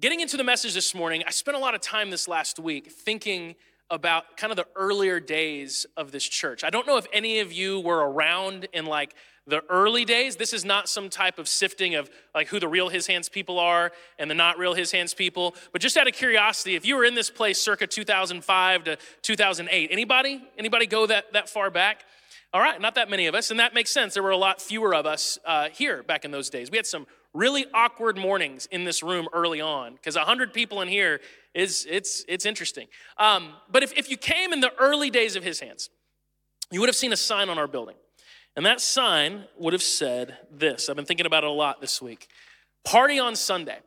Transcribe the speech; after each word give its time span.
getting 0.00 0.20
into 0.20 0.38
the 0.38 0.44
message 0.44 0.72
this 0.72 0.94
morning, 0.94 1.22
I 1.26 1.30
spent 1.30 1.56
a 1.56 1.60
lot 1.60 1.74
of 1.74 1.82
time 1.82 2.10
this 2.10 2.26
last 2.26 2.58
week 2.58 2.90
thinking 2.90 3.54
about 3.90 4.36
kind 4.36 4.50
of 4.50 4.56
the 4.56 4.66
earlier 4.74 5.20
days 5.20 5.84
of 5.96 6.10
this 6.10 6.24
church. 6.24 6.64
I 6.64 6.70
don't 6.70 6.86
know 6.86 6.96
if 6.96 7.06
any 7.12 7.40
of 7.40 7.52
you 7.52 7.80
were 7.80 8.10
around 8.10 8.66
in 8.72 8.86
like 8.86 9.14
the 9.46 9.62
early 9.68 10.06
days. 10.06 10.36
This 10.36 10.54
is 10.54 10.64
not 10.64 10.88
some 10.88 11.10
type 11.10 11.38
of 11.38 11.48
sifting 11.48 11.96
of 11.96 12.08
like 12.34 12.48
who 12.48 12.58
the 12.58 12.68
real 12.68 12.88
his 12.88 13.08
hands 13.08 13.28
people 13.28 13.58
are 13.58 13.92
and 14.18 14.30
the 14.30 14.34
not 14.34 14.58
real 14.58 14.72
his 14.72 14.90
hands 14.90 15.12
people. 15.12 15.54
But 15.72 15.82
just 15.82 15.96
out 15.98 16.08
of 16.08 16.14
curiosity, 16.14 16.76
if 16.76 16.86
you 16.86 16.96
were 16.96 17.04
in 17.04 17.14
this 17.14 17.28
place 17.28 17.60
circa 17.60 17.86
2005 17.86 18.84
to 18.84 18.96
2008, 19.22 19.88
anybody? 19.92 20.42
Anybody 20.56 20.86
go 20.86 21.06
that, 21.06 21.32
that 21.34 21.48
far 21.50 21.68
back? 21.68 22.04
All 22.52 22.60
right, 22.60 22.80
not 22.80 22.94
that 22.94 23.10
many 23.10 23.26
of 23.26 23.34
us, 23.34 23.50
and 23.50 23.60
that 23.60 23.74
makes 23.74 23.90
sense. 23.90 24.14
There 24.14 24.24
were 24.24 24.30
a 24.30 24.36
lot 24.36 24.60
fewer 24.60 24.92
of 24.94 25.06
us 25.06 25.38
uh, 25.44 25.68
here 25.68 26.02
back 26.02 26.24
in 26.24 26.30
those 26.30 26.50
days. 26.50 26.70
We 26.70 26.78
had 26.78 26.86
some 26.86 27.06
really 27.32 27.66
awkward 27.72 28.18
mornings 28.18 28.66
in 28.66 28.84
this 28.84 29.02
room 29.02 29.28
early 29.32 29.60
on 29.60 29.94
because 29.94 30.16
100 30.16 30.52
people 30.52 30.80
in 30.80 30.88
here 30.88 31.20
is 31.54 31.86
it's 31.88 32.24
it's 32.28 32.44
interesting. 32.44 32.88
Um, 33.18 33.52
but 33.70 33.82
if, 33.82 33.96
if 33.96 34.10
you 34.10 34.16
came 34.16 34.52
in 34.52 34.60
the 34.60 34.72
early 34.78 35.10
days 35.10 35.36
of 35.36 35.44
his 35.44 35.60
hands 35.60 35.90
you 36.70 36.80
would 36.80 36.88
have 36.88 36.96
seen 36.96 37.12
a 37.12 37.16
sign 37.16 37.48
on 37.48 37.58
our 37.58 37.66
building. 37.66 37.96
And 38.56 38.66
that 38.66 38.80
sign 38.80 39.44
would 39.58 39.72
have 39.72 39.82
said 39.82 40.36
this. 40.50 40.88
I've 40.88 40.96
been 40.96 41.04
thinking 41.04 41.26
about 41.26 41.44
it 41.44 41.50
a 41.50 41.52
lot 41.52 41.80
this 41.80 42.00
week. 42.00 42.28
Party 42.84 43.18
on 43.18 43.36
sunday. 43.36 43.78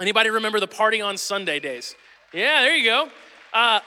Anybody 0.00 0.30
remember 0.30 0.60
the 0.60 0.68
party 0.68 1.00
on 1.00 1.16
sunday 1.16 1.58
days? 1.58 1.94
Yeah 2.32 2.62
there 2.62 2.76
you 2.76 2.84
go. 2.84 3.08
Uh, 3.52 3.80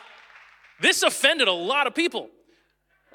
this 0.82 1.04
offended 1.04 1.48
a 1.48 1.54
lot 1.54 1.88
of 1.88 1.94
people. 1.94 2.30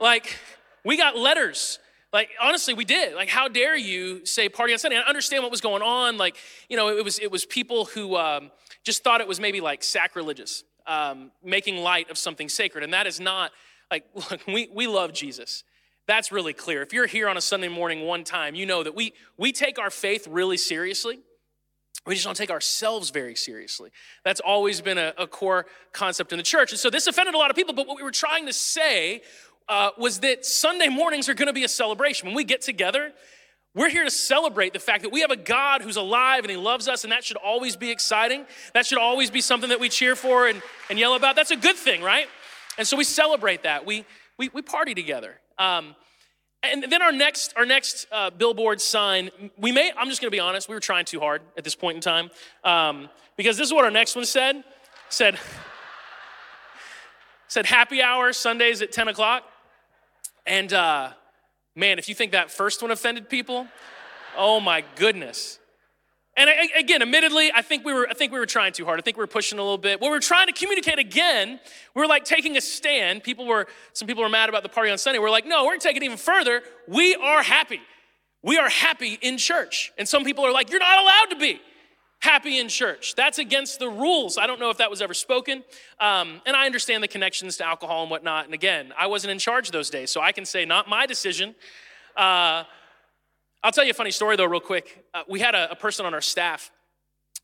Like 0.01 0.37
we 0.85 0.97
got 0.97 1.17
letters 1.17 1.79
like 2.15 2.31
honestly, 2.41 2.75
we 2.75 2.85
did. 2.85 3.15
Like, 3.15 3.29
how 3.29 3.49
dare 3.49 3.77
you 3.77 4.25
say 4.25 4.49
party 4.49 4.73
on 4.73 4.79
Sunday? 4.79 4.97
I 4.97 5.01
understand 5.01 5.43
what 5.43 5.51
was 5.51 5.61
going 5.61 5.83
on. 5.83 6.17
Like, 6.17 6.37
you 6.69 6.77
know, 6.77 6.97
it 6.97 7.05
was 7.05 7.19
it 7.19 7.31
was 7.31 7.45
people 7.45 7.87
who 7.87 8.17
um, 8.17 8.53
just 8.85 9.03
thought 9.03 9.21
it 9.21 9.27
was 9.27 9.41
maybe 9.41 9.61
like 9.61 9.83
sacrilegious, 9.83 10.63
um, 10.87 11.33
making 11.43 11.79
light 11.79 12.11
of 12.11 12.17
something 12.17 12.49
sacred, 12.49 12.85
and 12.85 12.95
that 12.95 13.09
is 13.09 13.19
not 13.19 13.51
like. 13.91 14.05
Look, 14.15 14.47
we 14.47 14.71
we 14.73 14.87
love 14.87 15.13
Jesus. 15.13 15.65
That's 16.07 16.31
really 16.31 16.53
clear. 16.53 16.83
If 16.83 16.93
you're 16.93 17.07
here 17.07 17.29
on 17.29 17.37
a 17.37 17.41
Sunday 17.41 17.69
morning 17.69 18.07
one 18.07 18.23
time, 18.23 18.55
you 18.55 18.65
know 18.65 18.85
that 18.85 18.95
we 18.95 19.13
we 19.37 19.51
take 19.51 19.81
our 19.81 19.91
faith 19.91 20.29
really 20.31 20.57
seriously. 20.57 21.19
We 22.07 22.15
just 22.15 22.27
don't 22.27 22.37
take 22.37 22.51
ourselves 22.51 23.11
very 23.11 23.35
seriously. 23.35 23.91
That's 24.25 24.41
always 24.41 24.81
been 24.83 24.99
a, 24.99 25.15
a, 25.17 25.27
core 25.27 25.65
concept 25.93 26.33
in 26.33 26.37
the 26.37 26.43
church. 26.43 26.71
And 26.71 26.79
so 26.79 26.91
this 26.91 27.07
offended 27.07 27.35
a 27.35 27.39
lot 27.39 27.49
of 27.49 27.57
people, 27.57 27.73
but 27.73 27.87
what 27.87 27.97
we 27.97 28.03
were 28.03 28.11
trying 28.11 28.45
to 28.45 28.53
say 28.53 29.23
uh, 29.69 29.91
was 29.99 30.21
that 30.21 30.45
Sunday 30.45 30.89
mornings 30.89 31.29
are 31.29 31.35
going 31.35 31.47
to 31.47 31.53
be 31.53 31.65
a 31.65 31.69
celebration. 31.69 32.27
When 32.27 32.37
we 32.37 32.45
get 32.45 32.61
together, 32.61 33.13
we're 33.75 33.91
here 33.91 34.05
to 34.05 34.11
celebrate 34.11 34.73
the 34.73 34.79
fact 34.79 35.03
that 35.03 35.11
we 35.11 35.23
have 35.23 35.33
a 35.33 35.37
God 35.37 35.83
who's 35.83 35.97
alive 35.97 36.45
and 36.45 36.51
He 36.51 36.57
loves 36.57 36.87
us, 36.87 37.05
and 37.05 37.13
that 37.13 37.25
should 37.25 37.37
always 37.37 37.77
be 37.77 37.91
exciting. 37.91 38.47
That 38.73 38.87
should 38.87 38.99
always 38.99 39.31
be 39.31 39.41
something 39.41 39.71
that 39.71 39.81
we 39.81 39.89
cheer 39.89 40.15
for 40.15 40.47
and, 40.47 40.63
and 40.91 40.99
yell 40.99 41.15
about. 41.15 41.35
That's 41.35 41.51
a 41.51 41.57
good 41.57 41.77
thing, 41.77 42.01
right? 42.03 42.29
And 42.79 42.87
so 42.87 42.97
we 42.97 43.05
celebrate 43.05 43.65
that. 43.65 43.85
We, 43.85 44.05
we, 44.39 44.49
we 44.51 44.63
party 44.63 44.95
together. 44.95 45.41
Um, 45.59 45.97
and 46.63 46.85
then 46.85 47.03
our 47.03 47.13
next, 47.13 47.53
our 47.57 47.67
next 47.67 48.07
uh, 48.11 48.31
billboard 48.31 48.81
sign, 48.81 49.31
we 49.59 49.71
may, 49.71 49.93
I'm 49.97 50.09
just 50.09 50.21
gonna 50.21 50.31
be 50.31 50.41
honest, 50.41 50.69
we 50.69 50.75
were 50.75 50.81
trying 50.81 51.05
too 51.05 51.21
hard 51.21 51.43
at 51.57 51.65
this 51.65 51.75
point 51.75 51.97
in 51.97 52.01
time. 52.01 52.31
Um, 52.63 53.11
because 53.37 53.57
this 53.57 53.67
is 53.67 53.75
what 53.75 53.85
our 53.85 53.91
next 53.91 54.17
one 54.17 54.25
said. 54.25 54.63
Said, 55.09 55.39
said 57.49 57.67
happy 57.67 58.01
hour 58.01 58.33
Sundays 58.33 58.83
at 58.83 58.93
10 58.93 59.09
o'clock. 59.09 59.45
And 60.47 60.73
uh, 60.73 61.11
man, 61.75 61.99
if 61.99 62.09
you 62.09 62.15
think 62.15 62.33
that 62.33 62.51
first 62.51 62.83
one 62.83 62.91
offended 62.91 63.29
people, 63.29 63.67
oh 64.37 64.61
my 64.61 64.85
goodness. 64.97 65.59
And 66.37 66.51
again, 66.77 67.01
admittedly, 67.01 67.53
I 67.55 67.63
think 67.63 67.85
we 67.85 67.93
were 67.93 68.09
I 68.09 68.15
think 68.15 68.33
we 68.33 68.39
were 68.41 68.47
trying 68.47 68.73
too 68.73 68.85
hard. 68.85 68.99
I 68.99 69.03
think 69.03 69.17
we 69.17 69.23
were 69.23 69.29
pushing 69.29 69.59
a 69.59 69.63
little 69.63 69.79
bit. 69.79 70.01
What 70.01 70.09
we 70.09 70.15
were 70.15 70.21
trying 70.21 70.49
to 70.49 70.53
communicate 70.53 70.99
again, 70.99 71.61
we 71.95 72.01
were 72.03 72.09
like 72.09 72.25
taking 72.25 72.57
a 72.57 72.61
stand. 72.61 73.23
People 73.23 73.47
were 73.47 73.69
some 73.93 74.09
people 74.09 74.25
were 74.25 74.29
mad 74.29 74.49
about 74.49 74.65
the 74.65 74.69
party 74.69 74.91
on 74.91 74.99
Sunday. 74.99 75.21
We're 75.21 75.31
like, 75.31 75.47
no, 75.47 75.65
we're 75.65 75.77
take 75.79 75.97
it 75.97 76.03
even 76.03 76.17
further. 76.17 76.63
We 76.89 77.15
are 77.15 77.43
happy. 77.43 77.81
We 78.43 78.59
are 78.59 78.69
happy 78.69 79.17
in 79.23 79.39
church. 79.39 79.93
And 79.97 80.09
some 80.09 80.25
people 80.25 80.45
are 80.45 80.53
like, 80.53 80.71
you're 80.71 80.81
not 80.81 80.99
allowed 80.99 81.27
to 81.31 81.37
be 81.37 81.61
happy 82.25 82.59
in 82.59 82.69
church. 82.69 83.15
That's 83.15 83.39
against 83.39 83.79
the 83.79 83.89
rules. 83.89 84.39
I 84.39 84.47
don't 84.47 84.59
know 84.59 84.71
if 84.71 84.79
that 84.79 84.91
was 84.91 85.03
ever 85.03 85.15
spoken. 85.15 85.63
Um, 86.01 86.41
and 86.47 86.57
I 86.57 86.65
understand 86.65 87.03
the 87.03 87.09
connections 87.09 87.59
to 87.59 87.67
alcohol 87.67 88.03
and 88.03 88.11
whatnot. 88.11 88.47
And 88.47 88.55
again, 88.55 88.93
I 88.99 89.07
wasn't 89.07 89.31
in 89.31 89.39
charge 89.39 89.71
those 89.71 89.91
days, 89.91 90.11
so 90.11 90.21
I 90.21 90.33
can 90.33 90.47
say, 90.47 90.65
not 90.65 90.89
my 90.89 91.05
decision. 91.07 91.55
Uh, 92.17 92.65
I'll 93.63 93.73
tell 93.73 93.85
you 93.85 93.91
a 93.91 93.95
funny 93.95 94.11
story 94.11 94.37
though, 94.37 94.47
real 94.47 94.61
quick. 94.61 95.05
Uh, 95.13 95.23
we 95.29 95.41
had 95.41 95.55
a, 95.55 95.71
a, 95.71 95.77
person 95.77 96.07
on 96.07 96.15
our 96.15 96.21
staff 96.21 96.71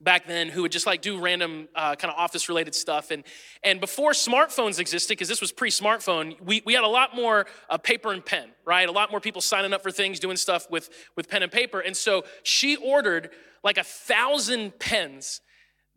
back 0.01 0.27
then 0.27 0.49
who 0.49 0.63
would 0.63 0.73
just 0.73 0.87
like 0.87 1.03
do 1.03 1.19
random 1.21 1.69
uh, 1.75 1.95
kind 1.95 2.13
of 2.13 2.19
office 2.19 2.49
related 2.49 2.75
stuff 2.75 3.11
and 3.11 3.23
and 3.63 3.81
before 3.81 4.13
smartphones 4.13 4.79
existed 4.79 5.13
because 5.13 5.29
this 5.29 5.41
was 5.41 5.53
pre-smartphone 5.53 6.41
we, 6.41 6.63
we 6.65 6.73
had 6.73 6.85
a 6.85 6.89
lot 6.89 7.15
more 7.15 7.47
uh, 7.69 7.77
paper 7.77 8.13
and 8.13 8.25
pen 8.25 8.49
right 8.65 8.89
a 8.89 8.93
lot 8.93 9.11
more 9.11 9.21
people 9.21 9.43
signing 9.43 9.73
up 9.73 9.83
for 9.83 9.91
things 9.91 10.19
doing 10.19 10.37
stuff 10.37 10.71
with 10.71 10.89
with 11.17 11.29
pen 11.29 11.43
and 11.43 11.53
paper 11.53 11.81
and 11.81 11.97
so 11.97 12.25
she 12.43 12.77
ordered 12.77 13.31
like 13.63 13.79
a 13.79 13.85
thousand 13.85 14.79
pens 14.79 15.41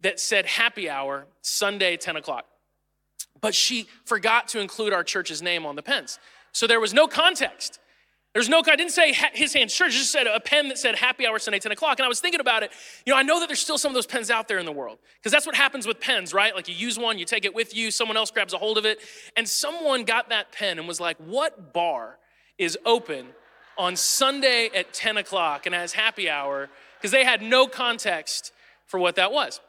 that 0.04 0.20
said 0.20 0.46
happy 0.46 0.90
hour 0.90 1.26
Sunday, 1.42 1.98
10 1.98 2.18
o'clock. 2.18 2.46
But 3.42 3.56
she 3.56 3.88
forgot 4.06 4.48
to 4.50 4.60
include 4.60 4.94
our 4.94 5.04
church's 5.04 5.42
name 5.42 5.66
on 5.66 5.76
the 5.76 5.82
pens. 5.82 6.20
So 6.52 6.68
there 6.68 6.80
was 6.80 6.94
no 6.94 7.08
context. 7.08 7.80
There's 8.34 8.50
no, 8.50 8.64
I 8.66 8.76
didn't 8.76 8.92
say 8.92 9.14
his 9.34 9.54
hands 9.54 9.76
church, 9.76 9.92
just 9.94 10.12
said 10.12 10.26
a 10.26 10.40
pen 10.40 10.68
that 10.70 10.80
said 10.80 10.96
happy 10.96 11.28
hour 11.28 11.38
Sunday, 11.38 11.60
10 11.60 11.72
o'clock. 11.72 12.00
And 12.00 12.06
I 12.06 12.10
was 12.10 12.20
thinking 12.20 12.40
about 12.40 12.64
it. 12.64 12.72
You 13.06 13.14
know, 13.14 13.20
I 13.20 13.22
know 13.22 13.40
that 13.40 13.48
there's 13.48 13.60
still 13.60 13.78
some 13.78 13.90
of 13.90 13.94
those 13.94 14.08
pens 14.08 14.32
out 14.32 14.48
there 14.48 14.58
in 14.58 14.66
the 14.66 14.72
world 14.72 14.98
because 15.20 15.32
that's 15.32 15.46
what 15.46 15.56
happens 15.56 15.86
with 15.86 16.00
pens, 16.00 16.34
right? 16.34 16.56
Like 16.56 16.68
you 16.68 16.74
use 16.74 16.98
one, 16.98 17.20
you 17.20 17.26
take 17.26 17.46
it 17.46 17.54
with 17.54 17.76
you, 17.76 17.92
someone 17.92 18.18
else 18.18 18.32
grabs 18.32 18.54
a 18.54 18.58
hold 18.58 18.80
of 18.80 18.86
it. 18.86 19.00
And 19.38 19.48
someone 19.48 20.04
got 20.04 20.30
that 20.30 20.52
pen 20.52 20.80
and 20.80 20.88
was 20.88 21.00
like, 21.00 21.18
what 21.18 21.74
bar 21.74 22.18
is 22.58 22.76
open 22.86 23.28
on 23.78 23.96
Sunday 23.96 24.70
at 24.76 24.94
10 24.94 25.18
o'clock 25.18 25.68
and 25.68 25.76
has 25.76 25.94
happy 25.94 26.28
hour 26.28 26.70
because 26.98 27.12
they 27.12 27.24
had 27.24 27.44
no 27.44 27.68
context 27.68 28.52
for 28.88 29.00
what 29.00 29.16
that 29.16 29.32
was. 29.32 29.60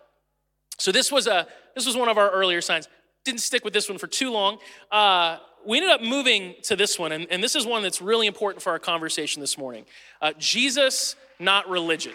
So 0.78 0.91
this 0.91 1.12
was 1.12 1.26
a 1.26 1.47
this 1.74 1.86
was 1.86 1.97
one 1.97 2.08
of 2.08 2.19
our 2.19 2.30
earlier 2.30 2.60
signs. 2.60 2.88
Didn't 3.24 3.41
stick 3.41 3.64
with 3.64 3.74
this 3.74 3.88
one 3.88 3.98
for 3.98 4.06
too 4.06 4.30
long. 4.30 4.58
Uh, 4.91 5.38
we 5.66 5.78
ended 5.78 5.92
up 5.92 6.02
moving 6.02 6.54
to 6.62 6.76
this 6.76 6.98
one, 6.98 7.12
and, 7.12 7.26
and, 7.30 7.42
this 7.42 7.54
is 7.54 7.66
one 7.66 7.82
that's 7.82 8.02
really 8.02 8.26
important 8.26 8.62
for 8.62 8.70
our 8.70 8.78
conversation 8.78 9.41
this 9.41 9.56
morning. 9.56 9.84
Uh, 10.20 10.32
Jesus, 10.38 11.16
not 11.38 11.69
religion. 11.69 12.12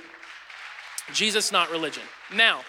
Jesus, 1.13 1.51
not 1.51 1.71
religion. 1.71 2.03
Now, 2.33 2.61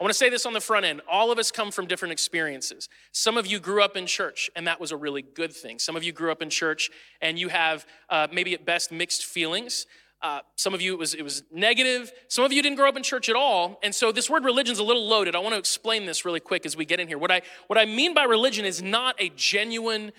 I 0.00 0.02
want 0.04 0.12
to 0.12 0.18
say 0.18 0.30
this 0.30 0.46
on 0.46 0.54
the 0.54 0.60
front 0.60 0.86
end. 0.86 1.02
All 1.10 1.30
of 1.30 1.38
us 1.38 1.50
come 1.50 1.70
from 1.70 1.86
different 1.86 2.12
experiences. 2.12 2.88
Some 3.12 3.36
of 3.36 3.46
you 3.46 3.60
grew 3.60 3.82
up 3.82 3.96
in 3.96 4.06
church, 4.06 4.50
and 4.56 4.66
that 4.66 4.80
was 4.80 4.92
a 4.92 4.96
really 4.96 5.20
good 5.20 5.52
thing. 5.52 5.78
Some 5.78 5.94
of 5.94 6.02
you 6.02 6.12
grew 6.12 6.32
up 6.32 6.40
in 6.40 6.48
church, 6.48 6.90
and 7.20 7.38
you 7.38 7.48
have 7.48 7.86
uh, 8.08 8.26
maybe 8.32 8.54
at 8.54 8.64
best 8.64 8.90
mixed 8.90 9.26
feelings. 9.26 9.86
Uh, 10.22 10.40
some 10.56 10.74
of 10.74 10.82
you, 10.82 10.92
it 10.92 10.98
was, 10.98 11.14
it 11.14 11.22
was 11.22 11.42
negative. 11.50 12.12
Some 12.28 12.44
of 12.44 12.52
you 12.52 12.62
didn't 12.62 12.76
grow 12.76 12.88
up 12.88 12.96
in 12.96 13.02
church 13.02 13.28
at 13.30 13.36
all. 13.36 13.78
And 13.82 13.94
so 13.94 14.12
this 14.12 14.28
word 14.28 14.44
religion 14.44 14.72
is 14.72 14.78
a 14.78 14.84
little 14.84 15.06
loaded. 15.06 15.34
I 15.34 15.38
want 15.38 15.54
to 15.54 15.58
explain 15.58 16.04
this 16.04 16.24
really 16.24 16.40
quick 16.40 16.66
as 16.66 16.76
we 16.76 16.84
get 16.84 17.00
in 17.00 17.08
here. 17.08 17.16
What 17.16 17.30
I, 17.30 17.40
what 17.68 17.78
I 17.78 17.86
mean 17.86 18.12
by 18.12 18.24
religion 18.24 18.64
is 18.66 18.82
not 18.82 19.16
a 19.18 19.30
genuine 19.34 20.12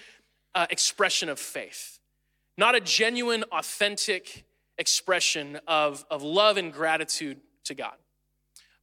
uh, 0.56 0.66
expression 0.69 1.29
of 1.29 1.39
faith, 1.39 2.00
not 2.57 2.73
a 2.73 2.79
genuine, 2.79 3.44
authentic 3.51 4.45
expression 4.78 5.59
of, 5.67 6.03
of 6.09 6.23
love 6.23 6.57
and 6.57 6.73
gratitude 6.73 7.39
to 7.66 7.75
God, 7.75 7.94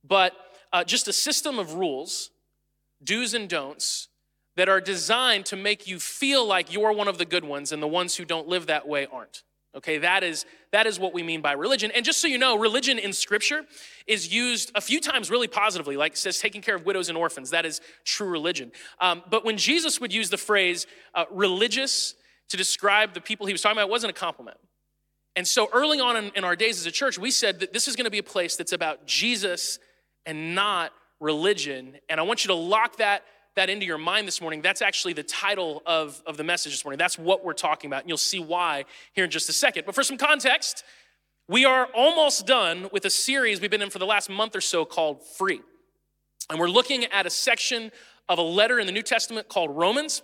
but 0.06 0.32
uh, 0.72 0.84
just 0.84 1.08
a 1.08 1.12
system 1.12 1.58
of 1.58 1.74
rules, 1.74 2.30
do's 3.02 3.34
and 3.34 3.48
don'ts, 3.48 4.08
that 4.54 4.68
are 4.68 4.80
designed 4.80 5.46
to 5.46 5.56
make 5.56 5.86
you 5.86 5.98
feel 5.98 6.46
like 6.46 6.72
you're 6.72 6.92
one 6.92 7.08
of 7.08 7.18
the 7.18 7.24
good 7.24 7.44
ones 7.44 7.72
and 7.72 7.82
the 7.82 7.88
ones 7.88 8.16
who 8.16 8.24
don't 8.24 8.48
live 8.48 8.66
that 8.66 8.88
way 8.88 9.06
aren't. 9.06 9.42
Okay, 9.78 9.98
that 9.98 10.24
is 10.24 10.44
that 10.72 10.86
is 10.88 10.98
what 10.98 11.14
we 11.14 11.22
mean 11.22 11.40
by 11.40 11.52
religion. 11.52 11.92
And 11.94 12.04
just 12.04 12.20
so 12.20 12.26
you 12.26 12.36
know, 12.36 12.58
religion 12.58 12.98
in 12.98 13.12
scripture 13.12 13.64
is 14.08 14.32
used 14.32 14.72
a 14.74 14.80
few 14.80 15.00
times 15.00 15.30
really 15.30 15.46
positively, 15.46 15.96
like 15.96 16.12
it 16.12 16.18
says 16.18 16.38
taking 16.38 16.62
care 16.62 16.74
of 16.74 16.84
widows 16.84 17.08
and 17.08 17.16
orphans. 17.16 17.50
That 17.50 17.64
is 17.64 17.80
true 18.04 18.28
religion. 18.28 18.72
Um, 19.00 19.22
but 19.30 19.44
when 19.44 19.56
Jesus 19.56 20.00
would 20.00 20.12
use 20.12 20.30
the 20.30 20.36
phrase 20.36 20.88
uh, 21.14 21.26
religious 21.30 22.16
to 22.48 22.56
describe 22.56 23.14
the 23.14 23.20
people 23.20 23.46
he 23.46 23.52
was 23.52 23.62
talking 23.62 23.78
about, 23.78 23.86
it 23.86 23.90
wasn't 23.90 24.10
a 24.10 24.14
compliment. 24.14 24.58
And 25.36 25.46
so 25.46 25.68
early 25.72 26.00
on 26.00 26.16
in, 26.16 26.32
in 26.34 26.42
our 26.42 26.56
days 26.56 26.80
as 26.80 26.86
a 26.86 26.90
church, 26.90 27.16
we 27.16 27.30
said 27.30 27.60
that 27.60 27.72
this 27.72 27.86
is 27.86 27.94
going 27.94 28.06
to 28.06 28.10
be 28.10 28.18
a 28.18 28.24
place 28.24 28.56
that's 28.56 28.72
about 28.72 29.06
Jesus 29.06 29.78
and 30.26 30.56
not 30.56 30.92
religion. 31.20 31.98
And 32.08 32.18
I 32.18 32.24
want 32.24 32.44
you 32.44 32.48
to 32.48 32.54
lock 32.54 32.96
that 32.96 33.22
that 33.58 33.68
into 33.68 33.84
your 33.84 33.98
mind 33.98 34.26
this 34.26 34.40
morning, 34.40 34.62
that's 34.62 34.80
actually 34.80 35.12
the 35.12 35.22
title 35.24 35.82
of, 35.84 36.22
of 36.26 36.36
the 36.36 36.44
message 36.44 36.72
this 36.72 36.84
morning. 36.84 36.98
That's 36.98 37.18
what 37.18 37.44
we're 37.44 37.52
talking 37.52 37.88
about. 37.88 38.02
And 38.02 38.08
you'll 38.08 38.16
see 38.16 38.38
why 38.38 38.84
here 39.12 39.24
in 39.24 39.30
just 39.30 39.48
a 39.48 39.52
second. 39.52 39.84
But 39.84 39.94
for 39.94 40.04
some 40.04 40.16
context, 40.16 40.84
we 41.48 41.64
are 41.64 41.86
almost 41.94 42.46
done 42.46 42.88
with 42.92 43.04
a 43.04 43.10
series 43.10 43.60
we've 43.60 43.70
been 43.70 43.82
in 43.82 43.90
for 43.90 43.98
the 43.98 44.06
last 44.06 44.30
month 44.30 44.54
or 44.54 44.60
so 44.60 44.84
called 44.84 45.26
Free. 45.36 45.60
And 46.48 46.60
we're 46.60 46.70
looking 46.70 47.04
at 47.06 47.26
a 47.26 47.30
section 47.30 47.90
of 48.28 48.38
a 48.38 48.42
letter 48.42 48.78
in 48.78 48.86
the 48.86 48.92
New 48.92 49.02
Testament 49.02 49.48
called 49.48 49.76
Romans. 49.76 50.22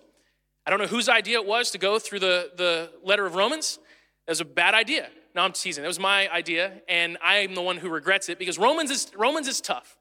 I 0.67 0.71
don't 0.71 0.79
know 0.79 0.87
whose 0.87 1.09
idea 1.09 1.41
it 1.41 1.47
was 1.47 1.71
to 1.73 1.79
go 1.79 1.99
through 1.99 2.21
the, 2.21 2.53
the 2.57 2.91
letter 3.03 3.27
of 3.27 3.35
Romans. 3.35 3.79
It 4.27 4.31
was 4.31 4.41
a 4.41 4.45
bad 4.45 4.75
idea. 4.75 5.09
No, 5.35 5.43
I'm 5.43 5.53
teasing. 5.53 5.83
That 5.83 5.89
was 5.89 5.99
my 5.99 6.31
idea, 6.31 6.81
and 6.89 7.19
I 7.23 7.39
am 7.39 7.57
the 7.57 7.63
one 7.63 7.79
who 7.79 7.89
regrets 7.89 8.29
it 8.29 8.39
because 8.39 8.57
Romans 8.57 8.91
is 8.91 9.11
Romans 9.17 9.49
is 9.49 9.61
tough. 9.61 9.97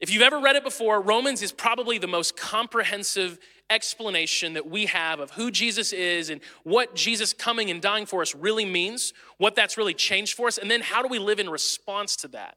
If 0.00 0.12
you've 0.12 0.22
ever 0.22 0.38
read 0.38 0.56
it 0.56 0.62
before, 0.62 1.00
Romans 1.00 1.42
is 1.42 1.50
probably 1.50 1.98
the 1.98 2.06
most 2.06 2.36
comprehensive 2.36 3.38
explanation 3.68 4.54
that 4.54 4.68
we 4.68 4.86
have 4.86 5.20
of 5.20 5.32
who 5.32 5.50
Jesus 5.50 5.92
is 5.92 6.30
and 6.30 6.40
what 6.62 6.94
Jesus 6.94 7.32
coming 7.32 7.70
and 7.70 7.82
dying 7.82 8.06
for 8.06 8.22
us 8.22 8.34
really 8.34 8.64
means, 8.64 9.12
what 9.38 9.54
that's 9.54 9.76
really 9.76 9.94
changed 9.94 10.34
for 10.34 10.46
us, 10.46 10.56
and 10.56 10.70
then 10.70 10.80
how 10.80 11.02
do 11.02 11.08
we 11.08 11.18
live 11.18 11.40
in 11.40 11.50
response 11.50 12.16
to 12.16 12.28
that. 12.28 12.56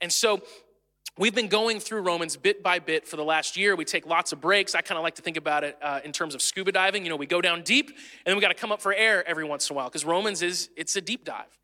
And 0.00 0.12
so 0.12 0.42
We've 1.16 1.34
been 1.34 1.46
going 1.46 1.78
through 1.78 2.00
Romans 2.00 2.36
bit 2.36 2.60
by 2.60 2.80
bit 2.80 3.06
for 3.06 3.14
the 3.14 3.22
last 3.22 3.56
year. 3.56 3.76
We 3.76 3.84
take 3.84 4.04
lots 4.04 4.32
of 4.32 4.40
breaks. 4.40 4.74
I 4.74 4.80
kind 4.80 4.98
of 4.98 5.04
like 5.04 5.14
to 5.14 5.22
think 5.22 5.36
about 5.36 5.62
it 5.62 5.78
uh, 5.80 6.00
in 6.04 6.10
terms 6.10 6.34
of 6.34 6.42
scuba 6.42 6.72
diving. 6.72 7.04
You 7.04 7.10
know, 7.10 7.14
we 7.14 7.26
go 7.26 7.40
down 7.40 7.62
deep 7.62 7.86
and 7.88 7.96
then 8.24 8.34
we 8.34 8.40
got 8.40 8.48
to 8.48 8.54
come 8.54 8.72
up 8.72 8.82
for 8.82 8.92
air 8.92 9.26
every 9.28 9.44
once 9.44 9.70
in 9.70 9.74
a 9.74 9.76
while 9.76 9.88
because 9.88 10.04
Romans 10.04 10.42
is 10.42 10.70
it's 10.76 10.96
a 10.96 11.00
deep 11.00 11.24
dive. 11.24 11.56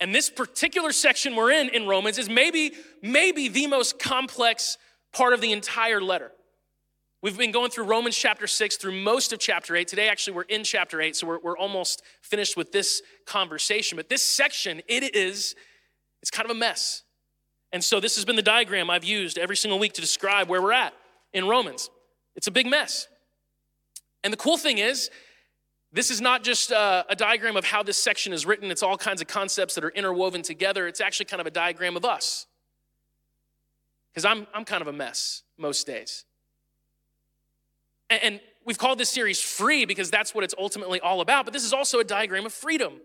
And 0.00 0.14
this 0.14 0.28
particular 0.28 0.92
section 0.92 1.34
we're 1.36 1.52
in 1.52 1.70
in 1.70 1.86
Romans 1.86 2.18
is 2.18 2.28
maybe 2.28 2.72
maybe 3.02 3.48
the 3.48 3.66
most 3.66 3.98
complex 3.98 4.76
part 5.12 5.32
of 5.32 5.40
the 5.40 5.52
entire 5.52 6.00
letter. 6.00 6.32
We've 7.22 7.36
been 7.36 7.50
going 7.50 7.70
through 7.70 7.84
Romans 7.84 8.16
chapter 8.16 8.46
6 8.46 8.76
through 8.76 8.92
most 8.92 9.32
of 9.32 9.38
chapter 9.38 9.74
8. 9.74 9.88
Today, 9.88 10.08
actually, 10.08 10.34
we're 10.34 10.42
in 10.42 10.62
chapter 10.62 11.00
8, 11.00 11.16
so 11.16 11.26
we're, 11.26 11.40
we're 11.40 11.56
almost 11.56 12.02
finished 12.20 12.56
with 12.56 12.72
this 12.72 13.02
conversation. 13.24 13.96
But 13.96 14.08
this 14.08 14.22
section, 14.22 14.82
it 14.86 15.16
is, 15.16 15.56
it's 16.20 16.30
kind 16.30 16.48
of 16.48 16.54
a 16.54 16.58
mess. 16.58 17.02
And 17.72 17.82
so 17.82 18.00
this 18.00 18.16
has 18.16 18.24
been 18.24 18.36
the 18.36 18.42
diagram 18.42 18.90
I've 18.90 19.02
used 19.02 19.38
every 19.38 19.56
single 19.56 19.78
week 19.78 19.94
to 19.94 20.00
describe 20.00 20.48
where 20.48 20.60
we're 20.62 20.72
at 20.72 20.92
in 21.32 21.48
Romans. 21.48 21.90
It's 22.36 22.46
a 22.46 22.52
big 22.52 22.66
mess. 22.66 23.08
And 24.22 24.32
the 24.32 24.36
cool 24.36 24.58
thing 24.58 24.78
is, 24.78 25.10
this 25.96 26.10
is 26.10 26.20
not 26.20 26.44
just 26.44 26.70
a, 26.70 27.06
a, 27.08 27.16
diagram 27.16 27.56
of 27.56 27.64
how 27.64 27.82
this 27.82 27.96
section 27.96 28.34
is 28.34 28.44
written, 28.44 28.70
it's 28.70 28.82
all 28.82 28.98
kinds 28.98 29.22
of 29.22 29.28
concepts 29.28 29.74
that 29.76 29.82
are 29.82 29.90
interwoven 29.90 30.42
together. 30.42 30.86
It's 30.86 31.00
actually 31.00 31.24
kind 31.24 31.40
of 31.40 31.46
a 31.46 31.50
diagram 31.50 31.96
of 31.96 32.04
us. 32.04 32.46
Because 34.12 34.26
I'm, 34.26 34.46
I'm 34.52 34.66
kind 34.66 34.82
of 34.82 34.88
a 34.88 34.92
mess 34.92 35.42
most 35.56 35.86
days. 35.86 36.26
And, 38.10 38.22
and 38.22 38.40
we've 38.66 38.76
called 38.76 38.98
this 38.98 39.08
series 39.08 39.40
free 39.40 39.86
because 39.86 40.10
that's 40.10 40.34
what 40.34 40.44
it's 40.44 40.54
ultimately 40.58 41.00
all 41.00 41.22
about, 41.22 41.46
but 41.46 41.54
this 41.54 41.64
is 41.64 41.72
also 41.72 41.98
a 41.98 42.04
diagram 42.04 42.44
of 42.44 42.52
freedom. 42.52 43.00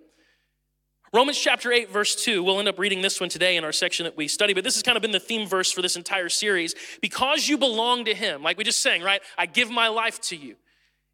Romans 1.14 1.38
chapter 1.38 1.72
8, 1.72 1.90
verse 1.90 2.16
2, 2.16 2.44
we'll 2.44 2.60
end 2.60 2.68
up 2.68 2.80
reading 2.80 3.02
this 3.02 3.22
one 3.22 3.30
today 3.30 3.56
in 3.56 3.64
our 3.64 3.74
section 3.74 4.04
that 4.04 4.18
we 4.18 4.28
study, 4.28 4.54
but 4.54 4.66
this 4.66 4.76
has 4.76 4.84
kind 4.84 4.98
of 4.98 5.02
been 5.02 5.12
the 5.12 5.20
theme 5.20 5.48
verse 5.48 5.72
for 5.72 5.82
this 5.82 5.96
entire 5.96 6.30
series. 6.30 6.76
Because 7.02 7.48
you 7.48 7.58
belong 7.58 8.06
to 8.06 8.14
Him, 8.14 8.44
like 8.44 8.58
we 8.58 8.64
just 8.66 8.82
sang, 8.82 9.02
right? 9.02 9.22
I 9.38 9.46
give 9.46 9.70
my 9.70 9.88
life 9.88 10.20
to 10.24 10.36
you. 10.36 10.56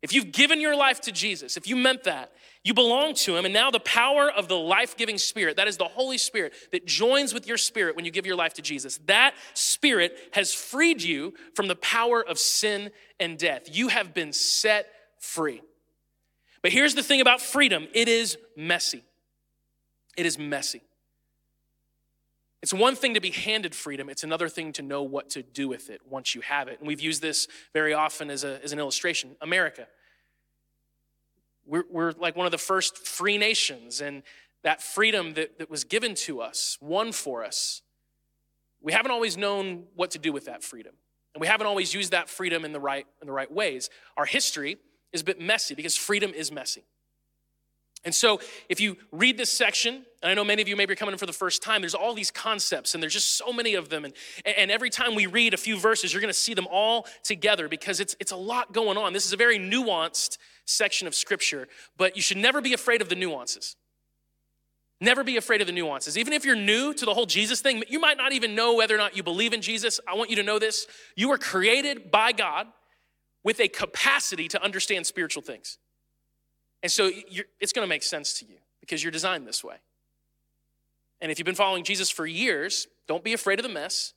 If 0.01 0.13
you've 0.13 0.31
given 0.31 0.61
your 0.61 0.75
life 0.75 1.01
to 1.01 1.11
Jesus, 1.11 1.57
if 1.57 1.67
you 1.67 1.75
meant 1.75 2.03
that, 2.03 2.31
you 2.63 2.73
belong 2.73 3.15
to 3.15 3.35
Him, 3.35 3.45
and 3.45 3.53
now 3.53 3.71
the 3.71 3.79
power 3.79 4.29
of 4.29 4.47
the 4.47 4.57
life 4.57 4.95
giving 4.95 5.17
Spirit, 5.17 5.57
that 5.57 5.67
is 5.67 5.77
the 5.77 5.85
Holy 5.85 6.17
Spirit 6.17 6.53
that 6.71 6.85
joins 6.85 7.33
with 7.33 7.47
your 7.47 7.57
spirit 7.57 7.95
when 7.95 8.05
you 8.05 8.11
give 8.11 8.25
your 8.25 8.35
life 8.35 8.53
to 8.55 8.61
Jesus, 8.61 8.99
that 9.05 9.33
Spirit 9.53 10.15
has 10.33 10.53
freed 10.53 11.01
you 11.01 11.33
from 11.55 11.67
the 11.67 11.75
power 11.75 12.23
of 12.23 12.37
sin 12.37 12.91
and 13.19 13.39
death. 13.39 13.63
You 13.75 13.87
have 13.87 14.13
been 14.13 14.33
set 14.33 14.87
free. 15.19 15.61
But 16.61 16.71
here's 16.71 16.95
the 16.95 17.03
thing 17.03 17.21
about 17.21 17.41
freedom 17.41 17.87
it 17.93 18.07
is 18.07 18.37
messy. 18.55 19.03
It 20.15 20.25
is 20.25 20.37
messy. 20.37 20.81
It's 22.61 22.73
one 22.73 22.95
thing 22.95 23.13
to 23.13 23.21
be 23.21 23.29
handed 23.29 23.75
freedom, 23.75 24.09
it's 24.09 24.23
another 24.23 24.49
thing 24.49 24.73
to 24.73 24.81
know 24.81 25.03
what 25.03 25.29
to 25.31 25.43
do 25.43 25.67
with 25.67 25.89
it 25.89 26.01
once 26.09 26.33
you 26.33 26.41
have 26.41 26.67
it. 26.67 26.79
And 26.79 26.87
we've 26.87 27.01
used 27.01 27.21
this 27.21 27.47
very 27.73 27.93
often 27.93 28.29
as, 28.29 28.43
a, 28.43 28.63
as 28.63 28.71
an 28.71 28.79
illustration. 28.79 29.35
America. 29.41 29.87
We're, 31.65 31.83
we're 31.89 32.11
like 32.13 32.35
one 32.35 32.45
of 32.45 32.51
the 32.51 32.57
first 32.57 33.05
free 33.05 33.37
nations, 33.37 34.01
and 34.01 34.23
that 34.63 34.81
freedom 34.81 35.33
that, 35.33 35.59
that 35.59 35.69
was 35.69 35.83
given 35.83 36.15
to 36.15 36.41
us, 36.41 36.77
won 36.81 37.11
for 37.11 37.43
us, 37.43 37.81
we 38.81 38.93
haven't 38.93 39.11
always 39.11 39.37
known 39.37 39.83
what 39.95 40.11
to 40.11 40.19
do 40.19 40.31
with 40.31 40.45
that 40.45 40.63
freedom. 40.63 40.93
And 41.33 41.41
we 41.41 41.47
haven't 41.47 41.67
always 41.67 41.93
used 41.93 42.11
that 42.11 42.29
freedom 42.29 42.65
in 42.65 42.71
the 42.71 42.79
right, 42.79 43.05
in 43.21 43.27
the 43.27 43.33
right 43.33 43.51
ways. 43.51 43.89
Our 44.15 44.25
history 44.25 44.77
is 45.11 45.21
a 45.21 45.23
bit 45.25 45.39
messy 45.39 45.75
because 45.75 45.95
freedom 45.95 46.31
is 46.33 46.51
messy. 46.51 46.85
And 48.07 48.15
so, 48.15 48.39
if 48.69 48.79
you 48.79 48.95
read 49.11 49.37
this 49.37 49.49
section, 49.49 50.05
and 50.23 50.31
I 50.31 50.33
know 50.33 50.45
many 50.45 50.61
of 50.61 50.69
you 50.69 50.77
maybe 50.77 50.93
are 50.93 50.95
coming 50.95 51.11
in 51.11 51.19
for 51.19 51.25
the 51.25 51.33
first 51.33 51.61
time, 51.61 51.81
there's 51.81 51.93
all 51.93 52.13
these 52.13 52.31
concepts, 52.31 52.93
and 52.93 53.03
there's 53.03 53.11
just 53.11 53.37
so 53.37 53.51
many 53.51 53.73
of 53.73 53.89
them. 53.89 54.05
And, 54.05 54.13
and 54.45 54.71
every 54.71 54.89
time 54.89 55.13
we 55.13 55.25
read 55.25 55.53
a 55.53 55.57
few 55.57 55.77
verses, 55.77 56.13
you're 56.13 56.21
going 56.21 56.33
to 56.33 56.39
see 56.39 56.53
them 56.53 56.69
all 56.71 57.05
together 57.25 57.67
because 57.67 57.99
it's, 57.99 58.15
it's 58.21 58.31
a 58.31 58.37
lot 58.37 58.71
going 58.71 58.97
on. 58.97 59.11
This 59.11 59.25
is 59.25 59.33
a 59.33 59.35
very 59.35 59.59
nuanced 59.59 60.37
section 60.63 61.05
of 61.05 61.13
scripture, 61.13 61.67
but 61.97 62.15
you 62.15 62.21
should 62.21 62.37
never 62.37 62.61
be 62.61 62.71
afraid 62.71 63.01
of 63.01 63.09
the 63.09 63.15
nuances. 63.15 63.75
Never 65.01 65.25
be 65.25 65.35
afraid 65.35 65.59
of 65.59 65.67
the 65.67 65.73
nuances. 65.73 66.17
Even 66.17 66.31
if 66.31 66.45
you're 66.45 66.55
new 66.55 66.93
to 66.93 67.03
the 67.03 67.13
whole 67.13 67.25
Jesus 67.25 67.59
thing, 67.59 67.83
you 67.89 67.99
might 67.99 68.15
not 68.15 68.31
even 68.31 68.55
know 68.55 68.75
whether 68.75 68.95
or 68.95 68.99
not 68.99 69.17
you 69.17 69.21
believe 69.21 69.51
in 69.51 69.61
Jesus. 69.61 69.99
I 70.07 70.15
want 70.15 70.29
you 70.29 70.37
to 70.37 70.43
know 70.43 70.59
this. 70.59 70.87
You 71.17 71.27
were 71.27 71.37
created 71.37 72.09
by 72.09 72.31
God 72.31 72.67
with 73.43 73.59
a 73.59 73.67
capacity 73.67 74.47
to 74.47 74.63
understand 74.63 75.05
spiritual 75.05 75.43
things. 75.43 75.77
And 76.83 76.91
so 76.91 77.09
it's 77.59 77.73
going 77.73 77.85
to 77.85 77.89
make 77.89 78.03
sense 78.03 78.33
to 78.39 78.45
you 78.45 78.57
because 78.81 79.03
you're 79.03 79.11
designed 79.11 79.47
this 79.47 79.63
way. 79.63 79.77
And 81.19 81.31
if 81.31 81.39
you've 81.39 81.45
been 81.45 81.55
following 81.55 81.83
Jesus 81.83 82.09
for 82.09 82.25
years, 82.25 82.87
don't 83.07 83.23
be 83.23 83.33
afraid 83.33 83.59
of 83.59 83.63
the 83.63 83.71
mess. 83.71 84.13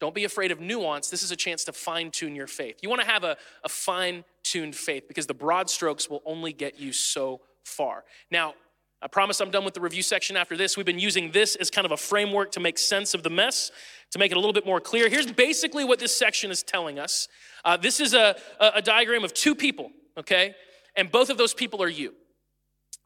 Don't 0.00 0.14
be 0.14 0.24
afraid 0.24 0.50
of 0.50 0.60
nuance. 0.60 1.08
This 1.08 1.22
is 1.22 1.30
a 1.30 1.36
chance 1.36 1.64
to 1.64 1.72
fine 1.72 2.10
tune 2.10 2.34
your 2.34 2.46
faith. 2.46 2.78
You 2.82 2.88
want 2.88 3.02
to 3.02 3.06
have 3.06 3.24
a, 3.24 3.36
a 3.64 3.68
fine 3.68 4.24
tuned 4.42 4.76
faith 4.76 5.08
because 5.08 5.26
the 5.26 5.34
broad 5.34 5.70
strokes 5.70 6.08
will 6.08 6.22
only 6.24 6.52
get 6.52 6.78
you 6.78 6.92
so 6.92 7.40
far. 7.64 8.04
Now, 8.30 8.54
I 9.02 9.06
promise 9.06 9.40
I'm 9.40 9.50
done 9.50 9.64
with 9.64 9.74
the 9.74 9.80
review 9.80 10.02
section 10.02 10.36
after 10.36 10.56
this. 10.56 10.76
We've 10.76 10.86
been 10.86 10.98
using 10.98 11.30
this 11.30 11.56
as 11.56 11.70
kind 11.70 11.84
of 11.84 11.92
a 11.92 11.96
framework 11.96 12.52
to 12.52 12.60
make 12.60 12.78
sense 12.78 13.12
of 13.12 13.22
the 13.22 13.30
mess, 13.30 13.70
to 14.12 14.18
make 14.18 14.30
it 14.30 14.36
a 14.36 14.40
little 14.40 14.54
bit 14.54 14.64
more 14.64 14.80
clear. 14.80 15.08
Here's 15.08 15.30
basically 15.30 15.84
what 15.84 15.98
this 15.98 16.16
section 16.16 16.50
is 16.50 16.62
telling 16.62 16.98
us 16.98 17.28
uh, 17.64 17.76
this 17.76 18.00
is 18.00 18.14
a, 18.14 18.36
a 18.60 18.80
diagram 18.80 19.24
of 19.24 19.34
two 19.34 19.54
people, 19.54 19.90
okay? 20.16 20.54
And 20.96 21.10
both 21.10 21.30
of 21.30 21.38
those 21.38 21.54
people 21.54 21.82
are 21.82 21.88
you. 21.88 22.14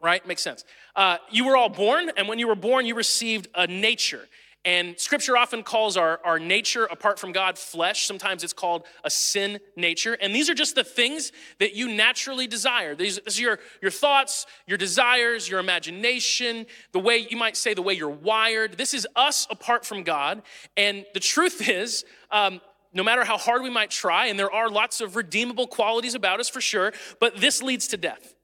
Right? 0.00 0.25
Makes 0.26 0.43
sense. 0.43 0.64
Uh, 0.94 1.17
you 1.31 1.44
were 1.46 1.56
all 1.56 1.69
born, 1.69 2.11
and 2.17 2.29
when 2.29 2.38
you 2.38 2.46
were 2.46 2.55
born, 2.55 2.87
you 2.87 2.94
received 2.94 3.49
a 3.55 3.67
nature. 3.67 4.29
And 4.64 4.99
scripture 4.99 5.37
often 5.37 5.62
calls 5.62 5.96
our, 5.96 6.20
our 6.25 6.38
nature 6.38 6.85
apart 6.85 7.19
from 7.19 7.32
God 7.32 7.56
flesh. 7.56 8.06
Sometimes 8.06 8.44
it's 8.44 8.52
called 8.52 8.85
a 9.05 9.11
sin 9.11 9.61
nature. 9.76 10.14
And 10.20 10.35
these 10.35 10.50
are 10.50 10.55
just 10.55 10.75
the 10.75 10.85
things 10.85 11.32
that 11.58 11.75
you 11.75 11.88
naturally 11.88 12.46
desire. 12.46 12.94
These, 12.94 13.19
are 13.19 13.40
your, 13.40 13.58
your 13.81 13.91
thoughts, 13.91 14.46
your 14.67 14.76
desires, 14.76 15.49
your 15.49 15.61
imagination, 15.61 16.67
the 16.93 16.99
way 16.99 17.26
you 17.31 17.37
might 17.37 17.56
say 17.56 17.73
the 17.73 17.82
way 17.82 17.94
you're 17.94 18.11
wired. 18.11 18.76
This 18.76 18.94
is 18.94 19.06
us 19.17 19.46
apart 19.49 19.87
from 19.87 20.02
God. 20.02 20.43
And 20.76 21.06
the 21.14 21.20
truth 21.20 21.67
is, 21.67 22.05
um, 22.31 22.60
no 22.92 23.02
matter 23.02 23.24
how 23.24 23.36
hard 23.36 23.62
we 23.62 23.70
might 23.70 23.90
try, 23.90 24.26
and 24.26 24.38
there 24.38 24.50
are 24.50 24.70
lots 24.70 25.00
of 25.00 25.16
redeemable 25.16 25.66
qualities 25.66 26.14
about 26.14 26.40
us 26.40 26.48
for 26.48 26.60
sure, 26.60 26.92
but 27.20 27.36
this 27.36 27.62
leads 27.62 27.88
to 27.88 27.96
death. 27.96 28.34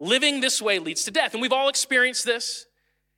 Living 0.00 0.40
this 0.40 0.60
way 0.60 0.78
leads 0.78 1.04
to 1.04 1.10
death. 1.10 1.32
And 1.32 1.40
we've 1.40 1.52
all 1.52 1.68
experienced 1.68 2.24
this. 2.24 2.66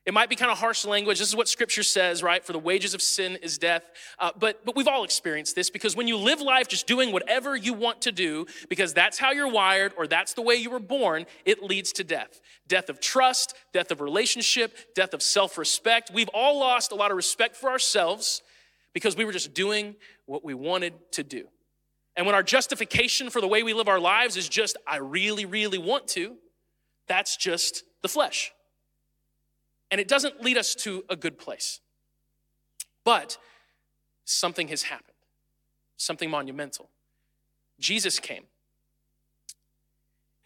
It 0.04 0.12
might 0.12 0.28
be 0.28 0.36
kind 0.36 0.52
of 0.52 0.58
harsh 0.58 0.84
language. 0.84 1.18
This 1.18 1.28
is 1.28 1.36
what 1.36 1.48
scripture 1.48 1.82
says, 1.82 2.22
right? 2.22 2.44
For 2.44 2.52
the 2.52 2.58
wages 2.58 2.92
of 2.92 3.00
sin 3.00 3.38
is 3.40 3.56
death. 3.56 3.84
Uh, 4.18 4.32
but, 4.38 4.62
but 4.66 4.76
we've 4.76 4.86
all 4.86 5.02
experienced 5.02 5.54
this 5.54 5.70
because 5.70 5.96
when 5.96 6.06
you 6.06 6.18
live 6.18 6.42
life 6.42 6.68
just 6.68 6.86
doing 6.86 7.10
whatever 7.10 7.56
you 7.56 7.72
want 7.72 8.02
to 8.02 8.12
do, 8.12 8.44
because 8.68 8.92
that's 8.92 9.18
how 9.18 9.32
you're 9.32 9.50
wired 9.50 9.94
or 9.96 10.06
that's 10.06 10.34
the 10.34 10.42
way 10.42 10.56
you 10.56 10.68
were 10.68 10.78
born, 10.78 11.24
it 11.46 11.62
leads 11.62 11.90
to 11.92 12.04
death. 12.04 12.42
Death 12.68 12.90
of 12.90 13.00
trust, 13.00 13.54
death 13.72 13.90
of 13.90 14.02
relationship, 14.02 14.76
death 14.94 15.14
of 15.14 15.22
self 15.22 15.56
respect. 15.56 16.10
We've 16.12 16.30
all 16.34 16.58
lost 16.58 16.92
a 16.92 16.96
lot 16.96 17.10
of 17.10 17.16
respect 17.16 17.56
for 17.56 17.70
ourselves 17.70 18.42
because 18.92 19.16
we 19.16 19.24
were 19.24 19.32
just 19.32 19.54
doing 19.54 19.96
what 20.26 20.45
we 20.45 20.54
wanted 20.54 20.95
to 21.12 21.23
do. 21.23 21.49
And 22.16 22.26
when 22.26 22.35
our 22.35 22.43
justification 22.43 23.31
for 23.31 23.40
the 23.40 23.49
way 23.49 23.62
we 23.62 23.75
live 23.75 23.88
our 23.88 24.00
lives 24.00 24.37
is 24.37 24.49
just, 24.49 24.76
I 24.87 24.97
really, 24.97 25.45
really 25.45 25.78
want 25.78 26.07
to, 26.09 26.37
that's 27.07 27.37
just 27.37 27.85
the 28.02 28.09
flesh. 28.09 28.52
And 29.90 30.00
it 30.00 30.09
doesn't 30.09 30.43
lead 30.43 30.57
us 30.57 30.75
to 30.76 31.04
a 31.09 31.16
good 31.16 31.38
place. 31.38 31.81
But 33.02 33.37
something 34.25 34.69
has 34.69 34.85
happened, 34.85 35.16
something 35.97 36.31
monumental. 36.31 36.88
Jesus 37.78 38.19
came. 38.19 38.45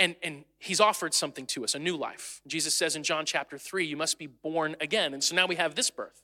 And, 0.00 0.14
and 0.22 0.44
he's 0.58 0.80
offered 0.80 1.12
something 1.12 1.44
to 1.46 1.64
us, 1.64 1.74
a 1.74 1.78
new 1.78 1.96
life. 1.96 2.40
Jesus 2.46 2.74
says 2.74 2.94
in 2.94 3.02
John 3.02 3.26
chapter 3.26 3.58
3, 3.58 3.84
you 3.84 3.96
must 3.96 4.18
be 4.18 4.26
born 4.26 4.76
again. 4.80 5.12
And 5.12 5.22
so 5.22 5.34
now 5.34 5.46
we 5.46 5.56
have 5.56 5.74
this 5.74 5.90
birth. 5.90 6.22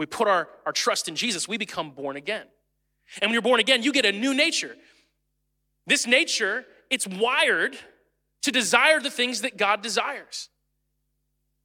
We 0.00 0.06
put 0.06 0.28
our, 0.28 0.48
our 0.64 0.72
trust 0.72 1.08
in 1.08 1.14
Jesus, 1.14 1.46
we 1.46 1.58
become 1.58 1.90
born 1.90 2.16
again. 2.16 2.46
And 3.20 3.28
when 3.28 3.34
you're 3.34 3.42
born 3.42 3.60
again, 3.60 3.82
you 3.82 3.92
get 3.92 4.06
a 4.06 4.12
new 4.12 4.32
nature. 4.32 4.74
This 5.86 6.06
nature, 6.06 6.64
it's 6.88 7.06
wired 7.06 7.76
to 8.40 8.50
desire 8.50 8.98
the 8.98 9.10
things 9.10 9.42
that 9.42 9.58
God 9.58 9.82
desires, 9.82 10.48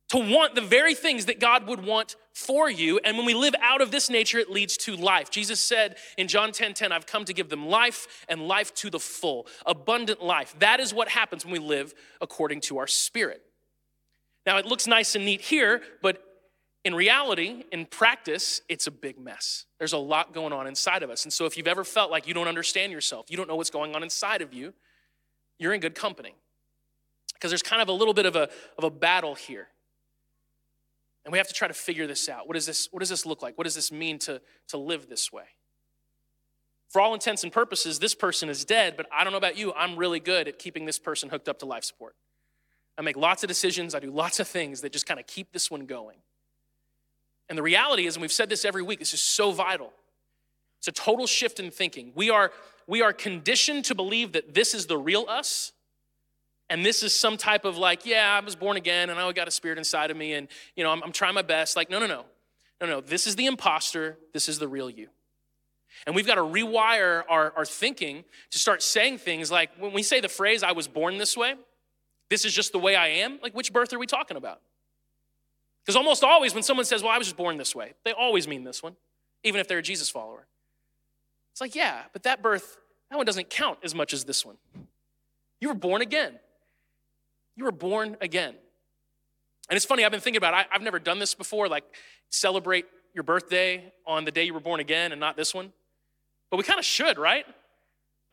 to 0.09 0.17
want 0.17 0.53
the 0.53 0.59
very 0.59 0.95
things 0.95 1.27
that 1.27 1.39
God 1.39 1.65
would 1.67 1.85
want 1.85 2.17
for 2.33 2.69
you. 2.69 2.99
And 3.05 3.15
when 3.15 3.25
we 3.25 3.33
live 3.33 3.55
out 3.61 3.79
of 3.79 3.89
this 3.89 4.09
nature, 4.09 4.37
it 4.37 4.49
leads 4.49 4.75
to 4.79 4.97
life. 4.97 5.31
Jesus 5.31 5.61
said 5.61 5.95
in 6.17 6.27
John 6.27 6.51
10 6.51 6.73
10, 6.73 6.91
I've 6.91 7.05
come 7.05 7.23
to 7.23 7.33
give 7.33 7.47
them 7.47 7.67
life 7.67 8.25
and 8.27 8.49
life 8.49 8.73
to 8.75 8.89
the 8.89 8.99
full, 8.99 9.47
abundant 9.65 10.21
life. 10.21 10.53
That 10.59 10.81
is 10.81 10.93
what 10.93 11.07
happens 11.07 11.45
when 11.45 11.53
we 11.53 11.59
live 11.59 11.93
according 12.19 12.59
to 12.61 12.79
our 12.79 12.87
spirit. 12.87 13.43
Now, 14.45 14.57
it 14.57 14.65
looks 14.65 14.87
nice 14.87 15.15
and 15.15 15.23
neat 15.23 15.39
here, 15.39 15.81
but 16.01 16.21
in 16.85 16.93
reality, 16.93 17.63
in 17.71 17.87
practice, 17.87 18.61
it's 18.69 18.85
a 18.85 18.91
big 18.91 19.19
mess. 19.19 19.65
There's 19.79 19.93
a 19.93 19.97
lot 19.97 20.33
going 20.33 20.53
on 20.53 20.67
inside 20.67 21.01
of 21.01 21.09
us. 21.09 21.23
And 21.23 21.33
so, 21.33 21.45
if 21.45 21.57
you've 21.57 21.67
ever 21.67 21.83
felt 21.83 22.11
like 22.11 22.27
you 22.27 22.33
don't 22.35 22.47
understand 22.47 22.91
yourself, 22.91 23.25
you 23.29 23.35
don't 23.35 23.49
know 23.49 23.55
what's 23.55 23.71
going 23.71 23.95
on 23.95 24.03
inside 24.03 24.43
of 24.43 24.53
you, 24.53 24.71
you're 25.57 25.73
in 25.73 25.81
good 25.81 25.95
company. 25.95 26.35
Because 27.33 27.49
there's 27.49 27.63
kind 27.63 27.81
of 27.81 27.89
a 27.89 27.91
little 27.91 28.13
bit 28.13 28.27
of 28.27 28.35
a, 28.35 28.49
of 28.77 28.83
a 28.83 28.91
battle 28.91 29.33
here. 29.33 29.67
And 31.25 31.31
we 31.31 31.39
have 31.39 31.47
to 31.47 31.55
try 31.55 31.67
to 31.67 31.73
figure 31.73 32.05
this 32.05 32.29
out. 32.29 32.47
What 32.47 32.53
does 32.53 32.67
this, 32.67 32.87
what 32.91 32.99
does 32.99 33.09
this 33.09 33.25
look 33.25 33.41
like? 33.41 33.57
What 33.57 33.63
does 33.63 33.75
this 33.75 33.91
mean 33.91 34.19
to, 34.19 34.39
to 34.67 34.77
live 34.77 35.09
this 35.09 35.33
way? 35.33 35.45
For 36.89 37.01
all 37.01 37.15
intents 37.15 37.43
and 37.43 37.51
purposes, 37.51 37.97
this 37.97 38.13
person 38.13 38.47
is 38.47 38.63
dead, 38.63 38.95
but 38.95 39.07
I 39.11 39.23
don't 39.23 39.33
know 39.33 39.37
about 39.37 39.57
you, 39.57 39.73
I'm 39.73 39.97
really 39.97 40.19
good 40.19 40.47
at 40.47 40.59
keeping 40.59 40.85
this 40.85 40.99
person 40.99 41.29
hooked 41.29 41.49
up 41.49 41.59
to 41.59 41.65
life 41.65 41.83
support. 41.83 42.15
I 42.97 43.01
make 43.01 43.17
lots 43.17 43.43
of 43.43 43.47
decisions, 43.47 43.95
I 43.95 43.99
do 43.99 44.11
lots 44.11 44.39
of 44.39 44.47
things 44.47 44.81
that 44.81 44.93
just 44.93 45.07
kind 45.07 45.19
of 45.19 45.25
keep 45.25 45.51
this 45.51 45.69
one 45.71 45.87
going. 45.87 46.17
And 47.49 47.57
the 47.57 47.63
reality 47.63 48.05
is, 48.05 48.15
and 48.15 48.21
we've 48.21 48.31
said 48.31 48.49
this 48.49 48.65
every 48.65 48.81
week, 48.81 48.99
this 48.99 49.13
is 49.13 49.21
so 49.21 49.51
vital. 49.51 49.93
It's 50.79 50.87
a 50.87 50.91
total 50.91 51.27
shift 51.27 51.59
in 51.59 51.71
thinking. 51.71 52.11
We 52.15 52.29
are, 52.29 52.51
we 52.87 53.01
are 53.01 53.13
conditioned 53.13 53.85
to 53.85 53.95
believe 53.95 54.33
that 54.33 54.53
this 54.53 54.73
is 54.73 54.87
the 54.87 54.97
real 54.97 55.25
us, 55.27 55.71
and 56.69 56.85
this 56.85 57.03
is 57.03 57.13
some 57.13 57.37
type 57.37 57.65
of 57.65 57.77
like, 57.77 58.05
yeah, 58.05 58.39
I 58.41 58.43
was 58.43 58.55
born 58.55 58.77
again, 58.77 59.09
and 59.09 59.19
I 59.19 59.31
got 59.31 59.47
a 59.47 59.51
spirit 59.51 59.77
inside 59.77 60.11
of 60.11 60.17
me, 60.17 60.33
and 60.33 60.47
you 60.75 60.83
know, 60.83 60.91
I'm, 60.91 61.03
I'm 61.03 61.11
trying 61.11 61.35
my 61.35 61.43
best. 61.43 61.75
Like, 61.75 61.89
no, 61.89 61.99
no, 61.99 62.07
no, 62.07 62.25
no, 62.81 62.87
no. 62.87 63.01
This 63.01 63.27
is 63.27 63.35
the 63.35 63.45
imposter. 63.45 64.17
This 64.33 64.49
is 64.49 64.59
the 64.59 64.67
real 64.67 64.89
you. 64.89 65.09
And 66.05 66.15
we've 66.15 66.27
got 66.27 66.35
to 66.35 66.41
rewire 66.41 67.23
our, 67.29 67.53
our 67.55 67.65
thinking 67.65 68.25
to 68.51 68.59
start 68.59 68.83
saying 68.83 69.19
things 69.19 69.49
like 69.49 69.71
when 69.79 69.93
we 69.93 70.03
say 70.03 70.19
the 70.19 70.29
phrase, 70.29 70.61
I 70.61 70.73
was 70.73 70.87
born 70.87 71.17
this 71.17 71.37
way, 71.37 71.55
this 72.29 72.45
is 72.45 72.53
just 72.53 72.71
the 72.71 72.79
way 72.79 72.95
I 72.95 73.07
am, 73.07 73.39
like 73.41 73.53
which 73.53 73.71
birth 73.71 73.93
are 73.93 73.99
we 73.99 74.07
talking 74.07 74.37
about? 74.37 74.61
Because 75.85 75.95
almost 75.95 76.23
always 76.23 76.53
when 76.53 76.63
someone 76.63 76.85
says, 76.85 77.03
Well, 77.03 77.11
I 77.11 77.17
was 77.17 77.27
just 77.27 77.37
born 77.37 77.57
this 77.57 77.75
way, 77.75 77.93
they 78.03 78.11
always 78.11 78.47
mean 78.47 78.63
this 78.63 78.81
one, 78.81 78.95
even 79.43 79.61
if 79.61 79.67
they're 79.67 79.77
a 79.77 79.83
Jesus 79.83 80.09
follower. 80.09 80.47
It's 81.51 81.61
like, 81.61 81.75
yeah, 81.75 82.01
but 82.11 82.23
that 82.23 82.41
birth, 82.41 82.77
that 83.09 83.15
one 83.15 83.25
doesn't 83.25 83.49
count 83.49 83.79
as 83.81 83.95
much 83.95 84.11
as 84.11 84.25
this 84.25 84.45
one. 84.45 84.57
You 85.61 85.69
were 85.69 85.73
born 85.73 86.01
again. 86.01 86.33
You 87.55 87.63
were 87.63 87.71
born 87.71 88.17
again. 88.19 88.55
And 89.69 89.77
it's 89.77 89.85
funny, 89.85 90.03
I've 90.03 90.11
been 90.11 90.19
thinking 90.19 90.37
about 90.37 90.53
it. 90.53 90.67
I, 90.69 90.73
have 90.73 90.81
never 90.81 90.99
done 90.99 91.17
this 91.17 91.33
before, 91.33 91.69
like 91.69 91.85
celebrate 92.29 92.85
your 93.13 93.23
birthday 93.23 93.93
on 94.05 94.25
the 94.25 94.31
day 94.31 94.43
you 94.43 94.53
were 94.53 94.59
born 94.59 94.81
again 94.81 95.13
and 95.13 95.19
not 95.19 95.37
this 95.37 95.53
one. 95.53 95.71
But 96.49 96.57
we 96.57 96.63
kind 96.63 96.77
of 96.77 96.83
should, 96.83 97.17
right? 97.17 97.45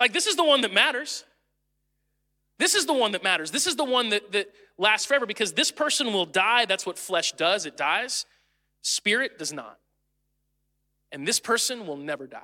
Like, 0.00 0.12
this 0.12 0.26
is 0.26 0.34
the 0.34 0.44
one 0.44 0.62
that 0.62 0.72
matters. 0.72 1.24
This 2.58 2.74
is 2.74 2.86
the 2.86 2.92
one 2.92 3.12
that 3.12 3.22
matters. 3.22 3.52
This 3.52 3.68
is 3.68 3.76
the 3.76 3.84
one 3.84 4.08
that, 4.08 4.32
that 4.32 4.52
lasts 4.78 5.06
forever 5.06 5.26
because 5.26 5.52
this 5.52 5.70
person 5.70 6.12
will 6.12 6.26
die. 6.26 6.64
That's 6.64 6.86
what 6.86 6.98
flesh 6.98 7.32
does, 7.32 7.66
it 7.66 7.76
dies. 7.76 8.26
Spirit 8.82 9.38
does 9.38 9.52
not. 9.52 9.78
And 11.12 11.28
this 11.28 11.38
person 11.38 11.86
will 11.86 11.96
never 11.96 12.26
die. 12.26 12.40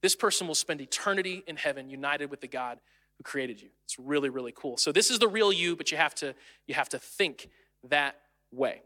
This 0.00 0.14
person 0.14 0.46
will 0.46 0.54
spend 0.54 0.80
eternity 0.80 1.42
in 1.46 1.56
heaven 1.56 1.90
united 1.90 2.30
with 2.30 2.40
the 2.40 2.46
God 2.46 2.78
who 3.16 3.24
created 3.24 3.60
you. 3.60 3.68
It's 3.84 3.98
really, 3.98 4.28
really 4.28 4.52
cool. 4.54 4.76
So 4.76 4.92
this 4.92 5.10
is 5.10 5.18
the 5.18 5.28
real 5.28 5.52
you, 5.52 5.74
but 5.74 5.90
you 5.90 5.96
have 5.96 6.14
to, 6.16 6.34
you 6.66 6.74
have 6.74 6.88
to 6.90 6.98
think 6.98 7.48
that 7.88 8.16
way. 8.52 8.80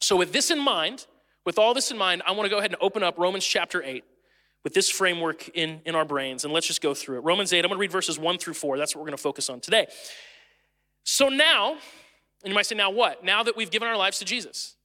So 0.00 0.16
with 0.16 0.32
this 0.32 0.50
in 0.50 0.60
mind, 0.60 1.06
with 1.44 1.58
all 1.58 1.74
this 1.74 1.90
in 1.90 1.98
mind, 1.98 2.22
I 2.26 2.32
want 2.32 2.44
to 2.44 2.50
go 2.50 2.58
ahead 2.58 2.70
and 2.70 2.80
open 2.80 3.02
up 3.02 3.18
Romans 3.18 3.44
chapter 3.44 3.82
8 3.82 4.04
with 4.62 4.72
this 4.72 4.88
framework 4.88 5.48
in, 5.50 5.80
in 5.84 5.94
our 5.94 6.04
brains, 6.04 6.44
and 6.44 6.52
let's 6.52 6.66
just 6.66 6.82
go 6.82 6.94
through 6.94 7.18
it. 7.18 7.20
Romans 7.20 7.52
8, 7.52 7.58
I'm 7.58 7.68
going 7.70 7.78
to 7.78 7.80
read 7.80 7.90
verses 7.90 8.18
1 8.18 8.38
through 8.38 8.54
4. 8.54 8.78
That's 8.78 8.94
what 8.94 9.00
we're 9.00 9.08
going 9.08 9.16
to 9.16 9.22
focus 9.22 9.48
on 9.50 9.60
today. 9.60 9.86
So 11.04 11.28
now, 11.28 11.72
and 11.72 12.50
you 12.50 12.54
might 12.54 12.66
say, 12.66 12.74
now 12.74 12.90
what? 12.90 13.24
Now 13.24 13.42
that 13.42 13.56
we've 13.56 13.70
given 13.70 13.88
our 13.88 13.96
lives 13.96 14.18
to 14.18 14.24
Jesus, 14.24 14.76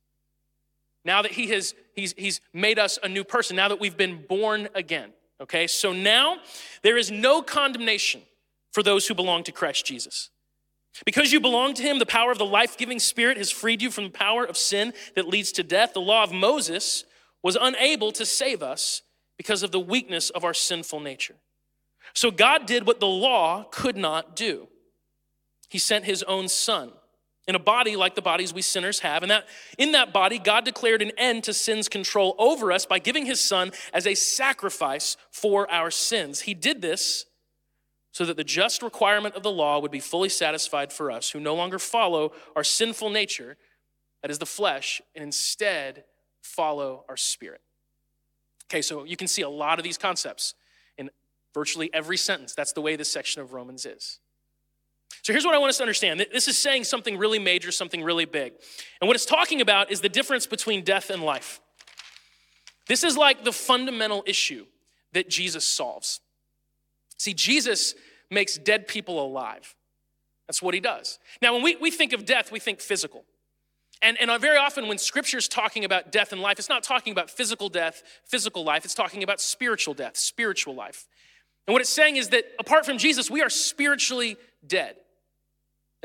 now 1.04 1.22
that 1.22 1.32
he 1.32 1.48
has 1.48 1.76
he's, 1.96 2.14
he's 2.18 2.42
made 2.54 2.80
us 2.80 3.00
a 3.02 3.10
new 3.10 3.24
person, 3.24 3.56
now 3.56 3.68
that 3.68 3.80
we've 3.80 3.98
been 3.98 4.26
born 4.28 4.68
again, 4.76 5.12
okay? 5.42 5.68
So 5.68 5.94
now 5.94 6.38
there 6.82 6.98
is 6.98 7.12
no 7.12 7.42
condemnation 7.42 8.22
for 8.72 8.84
those 8.84 9.08
who 9.08 9.14
belong 9.14 9.44
to 9.44 9.52
Christ 9.52 9.86
Jesus. 9.86 10.30
Because 11.06 11.34
you 11.34 11.40
belong 11.42 11.74
to 11.74 11.84
him, 11.84 12.00
the 12.00 12.06
power 12.06 12.32
of 12.32 12.38
the 12.38 12.46
life 12.46 12.78
giving 12.78 13.00
spirit 13.00 13.38
has 13.38 13.52
freed 13.52 13.82
you 13.82 13.92
from 13.92 14.06
the 14.06 14.10
power 14.12 14.46
of 14.46 14.56
sin 14.56 14.94
that 15.16 15.28
leads 15.28 15.52
to 15.54 15.64
death. 15.64 15.94
The 15.94 16.00
law 16.00 16.24
of 16.24 16.32
Moses 16.32 17.04
was 17.44 17.58
unable 17.60 18.12
to 18.14 18.26
save 18.26 18.64
us 18.64 19.02
because 19.38 19.62
of 19.62 19.72
the 19.72 19.80
weakness 19.80 20.30
of 20.30 20.46
our 20.46 20.54
sinful 20.54 21.02
nature. 21.02 21.36
So 22.14 22.32
God 22.32 22.66
did 22.66 22.88
what 22.88 23.02
the 23.02 23.08
law 23.08 23.66
could 23.72 23.98
not 23.98 24.36
do. 24.36 24.70
He 25.70 25.80
sent 25.80 26.06
his 26.06 26.24
own 26.24 26.48
son 26.48 26.92
in 27.48 27.56
a 27.56 27.60
body 27.60 27.96
like 27.96 28.16
the 28.16 28.22
bodies 28.22 28.54
we 28.54 28.62
sinners 28.62 29.00
have. 29.00 29.22
And 29.22 29.32
that 29.32 29.46
in 29.78 29.92
that 29.92 30.14
body, 30.14 30.40
God 30.40 30.66
declared 30.66 31.02
an 31.02 31.12
end 31.18 31.44
to 31.44 31.54
sin's 31.54 31.88
control 31.88 32.36
over 32.38 32.72
us 32.72 32.86
by 32.86 33.00
giving 33.00 33.26
his 33.26 33.40
son 33.40 33.72
as 33.94 34.08
a 34.08 34.16
sacrifice 34.16 35.18
for 35.32 35.70
our 35.72 35.92
sins. 35.92 36.42
He 36.42 36.54
did 36.54 36.82
this 36.82 37.26
so 38.12 38.26
that 38.26 38.38
the 38.38 38.44
just 38.44 38.82
requirement 38.82 39.36
of 39.36 39.44
the 39.44 39.52
law 39.52 39.80
would 39.80 39.92
be 39.92 40.00
fully 40.00 40.30
satisfied 40.30 40.94
for 40.94 41.12
us 41.12 41.32
who 41.32 41.40
no 41.40 41.54
longer 41.54 41.78
follow 41.78 42.32
our 42.56 42.64
sinful 42.64 43.10
nature, 43.10 43.58
that 44.22 44.32
is 44.32 44.40
the 44.40 44.46
flesh, 44.46 45.02
and 45.14 45.24
instead 45.24 46.06
follow 46.42 47.04
our 47.10 47.18
spirit. 47.18 47.62
Okay, 48.68 48.82
so 48.82 49.04
you 49.04 49.18
can 49.18 49.28
see 49.28 49.42
a 49.42 49.50
lot 49.50 49.80
of 49.80 49.84
these 49.84 49.98
concepts 49.98 50.56
in 50.98 51.10
virtually 51.54 51.94
every 51.94 52.18
sentence. 52.18 52.56
That's 52.56 52.74
the 52.74 52.82
way 52.82 52.96
this 52.96 53.12
section 53.12 53.42
of 53.42 53.54
Romans 53.54 53.86
is. 53.86 54.20
So 55.26 55.34
here's 55.34 55.44
what 55.44 55.56
I 55.56 55.58
want 55.58 55.70
us 55.70 55.78
to 55.78 55.84
understand 55.84 56.20
this 56.20 56.48
is 56.48 56.56
saying 56.56 56.84
something 56.84 57.18
really 57.18 57.40
major, 57.40 57.72
something 57.72 58.04
really 58.04 58.26
big. 58.26 58.54
And 59.02 59.08
what 59.08 59.16
it's 59.16 59.26
talking 59.26 59.60
about 59.60 59.90
is 59.90 60.02
the 60.02 60.08
difference 60.08 60.46
between 60.46 60.84
death 60.84 61.10
and 61.10 61.24
life. 61.24 61.62
This 62.88 63.04
is 63.04 63.18
like 63.18 63.44
the 63.44 63.52
fundamental 63.52 64.24
issue 64.28 64.68
that 65.14 65.28
Jesus 65.28 65.66
solves. 65.66 66.20
See, 67.18 67.34
Jesus 67.34 67.96
makes 68.30 68.56
dead 68.56 68.88
people 68.88 69.20
alive. 69.20 69.76
That's 70.46 70.62
what 70.62 70.76
he 70.76 70.80
does. 70.80 71.18
Now, 71.42 71.56
when 71.56 71.64
we, 71.64 71.76
we 71.78 71.90
think 71.90 72.14
of 72.14 72.24
death, 72.24 72.52
we 72.52 72.60
think 72.60 72.80
physical. 72.80 73.24
And, 74.04 74.22
and 74.22 74.30
very 74.40 74.60
often, 74.60 74.88
when 74.88 75.00
scripture 75.00 75.40
is 75.40 75.48
talking 75.48 75.86
about 75.86 76.12
death 76.12 76.34
and 76.34 76.42
life, 76.42 76.60
it's 76.60 76.70
not 76.70 76.84
talking 76.84 77.12
about 77.12 77.32
physical 77.32 77.68
death, 77.68 78.04
physical 78.26 78.64
life, 78.64 78.86
it's 78.86 78.94
talking 78.94 79.24
about 79.24 79.42
spiritual 79.42 79.96
death, 79.96 80.18
spiritual 80.18 80.76
life. 80.76 81.08
And 81.66 81.74
what 81.74 81.82
it's 81.82 81.90
saying 81.90 82.18
is 82.18 82.30
that 82.30 82.46
apart 82.60 82.86
from 82.86 83.00
Jesus, 83.00 83.32
we 83.32 83.42
are 83.42 83.50
spiritually 83.50 84.38
dead. 84.68 84.98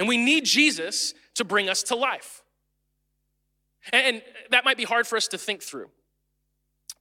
And 0.01 0.09
we 0.09 0.17
need 0.17 0.47
Jesus 0.47 1.13
to 1.35 1.45
bring 1.45 1.69
us 1.69 1.83
to 1.85 1.95
life. 1.95 2.43
And 3.93 4.23
that 4.51 4.65
might 4.65 4.79
be 4.79 4.85
hard 4.85 5.07
for 5.07 5.19
us 5.19 5.29
to 5.29 5.37
think 5.37 5.63
through. 5.63 5.91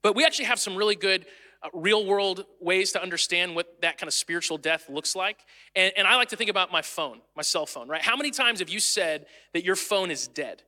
But 0.02 0.14
we 0.14 0.22
actually 0.22 0.44
have 0.44 0.60
some 0.60 0.76
really 0.76 0.96
good 0.96 1.24
uh, 1.62 1.70
real 1.72 2.04
world 2.04 2.44
ways 2.60 2.92
to 2.92 3.02
understand 3.02 3.56
what 3.56 3.80
that 3.80 3.96
kind 3.96 4.06
of 4.06 4.12
spiritual 4.12 4.58
death 4.58 4.90
looks 4.90 5.16
like. 5.16 5.38
And, 5.74 5.94
and 5.96 6.06
I 6.06 6.16
like 6.16 6.28
to 6.28 6.36
think 6.36 6.50
about 6.50 6.70
my 6.70 6.82
phone, 6.82 7.22
my 7.34 7.40
cell 7.40 7.64
phone, 7.64 7.88
right? 7.88 8.02
How 8.02 8.18
many 8.18 8.30
times 8.30 8.58
have 8.58 8.68
you 8.68 8.80
said 8.80 9.24
that 9.54 9.64
your 9.64 9.76
phone 9.76 10.10
is 10.10 10.28
dead? 10.28 10.62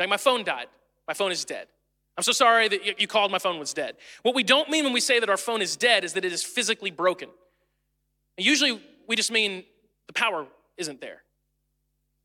Like, 0.00 0.08
my 0.08 0.16
phone 0.16 0.42
died. 0.42 0.66
My 1.06 1.14
phone 1.14 1.30
is 1.30 1.44
dead. 1.44 1.68
I'm 2.16 2.24
so 2.24 2.32
sorry 2.32 2.66
that 2.66 3.00
you 3.00 3.06
called 3.06 3.30
my 3.30 3.38
phone 3.38 3.60
was 3.60 3.72
dead. 3.72 3.94
What 4.22 4.34
we 4.34 4.42
don't 4.42 4.68
mean 4.68 4.82
when 4.82 4.92
we 4.92 5.00
say 5.00 5.20
that 5.20 5.30
our 5.30 5.36
phone 5.36 5.62
is 5.62 5.76
dead 5.76 6.02
is 6.02 6.14
that 6.14 6.24
it 6.24 6.32
is 6.32 6.42
physically 6.42 6.90
broken. 6.90 7.28
And 8.36 8.44
usually 8.44 8.82
we 9.06 9.14
just 9.14 9.30
mean 9.30 9.62
the 10.08 10.12
power 10.12 10.48
isn't 10.80 11.00
there. 11.00 11.22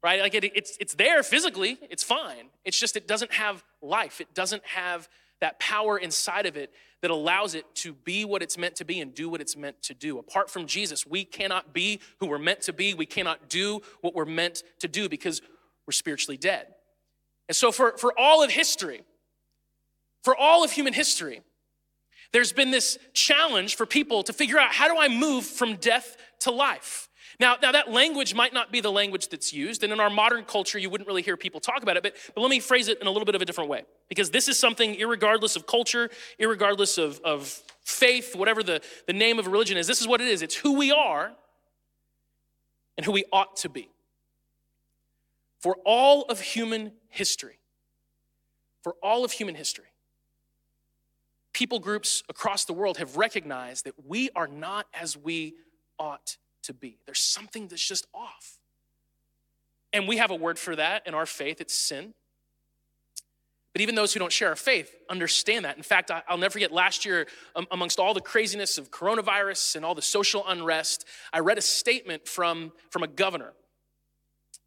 Right? 0.02 0.22
Like 0.22 0.36
it, 0.36 0.44
it's, 0.56 0.78
it's 0.80 0.94
there 0.96 1.24
physically, 1.24 1.78
it's 1.90 2.04
fine. 2.04 2.50
It's 2.64 2.80
just 2.80 2.96
it 2.96 3.08
doesn't 3.08 3.34
have 3.34 3.64
life. 3.82 4.22
It 4.22 4.34
doesn't 4.34 4.66
have 4.66 5.10
that 5.42 5.60
power 5.60 5.98
inside 5.98 6.46
of 6.46 6.58
it 6.58 6.72
that 7.02 7.12
allows 7.12 7.56
it 7.56 7.66
to 7.76 7.94
be 7.94 8.24
what 8.26 8.42
it's 8.42 8.58
meant 8.58 8.76
to 8.78 8.86
be 8.86 9.00
and 9.00 9.14
do 9.14 9.30
what 9.30 9.42
it's 9.42 9.58
meant 9.58 9.82
to 9.84 9.94
do. 9.94 10.18
Apart 10.18 10.50
from 10.50 10.66
Jesus, 10.66 11.06
we 11.06 11.24
cannot 11.26 11.74
be 11.74 12.00
who 12.20 12.28
we're 12.28 12.40
meant 12.40 12.62
to 12.62 12.74
be. 12.74 12.94
We 12.94 13.06
cannot 13.06 13.50
do 13.50 13.82
what 14.02 14.16
we're 14.16 14.26
meant 14.26 14.64
to 14.80 14.88
do 14.88 15.10
because 15.10 15.42
we're 15.86 15.92
spiritually 15.92 16.38
dead. 16.38 16.68
And 17.48 17.56
so, 17.56 17.72
for, 17.72 17.98
for 17.98 18.14
all 18.18 18.44
of 18.44 18.50
history, 18.50 19.04
for 20.24 20.36
all 20.36 20.64
of 20.64 20.72
human 20.72 20.94
history, 20.94 21.42
there's 22.32 22.52
been 22.52 22.72
this 22.72 22.98
challenge 23.14 23.76
for 23.76 23.86
people 23.86 24.24
to 24.24 24.34
figure 24.34 24.58
out 24.58 24.74
how 24.74 24.88
do 24.88 25.00
I 25.00 25.08
move 25.08 25.46
from 25.46 25.76
death 25.76 26.18
to 26.42 26.52
life? 26.52 27.08
Now, 27.39 27.58
now 27.62 27.72
that 27.72 27.92
language 27.92 28.34
might 28.34 28.54
not 28.54 28.72
be 28.72 28.80
the 28.82 28.92
language 28.92 29.27
that's 29.27 29.51
used, 29.54 29.84
and 29.84 29.92
in 29.92 30.00
our 30.00 30.10
modern 30.10 30.46
culture, 30.46 30.80
you 30.80 30.89
wouldn't 30.89 31.08
really 31.08 31.22
hear 31.22 31.36
people 31.38 31.60
talk 31.60 31.84
about 31.84 31.98
it, 31.98 32.04
but, 32.04 32.15
but 32.34 32.42
let 32.42 32.50
me 32.50 32.60
phrase 32.60 32.88
it 32.88 33.00
in 33.01 33.08
a 33.08 33.12
little 33.12 33.25
bit 33.25 33.36
of 33.36 33.42
a 33.42 33.46
different 33.46 33.70
way. 33.70 33.84
Because 34.08 34.30
this 34.30 34.48
is 34.48 34.58
something, 34.58 34.98
regardless 35.06 35.56
of 35.56 35.68
culture, 35.68 36.10
regardless 36.39 36.98
of, 36.98 37.20
of 37.24 37.48
faith, 37.84 38.36
whatever 38.36 38.63
the, 38.63 38.82
the 39.08 39.13
name 39.13 39.39
of 39.39 39.48
religion 39.48 39.77
is, 39.77 39.88
this 39.88 40.01
is 40.01 40.08
what 40.08 40.22
it 40.22 40.27
is. 40.27 40.42
It's 40.42 40.56
who 40.56 40.77
we 40.77 40.92
are 40.92 41.34
and 42.98 43.06
who 43.06 43.12
we 43.12 43.25
ought 43.32 43.58
to 43.58 43.70
be. 43.70 43.89
For 45.60 45.77
all 45.86 46.24
of 46.24 46.39
human 46.39 46.94
history, 47.10 47.60
for 48.84 48.96
all 49.01 49.25
of 49.25 49.32
human 49.32 49.56
history, 49.56 49.86
people 51.54 51.80
groups 51.80 52.22
across 52.30 52.65
the 52.65 52.74
world 52.74 52.98
have 52.98 53.18
recognized 53.18 53.86
that 53.86 53.94
we 54.06 54.30
are 54.36 54.48
not 54.48 54.88
as 54.94 55.18
we 55.18 55.56
ought 55.98 56.38
to 56.66 56.74
be. 56.74 56.98
There's 57.06 57.20
something 57.20 57.68
that's 57.68 57.86
just 57.86 58.08
off. 58.14 58.60
And 59.94 60.08
we 60.08 60.18
have 60.18 60.32
a 60.32 60.36
word 60.36 60.60
for 60.60 60.76
that 60.76 61.08
in 61.08 61.14
our 61.14 61.26
faith 61.26 61.62
it's 61.62 61.74
sin. 61.74 62.14
But 63.74 63.82
even 63.82 63.96
those 63.96 64.14
who 64.14 64.22
don't 64.22 64.32
share 64.32 64.50
our 64.50 64.56
faith 64.56 64.96
understand 65.10 65.66
that. 65.66 65.76
In 65.76 65.84
fact, 65.84 66.10
I'll 66.30 66.38
never 66.38 66.52
forget 66.52 66.72
last 66.72 67.04
year, 67.06 67.28
um, 67.58 67.68
amongst 67.72 68.00
all 68.00 68.14
the 68.14 68.22
craziness 68.22 68.78
of 68.78 68.90
coronavirus 68.90 69.76
and 69.76 69.84
all 69.84 69.94
the 69.94 70.02
social 70.02 70.46
unrest, 70.48 71.04
I 71.34 71.40
read 71.40 71.58
a 71.58 71.62
statement 71.62 72.26
from, 72.26 72.72
from 72.90 73.04
a 73.04 73.08
governor. 73.08 73.52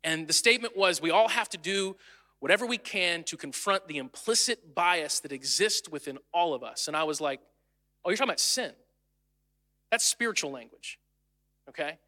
And 0.05 0.29
the 0.29 0.35
statement 0.35 0.77
was 0.77 1.01
we 1.01 1.11
all 1.11 1.29
have 1.29 1.49
to 1.51 1.57
do 1.57 1.97
whatever 2.41 2.67
we 2.67 2.79
can 2.79 3.25
to 3.25 3.37
confront 3.39 3.89
the 3.89 3.97
implicit 3.97 4.75
bias 4.75 5.21
that 5.21 5.33
exists 5.33 5.89
within 5.89 6.19
all 6.33 6.53
of 6.53 6.63
us. 6.63 6.87
And 6.87 6.97
I 6.97 7.05
was 7.05 7.21
like, 7.21 7.41
oh, 8.05 8.11
you're 8.11 8.17
talking 8.19 8.29
about 8.29 8.41
sin. 8.41 8.73
That's 9.91 10.05
spiritual 10.05 10.51
language, 10.51 10.99
okay? 11.69 11.99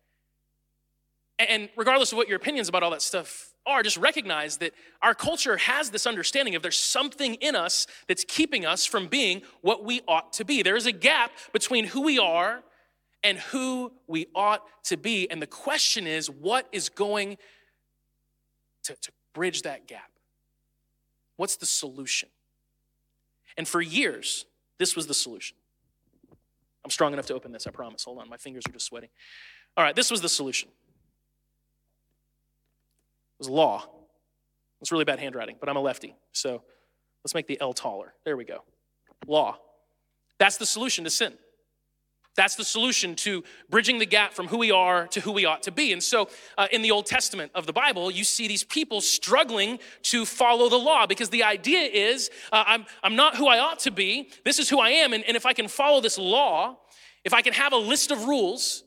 And 1.38 1.70
regardless 1.76 2.12
of 2.12 2.18
what 2.18 2.28
your 2.28 2.36
opinions 2.36 2.68
about 2.68 2.82
all 2.82 2.90
that 2.90 3.02
stuff 3.02 3.54
are, 3.64 3.82
just 3.82 3.96
recognize 3.96 4.58
that 4.58 4.72
our 5.00 5.14
culture 5.14 5.56
has 5.56 5.90
this 5.90 6.06
understanding 6.06 6.54
of 6.54 6.62
there's 6.62 6.78
something 6.78 7.34
in 7.36 7.56
us 7.56 7.86
that's 8.08 8.24
keeping 8.24 8.66
us 8.66 8.84
from 8.84 9.06
being 9.06 9.42
what 9.62 9.84
we 9.84 10.02
ought 10.06 10.32
to 10.34 10.44
be. 10.44 10.62
There 10.62 10.76
is 10.76 10.86
a 10.86 10.92
gap 10.92 11.32
between 11.52 11.86
who 11.86 12.02
we 12.02 12.18
are 12.18 12.62
and 13.22 13.38
who 13.38 13.92
we 14.06 14.26
ought 14.34 14.62
to 14.84 14.96
be. 14.96 15.30
And 15.30 15.40
the 15.40 15.46
question 15.46 16.06
is, 16.06 16.28
what 16.28 16.68
is 16.72 16.88
going 16.88 17.38
to, 18.84 18.94
to 18.94 19.12
bridge 19.32 19.62
that 19.62 19.86
gap? 19.86 20.10
What's 21.36 21.56
the 21.56 21.66
solution? 21.66 22.28
And 23.56 23.66
for 23.66 23.80
years, 23.80 24.44
this 24.78 24.94
was 24.94 25.06
the 25.06 25.14
solution. 25.14 25.56
I'm 26.84 26.90
strong 26.90 27.12
enough 27.12 27.26
to 27.26 27.34
open 27.34 27.52
this, 27.52 27.66
I 27.66 27.70
promise. 27.70 28.04
Hold 28.04 28.18
on, 28.18 28.28
my 28.28 28.36
fingers 28.36 28.64
are 28.68 28.72
just 28.72 28.86
sweating. 28.86 29.10
All 29.76 29.84
right, 29.84 29.94
this 29.94 30.10
was 30.10 30.20
the 30.20 30.28
solution 30.28 30.68
It 30.68 30.74
was 33.38 33.48
law. 33.48 33.86
It's 34.80 34.90
really 34.90 35.04
bad 35.04 35.18
handwriting, 35.18 35.56
but 35.60 35.68
I'm 35.68 35.76
a 35.76 35.80
lefty. 35.80 36.14
So 36.32 36.62
let's 37.22 37.34
make 37.34 37.46
the 37.46 37.60
L 37.60 37.72
taller. 37.72 38.14
There 38.24 38.36
we 38.36 38.44
go. 38.44 38.64
Law. 39.26 39.58
That's 40.38 40.56
the 40.56 40.66
solution 40.66 41.04
to 41.04 41.10
sin. 41.10 41.34
That's 42.36 42.54
the 42.54 42.64
solution 42.64 43.16
to 43.16 43.42
bridging 43.68 43.98
the 43.98 44.06
gap 44.06 44.32
from 44.32 44.46
who 44.46 44.58
we 44.58 44.70
are 44.70 45.06
to 45.08 45.20
who 45.20 45.32
we 45.32 45.44
ought 45.44 45.64
to 45.64 45.72
be. 45.72 45.92
And 45.92 46.02
so, 46.02 46.28
uh, 46.56 46.68
in 46.70 46.80
the 46.80 46.90
Old 46.90 47.06
Testament 47.06 47.50
of 47.54 47.66
the 47.66 47.72
Bible, 47.72 48.10
you 48.10 48.24
see 48.24 48.46
these 48.46 48.64
people 48.64 49.00
struggling 49.00 49.78
to 50.02 50.24
follow 50.24 50.68
the 50.68 50.78
law 50.78 51.06
because 51.06 51.30
the 51.30 51.42
idea 51.42 51.80
is 51.80 52.30
uh, 52.52 52.64
I'm, 52.66 52.86
I'm 53.02 53.16
not 53.16 53.36
who 53.36 53.48
I 53.48 53.58
ought 53.58 53.80
to 53.80 53.90
be. 53.90 54.30
This 54.44 54.58
is 54.58 54.68
who 54.68 54.78
I 54.78 54.90
am. 54.90 55.12
And, 55.12 55.24
and 55.24 55.36
if 55.36 55.44
I 55.44 55.52
can 55.52 55.66
follow 55.66 56.00
this 56.00 56.18
law, 56.18 56.78
if 57.24 57.34
I 57.34 57.42
can 57.42 57.52
have 57.52 57.72
a 57.72 57.76
list 57.76 58.10
of 58.10 58.24
rules, 58.24 58.84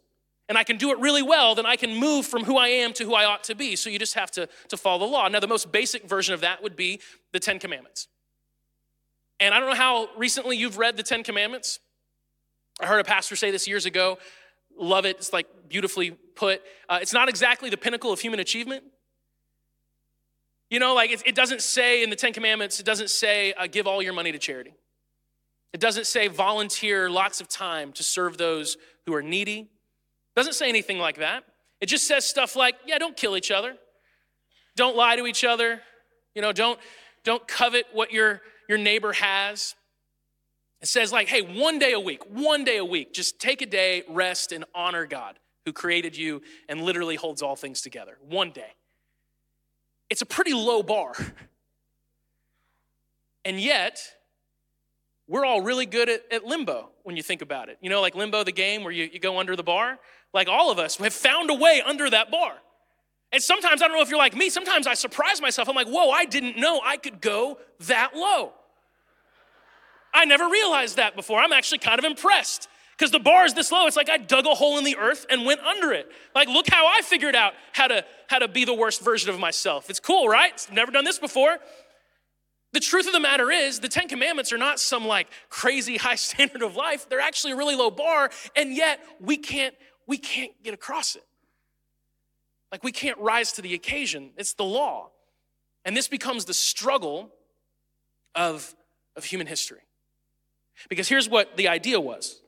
and 0.50 0.58
I 0.58 0.64
can 0.64 0.78
do 0.78 0.92
it 0.92 1.00
really 1.00 1.22
well, 1.22 1.56
then 1.56 1.66
I 1.66 1.76
can 1.76 1.96
move 1.96 2.26
from 2.26 2.44
who 2.44 2.58
I 2.58 2.68
am 2.68 2.94
to 2.94 3.06
who 3.06 3.14
I 3.14 3.26
ought 3.26 3.46
to 3.46 3.56
be. 3.56 3.76
So 3.76 3.90
you 3.90 3.98
just 3.98 4.14
have 4.16 4.30
to, 4.32 4.48
to 4.68 4.78
follow 4.78 5.00
the 5.00 5.12
law. 5.12 5.28
Now, 5.28 5.40
the 5.40 5.48
most 5.48 5.72
basic 5.72 6.08
version 6.08 6.34
of 6.34 6.42
that 6.42 6.62
would 6.62 6.76
be 6.76 7.00
the 7.32 7.40
Ten 7.40 7.60
Commandments. 7.60 8.08
And 9.40 9.54
I 9.54 9.60
don't 9.60 9.70
know 9.70 9.76
how 9.76 10.10
recently 10.18 10.58
you've 10.58 10.78
read 10.78 10.98
the 10.98 11.04
Ten 11.04 11.24
Commandments. 11.24 11.80
I 12.82 12.88
heard 12.88 13.00
a 13.00 13.04
pastor 13.04 13.36
say 13.36 13.52
this 13.52 13.68
years 13.68 13.86
ago. 13.86 14.18
Love 14.78 15.06
it. 15.06 15.18
It's 15.18 15.34
like 15.34 15.48
beautifully 15.70 16.12
put. 16.12 16.62
Uh, 16.90 17.00
it's 17.02 17.14
not 17.14 17.30
exactly 17.30 17.70
the 17.70 17.78
pinnacle 17.78 18.12
of 18.12 18.20
human 18.20 18.40
achievement. 18.40 18.84
You 20.70 20.80
know, 20.80 20.96
like 20.96 21.12
it, 21.12 21.22
it 21.26 21.36
doesn't 21.36 21.62
say 21.62 22.04
in 22.04 22.10
the 22.10 22.16
Ten 22.16 22.34
Commandments, 22.34 22.80
it 22.80 22.86
doesn't 22.86 23.12
say 23.12 23.54
uh, 23.54 23.68
give 23.68 23.86
all 23.86 24.02
your 24.02 24.14
money 24.14 24.32
to 24.32 24.40
charity. 24.40 24.74
It 25.72 25.80
doesn't 25.80 26.08
say 26.08 26.28
volunteer 26.28 27.10
lots 27.10 27.42
of 27.42 27.48
time 27.48 27.92
to 27.94 28.04
serve 28.04 28.38
those 28.38 28.78
who 29.06 29.14
are 29.14 29.22
needy. 29.22 29.70
Doesn't 30.36 30.54
say 30.54 30.70
anything 30.70 31.00
like 31.00 31.18
that. 31.18 31.44
It 31.80 31.88
just 31.88 32.08
says 32.08 32.26
stuff 32.26 32.56
like, 32.56 32.76
yeah, 32.86 32.98
don't 32.98 33.18
kill 33.18 33.36
each 33.36 33.52
other. 33.52 33.76
Don't 34.76 34.96
lie 34.96 35.16
to 35.16 35.28
each 35.28 35.44
other. 35.44 35.82
You 36.34 36.42
know, 36.42 36.52
don't 36.52 36.80
don't 37.24 37.48
covet 37.48 37.86
what 37.94 38.12
your 38.12 38.42
your 38.68 38.78
neighbor 38.78 39.14
has. 39.14 39.76
It 40.84 40.90
says 40.90 41.14
like, 41.14 41.30
hey, 41.30 41.42
one 41.42 41.80
day 41.80 41.94
a 41.94 42.00
week, 42.00 42.30
one 42.30 42.66
day 42.66 42.76
a 42.76 42.84
week, 42.84 43.14
just 43.14 43.40
take 43.40 43.62
a 43.62 43.66
day, 43.66 44.04
rest 44.10 44.52
and 44.52 44.66
honor 44.76 45.06
God 45.06 45.40
who 45.66 45.72
created 45.72 46.18
you 46.18 46.42
and 46.68 46.82
literally 46.82 47.16
holds 47.16 47.42
all 47.42 47.56
things 47.56 47.80
together. 47.80 48.18
One 48.28 48.52
day. 48.52 48.74
It's 50.10 50.22
a 50.22 50.26
pretty 50.26 50.54
low 50.54 50.84
bar. 50.84 51.14
And 53.46 53.60
yet, 53.60 54.00
we're 55.28 55.44
all 55.44 55.60
really 55.60 55.86
good 55.86 56.08
at, 56.08 56.22
at, 56.32 56.46
limbo 56.46 56.92
when 57.04 57.18
you 57.18 57.22
think 57.24 57.42
about 57.42 57.68
it. 57.68 57.78
You 57.82 57.90
know, 57.90 58.00
like 58.00 58.16
limbo, 58.16 58.46
the 58.46 58.54
game 58.54 58.86
where 58.86 58.94
you, 58.94 59.10
you 59.12 59.20
go 59.20 59.38
under 59.38 59.58
the 59.58 59.64
bar. 59.64 60.00
Like 60.34 60.48
all 60.48 60.72
of 60.72 60.80
us 60.80 60.96
have 60.96 61.14
found 61.14 61.50
a 61.50 61.54
way 61.54 61.82
under 61.86 62.10
that 62.10 62.32
bar. 62.32 62.54
And 63.34 63.44
sometimes, 63.44 63.82
I 63.82 63.90
don't 63.90 63.98
know 63.98 64.02
if 64.02 64.10
you're 64.10 64.18
like 64.18 64.34
me, 64.34 64.50
sometimes 64.50 64.88
I 64.88 64.94
surprise 64.94 65.42
myself. 65.42 65.68
I'm 65.68 65.76
like, 65.76 65.90
whoa, 65.90 66.10
I 66.10 66.24
didn't 66.24 66.58
know 66.58 66.80
I 66.86 66.96
could 66.96 67.20
go 67.20 67.58
that 67.82 68.16
low. 68.16 68.54
I 70.14 70.26
never 70.26 70.48
realized 70.48 70.98
that 70.98 71.16
before. 71.16 71.40
I'm 71.40 71.54
actually 71.54 71.80
kind 71.80 72.00
of 72.00 72.06
impressed 72.06 72.68
because 72.98 73.12
the 73.12 73.20
bar 73.20 73.46
is 73.46 73.54
this 73.54 73.72
low. 73.72 73.88
It's 73.88 73.96
like 73.96 74.10
I 74.10 74.18
dug 74.18 74.46
a 74.46 74.54
hole 74.54 74.78
in 74.78 74.84
the 74.84 74.98
earth 74.98 75.26
and 75.30 75.46
went 75.46 75.62
under 75.62 75.92
it. 75.92 76.12
Like, 76.36 76.48
look 76.48 76.70
how 76.70 76.86
I 76.86 77.02
figured 77.02 77.36
out 77.36 77.54
how 77.72 77.88
to, 77.88 78.06
how 78.28 78.40
to 78.40 78.48
be 78.48 78.66
the 78.66 78.74
worst 78.74 79.04
version 79.04 79.30
of 79.30 79.40
myself. 79.40 79.90
It's 79.90 80.00
cool, 80.00 80.28
right? 80.28 80.68
Never 80.72 80.92
done 80.92 81.04
this 81.04 81.20
before. 81.20 81.58
The 82.74 82.80
truth 82.80 83.06
of 83.08 83.14
the 83.14 83.20
matter 83.20 83.52
is, 83.52 83.80
the 83.80 83.90
Ten 83.90 84.08
Commandments 84.08 84.52
are 84.52 84.58
not 84.58 84.80
some 84.80 85.06
like 85.06 85.28
crazy 85.50 85.98
high 85.98 86.16
standard 86.16 86.62
of 86.62 86.76
life. 86.76 87.08
They're 87.10 87.20
actually 87.20 87.54
a 87.54 87.56
really 87.56 87.76
low 87.76 87.92
bar, 87.92 88.30
and 88.56 88.76
yet 88.76 89.00
we 89.20 89.38
can't 89.38 89.76
we 90.08 90.18
can't 90.18 90.52
get 90.64 90.74
across 90.74 91.16
it. 91.16 91.24
Like 92.72 92.84
we 92.84 92.92
can't 92.92 93.18
rise 93.20 93.52
to 93.54 93.62
the 93.62 93.74
occasion. 93.74 94.32
It's 94.38 94.54
the 94.54 94.66
law. 94.66 95.12
And 95.86 95.96
this 95.96 96.08
becomes 96.08 96.46
the 96.46 96.54
struggle 96.54 97.30
of, 98.36 98.74
of 99.16 99.26
human 99.26 99.48
history. 99.48 99.82
Because 100.90 101.08
here's 101.08 101.30
what 101.30 101.58
the 101.58 101.68
idea 101.68 102.00
was 102.00 102.40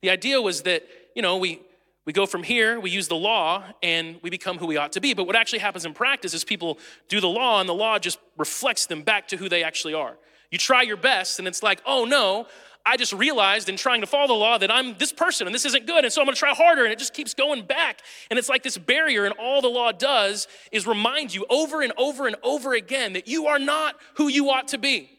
the 0.00 0.10
idea 0.10 0.40
was 0.40 0.62
that, 0.62 0.84
you 1.16 1.22
know, 1.22 1.38
we, 1.38 1.60
we 2.04 2.12
go 2.12 2.24
from 2.24 2.44
here, 2.44 2.78
we 2.78 2.90
use 2.90 3.08
the 3.08 3.16
law, 3.16 3.64
and 3.82 4.20
we 4.22 4.30
become 4.30 4.56
who 4.56 4.66
we 4.66 4.76
ought 4.76 4.92
to 4.92 5.00
be. 5.00 5.12
But 5.12 5.26
what 5.26 5.34
actually 5.34 5.58
happens 5.58 5.84
in 5.84 5.92
practice 5.92 6.34
is 6.34 6.44
people 6.44 6.78
do 7.08 7.20
the 7.20 7.28
law, 7.28 7.60
and 7.60 7.68
the 7.68 7.74
law 7.74 7.98
just 7.98 8.18
reflects 8.36 8.86
them 8.86 9.02
back 9.02 9.28
to 9.28 9.36
who 9.36 9.48
they 9.48 9.64
actually 9.64 9.94
are. 9.94 10.16
You 10.50 10.58
try 10.58 10.82
your 10.82 10.96
best, 10.96 11.38
and 11.40 11.48
it's 11.48 11.62
like, 11.62 11.82
oh 11.84 12.04
no, 12.04 12.46
I 12.86 12.96
just 12.96 13.12
realized 13.12 13.68
in 13.68 13.76
trying 13.76 14.00
to 14.00 14.06
follow 14.06 14.28
the 14.28 14.32
law 14.32 14.56
that 14.56 14.70
I'm 14.70 14.96
this 14.96 15.12
person 15.12 15.46
and 15.46 15.54
this 15.54 15.66
isn't 15.66 15.86
good. 15.86 16.04
And 16.04 16.12
so 16.12 16.22
I'm 16.22 16.26
going 16.26 16.34
to 16.34 16.38
try 16.38 16.54
harder. 16.54 16.84
And 16.84 16.92
it 16.92 16.98
just 16.98 17.12
keeps 17.12 17.34
going 17.34 17.66
back. 17.66 18.00
And 18.30 18.38
it's 18.38 18.48
like 18.48 18.62
this 18.62 18.78
barrier. 18.78 19.26
And 19.26 19.34
all 19.38 19.60
the 19.60 19.68
law 19.68 19.92
does 19.92 20.48
is 20.72 20.86
remind 20.86 21.34
you 21.34 21.44
over 21.50 21.82
and 21.82 21.92
over 21.98 22.26
and 22.26 22.36
over 22.42 22.72
again 22.72 23.12
that 23.12 23.28
you 23.28 23.46
are 23.48 23.58
not 23.58 23.96
who 24.14 24.28
you 24.28 24.48
ought 24.48 24.68
to 24.68 24.78
be 24.78 25.10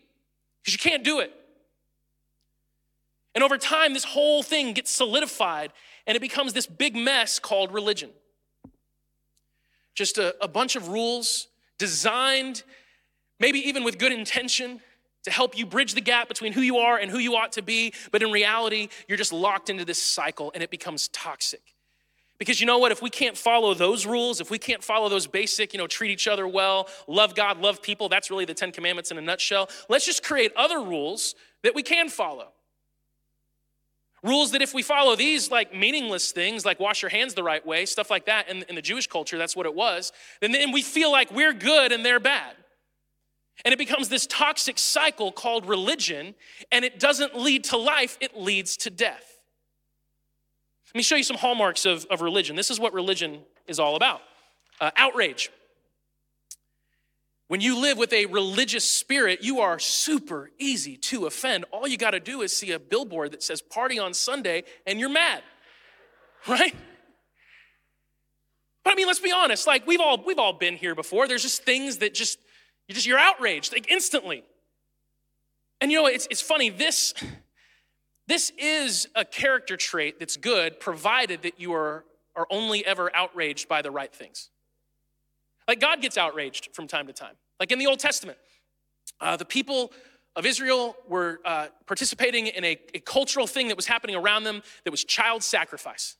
because 0.63 0.73
you 0.73 0.79
can't 0.79 1.03
do 1.03 1.19
it. 1.19 1.31
And 3.39 3.43
over 3.45 3.57
time, 3.57 3.93
this 3.93 4.03
whole 4.03 4.43
thing 4.43 4.73
gets 4.73 4.91
solidified 4.91 5.71
and 6.05 6.17
it 6.17 6.19
becomes 6.19 6.51
this 6.51 6.67
big 6.67 6.93
mess 6.93 7.39
called 7.39 7.73
religion. 7.73 8.09
Just 9.95 10.17
a, 10.17 10.35
a 10.43 10.47
bunch 10.49 10.75
of 10.75 10.89
rules 10.89 11.47
designed, 11.77 12.63
maybe 13.39 13.59
even 13.59 13.85
with 13.85 13.97
good 13.97 14.11
intention 14.11 14.81
to 15.23 15.31
help 15.31 15.57
you 15.57 15.65
bridge 15.65 15.93
the 15.93 16.01
gap 16.01 16.27
between 16.27 16.51
who 16.51 16.59
you 16.59 16.79
are 16.79 16.97
and 16.97 17.09
who 17.09 17.17
you 17.17 17.37
ought 17.37 17.53
to 17.53 17.61
be. 17.61 17.93
But 18.11 18.21
in 18.21 18.29
reality, 18.29 18.89
you're 19.07 19.17
just 19.17 19.31
locked 19.31 19.69
into 19.69 19.85
this 19.85 20.03
cycle 20.03 20.51
and 20.53 20.61
it 20.61 20.69
becomes 20.69 21.07
toxic. 21.07 21.61
Because 22.39 22.59
you 22.59 22.67
know 22.67 22.79
what? 22.79 22.91
If 22.91 23.01
we 23.01 23.09
can't 23.09 23.37
follow 23.37 23.73
those 23.73 24.05
rules, 24.05 24.41
if 24.41 24.51
we 24.51 24.59
can't 24.59 24.83
follow 24.83 25.07
those 25.07 25.27
basic, 25.27 25.71
you 25.73 25.77
know, 25.77 25.87
treat 25.87 26.11
each 26.11 26.27
other 26.27 26.45
well, 26.45 26.89
love 27.07 27.35
God, 27.35 27.61
love 27.61 27.81
people, 27.81 28.09
that's 28.09 28.29
really 28.29 28.43
the 28.43 28.53
Ten 28.53 28.73
Commandments 28.73 29.11
in 29.11 29.17
a 29.17 29.21
nutshell. 29.21 29.69
Let's 29.87 30.05
just 30.05 30.25
create 30.25 30.51
other 30.57 30.81
rules 30.81 31.35
that 31.63 31.73
we 31.73 31.83
can 31.83 32.09
follow. 32.09 32.49
Rules 34.23 34.51
that 34.51 34.61
if 34.61 34.73
we 34.73 34.83
follow 34.83 35.15
these 35.15 35.49
like 35.49 35.73
meaningless 35.73 36.31
things, 36.31 36.65
like 36.65 36.79
wash 36.79 37.01
your 37.01 37.09
hands 37.09 37.33
the 37.33 37.43
right 37.43 37.65
way, 37.65 37.85
stuff 37.85 38.09
like 38.09 38.25
that, 38.25 38.49
in, 38.49 38.63
in 38.63 38.75
the 38.75 38.81
Jewish 38.81 39.07
culture, 39.07 39.37
that's 39.37 39.55
what 39.55 39.65
it 39.65 39.73
was, 39.73 40.11
then, 40.41 40.51
then 40.51 40.71
we 40.71 40.81
feel 40.81 41.11
like 41.11 41.31
we're 41.31 41.53
good 41.53 41.91
and 41.91 42.05
they're 42.05 42.19
bad. 42.19 42.55
And 43.65 43.73
it 43.73 43.77
becomes 43.77 44.09
this 44.09 44.25
toxic 44.25 44.79
cycle 44.79 45.31
called 45.31 45.67
religion, 45.67 46.35
and 46.71 46.85
it 46.85 46.99
doesn't 46.99 47.37
lead 47.37 47.65
to 47.65 47.77
life, 47.77 48.17
it 48.21 48.37
leads 48.37 48.77
to 48.77 48.89
death. 48.89 49.39
Let 50.93 50.95
me 50.99 51.03
show 51.03 51.15
you 51.15 51.23
some 51.23 51.37
hallmarks 51.37 51.85
of, 51.85 52.05
of 52.09 52.21
religion. 52.21 52.55
This 52.55 52.71
is 52.71 52.79
what 52.79 52.93
religion 52.93 53.41
is 53.67 53.79
all 53.79 53.95
about 53.95 54.21
uh, 54.81 54.91
outrage. 54.95 55.51
When 57.49 57.59
you 57.59 57.77
live 57.77 57.97
with 57.97 58.13
a 58.13 58.25
religious 58.27 58.89
spirit, 58.89 59.39
you 59.41 59.59
are 59.59 59.77
super 59.77 60.49
easy 60.57 60.95
to 60.97 61.25
offend. 61.25 61.65
All 61.71 61.87
you 61.87 61.97
got 61.97 62.11
to 62.11 62.21
do 62.21 62.41
is 62.41 62.55
see 62.55 62.71
a 62.71 62.79
billboard 62.79 63.31
that 63.31 63.43
says 63.43 63.61
party 63.61 63.99
on 63.99 64.13
Sunday 64.13 64.63
and 64.87 64.99
you're 64.99 65.09
mad. 65.09 65.43
Right? 66.47 66.73
But 68.85 68.93
I 68.93 68.95
mean, 68.95 69.07
let's 69.07 69.19
be 69.19 69.33
honest, 69.33 69.67
like 69.67 69.85
we've 69.85 69.99
all 69.99 70.23
we've 70.25 70.39
all 70.39 70.53
been 70.53 70.77
here 70.77 70.95
before. 70.95 71.27
There's 71.27 71.43
just 71.43 71.63
things 71.63 71.97
that 71.97 72.13
just 72.13 72.39
you 72.89 72.95
just, 72.95 73.05
you're 73.05 73.19
outraged, 73.19 73.71
like 73.71 73.89
instantly. 73.89 74.43
And 75.79 75.91
you 75.91 76.01
know, 76.01 76.07
it's, 76.07 76.27
it's 76.31 76.41
funny, 76.41 76.71
this, 76.71 77.13
this 78.27 78.51
is 78.57 79.07
a 79.15 79.23
character 79.23 79.77
trait 79.77 80.19
that's 80.19 80.37
good, 80.37 80.79
provided 80.79 81.43
that 81.43 81.59
you 81.59 81.71
are, 81.73 82.03
are 82.35 82.47
only 82.49 82.83
ever 82.83 83.15
outraged 83.15 83.69
by 83.69 83.83
the 83.83 83.91
right 83.91 84.13
things. 84.13 84.49
Like 85.69 85.79
God 85.79 86.01
gets 86.01 86.17
outraged 86.17 86.69
from 86.73 86.87
time 86.87 87.05
to 87.05 87.13
time. 87.13 87.35
Like 87.59 87.71
in 87.71 87.77
the 87.77 87.85
Old 87.85 87.99
Testament, 87.99 88.39
uh, 89.21 89.37
the 89.37 89.45
people 89.45 89.93
of 90.35 90.47
Israel 90.47 90.95
were 91.07 91.39
uh, 91.45 91.67
participating 91.85 92.47
in 92.47 92.63
a, 92.63 92.75
a 92.95 92.99
cultural 92.99 93.45
thing 93.45 93.67
that 93.67 93.77
was 93.77 93.85
happening 93.85 94.15
around 94.15 94.45
them 94.45 94.63
that 94.83 94.89
was 94.89 95.03
child 95.03 95.43
sacrifice. 95.43 96.17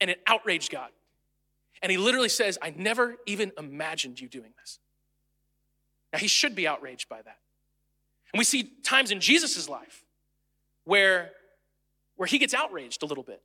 And 0.00 0.08
it 0.08 0.22
outraged 0.26 0.72
God. 0.72 0.88
And 1.82 1.92
he 1.92 1.98
literally 1.98 2.30
says, 2.30 2.56
I 2.62 2.72
never 2.74 3.16
even 3.26 3.52
imagined 3.58 4.18
you 4.18 4.26
doing 4.26 4.54
this. 4.58 4.78
Now, 6.10 6.18
he 6.18 6.28
should 6.28 6.54
be 6.54 6.66
outraged 6.66 7.10
by 7.10 7.20
that. 7.20 7.38
And 8.32 8.38
we 8.38 8.44
see 8.44 8.72
times 8.82 9.10
in 9.10 9.20
Jesus' 9.20 9.68
life 9.68 10.02
where, 10.84 11.32
where 12.16 12.26
he 12.26 12.38
gets 12.38 12.54
outraged 12.54 13.02
a 13.02 13.06
little 13.06 13.22
bit. 13.22 13.42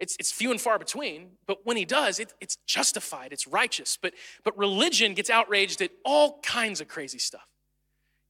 It's, 0.00 0.16
it's 0.20 0.30
few 0.30 0.50
and 0.50 0.60
far 0.60 0.78
between, 0.78 1.30
but 1.46 1.58
when 1.64 1.76
he 1.76 1.84
does, 1.84 2.20
it, 2.20 2.32
it's 2.40 2.56
justified, 2.66 3.32
it's 3.32 3.48
righteous. 3.48 3.98
But, 4.00 4.14
but 4.44 4.56
religion 4.56 5.14
gets 5.14 5.28
outraged 5.28 5.80
at 5.82 5.90
all 6.04 6.38
kinds 6.40 6.80
of 6.80 6.86
crazy 6.86 7.18
stuff. 7.18 7.48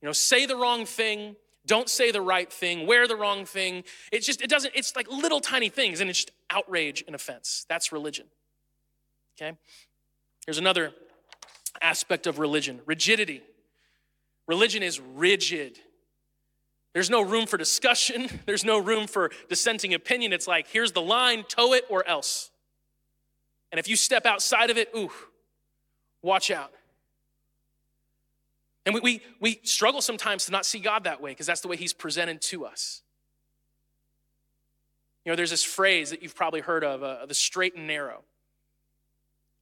You 0.00 0.06
know, 0.06 0.12
say 0.12 0.46
the 0.46 0.56
wrong 0.56 0.86
thing, 0.86 1.36
don't 1.66 1.88
say 1.90 2.10
the 2.10 2.22
right 2.22 2.50
thing, 2.50 2.86
wear 2.86 3.06
the 3.06 3.16
wrong 3.16 3.44
thing. 3.44 3.84
It's 4.10 4.24
just, 4.24 4.40
it 4.40 4.48
doesn't, 4.48 4.74
it's 4.74 4.96
like 4.96 5.10
little 5.10 5.40
tiny 5.40 5.68
things, 5.68 6.00
and 6.00 6.08
it's 6.08 6.20
just 6.20 6.30
outrage 6.48 7.04
and 7.06 7.14
offense. 7.14 7.66
That's 7.68 7.92
religion. 7.92 8.26
Okay? 9.36 9.56
Here's 10.46 10.58
another 10.58 10.92
aspect 11.82 12.26
of 12.26 12.38
religion 12.38 12.80
rigidity. 12.86 13.42
Religion 14.46 14.82
is 14.82 14.98
rigid. 14.98 15.78
There's 16.98 17.10
no 17.10 17.22
room 17.22 17.46
for 17.46 17.56
discussion, 17.56 18.28
there's 18.46 18.64
no 18.64 18.76
room 18.76 19.06
for 19.06 19.30
dissenting 19.48 19.94
opinion. 19.94 20.32
It's 20.32 20.48
like, 20.48 20.66
here's 20.66 20.90
the 20.90 21.00
line, 21.00 21.44
toe 21.44 21.72
it 21.72 21.84
or 21.88 22.04
else. 22.08 22.50
And 23.70 23.78
if 23.78 23.86
you 23.86 23.94
step 23.94 24.26
outside 24.26 24.68
of 24.68 24.76
it, 24.76 24.90
ooh, 24.96 25.12
watch 26.22 26.50
out. 26.50 26.72
And 28.84 28.96
we, 28.96 29.00
we, 29.00 29.22
we 29.38 29.60
struggle 29.62 30.02
sometimes 30.02 30.46
to 30.46 30.50
not 30.50 30.66
see 30.66 30.80
God 30.80 31.04
that 31.04 31.20
way 31.20 31.30
because 31.30 31.46
that's 31.46 31.60
the 31.60 31.68
way 31.68 31.76
He's 31.76 31.92
presented 31.92 32.40
to 32.40 32.64
us. 32.64 33.02
You 35.24 35.30
know, 35.30 35.36
there's 35.36 35.50
this 35.50 35.62
phrase 35.62 36.10
that 36.10 36.20
you've 36.20 36.34
probably 36.34 36.62
heard 36.62 36.82
of 36.82 37.04
uh, 37.04 37.26
the 37.26 37.34
straight 37.34 37.76
and 37.76 37.86
narrow. 37.86 38.24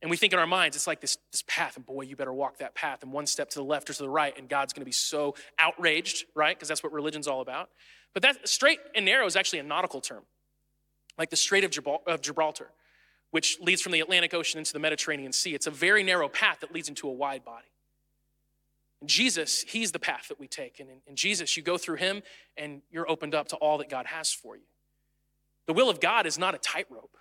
And 0.02 0.10
we 0.10 0.16
think 0.16 0.32
in 0.32 0.38
our 0.38 0.46
minds, 0.46 0.76
it's 0.76 0.86
like 0.86 1.00
this, 1.00 1.16
this 1.32 1.42
path, 1.46 1.76
and 1.76 1.86
boy, 1.86 2.02
you 2.02 2.16
better 2.16 2.32
walk 2.32 2.58
that 2.58 2.74
path, 2.74 3.02
and 3.02 3.12
one 3.12 3.26
step 3.26 3.48
to 3.50 3.58
the 3.58 3.64
left 3.64 3.88
or 3.88 3.94
to 3.94 4.02
the 4.02 4.08
right, 4.08 4.36
and 4.36 4.48
God's 4.48 4.72
gonna 4.72 4.84
be 4.84 4.92
so 4.92 5.34
outraged, 5.58 6.26
right? 6.34 6.56
Because 6.56 6.68
that's 6.68 6.82
what 6.82 6.92
religion's 6.92 7.26
all 7.26 7.40
about. 7.40 7.70
But 8.12 8.22
that 8.22 8.48
straight 8.48 8.80
and 8.94 9.04
narrow 9.04 9.26
is 9.26 9.36
actually 9.36 9.58
a 9.58 9.62
nautical 9.62 10.00
term, 10.00 10.22
like 11.18 11.30
the 11.30 11.36
Strait 11.36 11.64
of, 11.64 11.70
Gibraltar, 12.20 12.70
which 13.30 13.58
leads 13.60 13.82
from 13.82 13.92
the 13.92 14.00
Atlantic 14.00 14.32
Ocean 14.32 14.58
into 14.58 14.72
the 14.72 14.78
Mediterranean 14.78 15.32
Sea. 15.32 15.54
It's 15.54 15.66
a 15.66 15.70
very 15.70 16.02
narrow 16.02 16.28
path 16.28 16.60
that 16.60 16.72
leads 16.74 16.88
into 16.88 17.08
a 17.08 17.12
wide 17.12 17.44
body. 17.44 17.66
And 19.00 19.10
Jesus, 19.10 19.62
He's 19.68 19.92
the 19.92 19.98
path 19.98 20.28
that 20.28 20.40
we 20.40 20.48
take. 20.48 20.80
And 20.80 20.88
in, 20.88 20.96
in 21.06 21.16
Jesus, 21.16 21.56
you 21.56 21.62
go 21.62 21.76
through 21.76 21.96
Him, 21.96 22.22
and 22.56 22.80
you're 22.90 23.10
opened 23.10 23.34
up 23.34 23.48
to 23.48 23.56
all 23.56 23.78
that 23.78 23.90
God 23.90 24.06
has 24.06 24.32
for 24.32 24.56
you. 24.56 24.64
The 25.66 25.72
will 25.74 25.90
of 25.90 26.00
God 26.00 26.26
is 26.26 26.38
not 26.38 26.54
a 26.54 26.58
tightrope. 26.58 27.16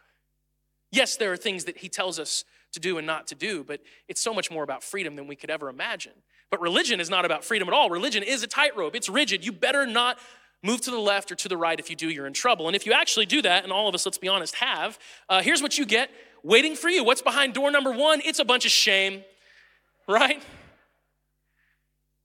Yes, 0.92 1.18
there 1.18 1.34
are 1.34 1.38
things 1.38 1.66
that 1.66 1.80
He 1.80 1.90
tells 1.90 2.20
us 2.20 2.46
to 2.76 2.80
do 2.80 2.98
and 2.98 3.06
not 3.06 3.28
to 3.28 3.36
do, 3.36 3.64
but 3.64 3.82
it's 4.08 4.22
so 4.22 4.34
much 4.34 4.50
more 4.50 4.64
about 4.64 4.84
freedom 4.84 5.16
than 5.16 5.28
we 5.28 5.36
could 5.36 5.50
ever 5.50 5.68
imagine. 5.68 6.14
But 6.50 6.62
religion 6.62 7.00
is 7.00 7.10
not 7.10 7.26
about 7.26 7.44
freedom 7.44 7.68
at 7.68 7.74
all. 7.74 7.90
Religion 7.90 8.24
is 8.24 8.44
a 8.44 8.48
tightrope, 8.48 8.96
it's 8.96 9.10
rigid. 9.10 9.44
You 9.44 9.52
better 9.52 9.86
not 9.86 10.18
move 10.64 10.82
to 10.82 10.92
the 10.92 11.00
left 11.00 11.32
or 11.32 11.36
to 11.36 11.48
the 11.48 11.58
right. 11.58 11.80
If 11.80 11.90
you 11.90 11.96
do, 11.96 12.10
you're 12.10 12.28
in 12.28 12.34
trouble. 12.34 12.68
And 12.68 12.76
if 12.76 12.86
you 12.86 12.94
actually 12.94 13.26
do 13.26 13.42
that, 13.42 13.64
and 13.64 13.74
all 13.74 13.88
of 13.88 13.96
us, 13.96 14.06
let's 14.06 14.18
be 14.18 14.28
honest, 14.28 14.56
have, 14.56 14.98
uh, 15.30 15.42
here's 15.42 15.62
what 15.62 15.78
you 15.78 15.86
get 15.86 16.10
waiting 16.44 16.76
for 16.76 16.90
you. 16.90 17.04
What's 17.04 17.22
behind 17.22 17.54
door 17.54 17.72
number 17.72 17.92
one? 17.92 18.22
It's 18.24 18.40
a 18.40 18.46
bunch 18.46 18.66
of 18.66 18.72
shame, 18.72 19.24
right? 20.08 20.42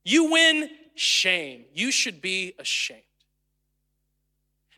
You 0.05 0.31
win 0.31 0.71
shame. 0.95 1.65
You 1.75 1.91
should 1.91 2.21
be 2.21 2.55
ashamed. 2.59 3.03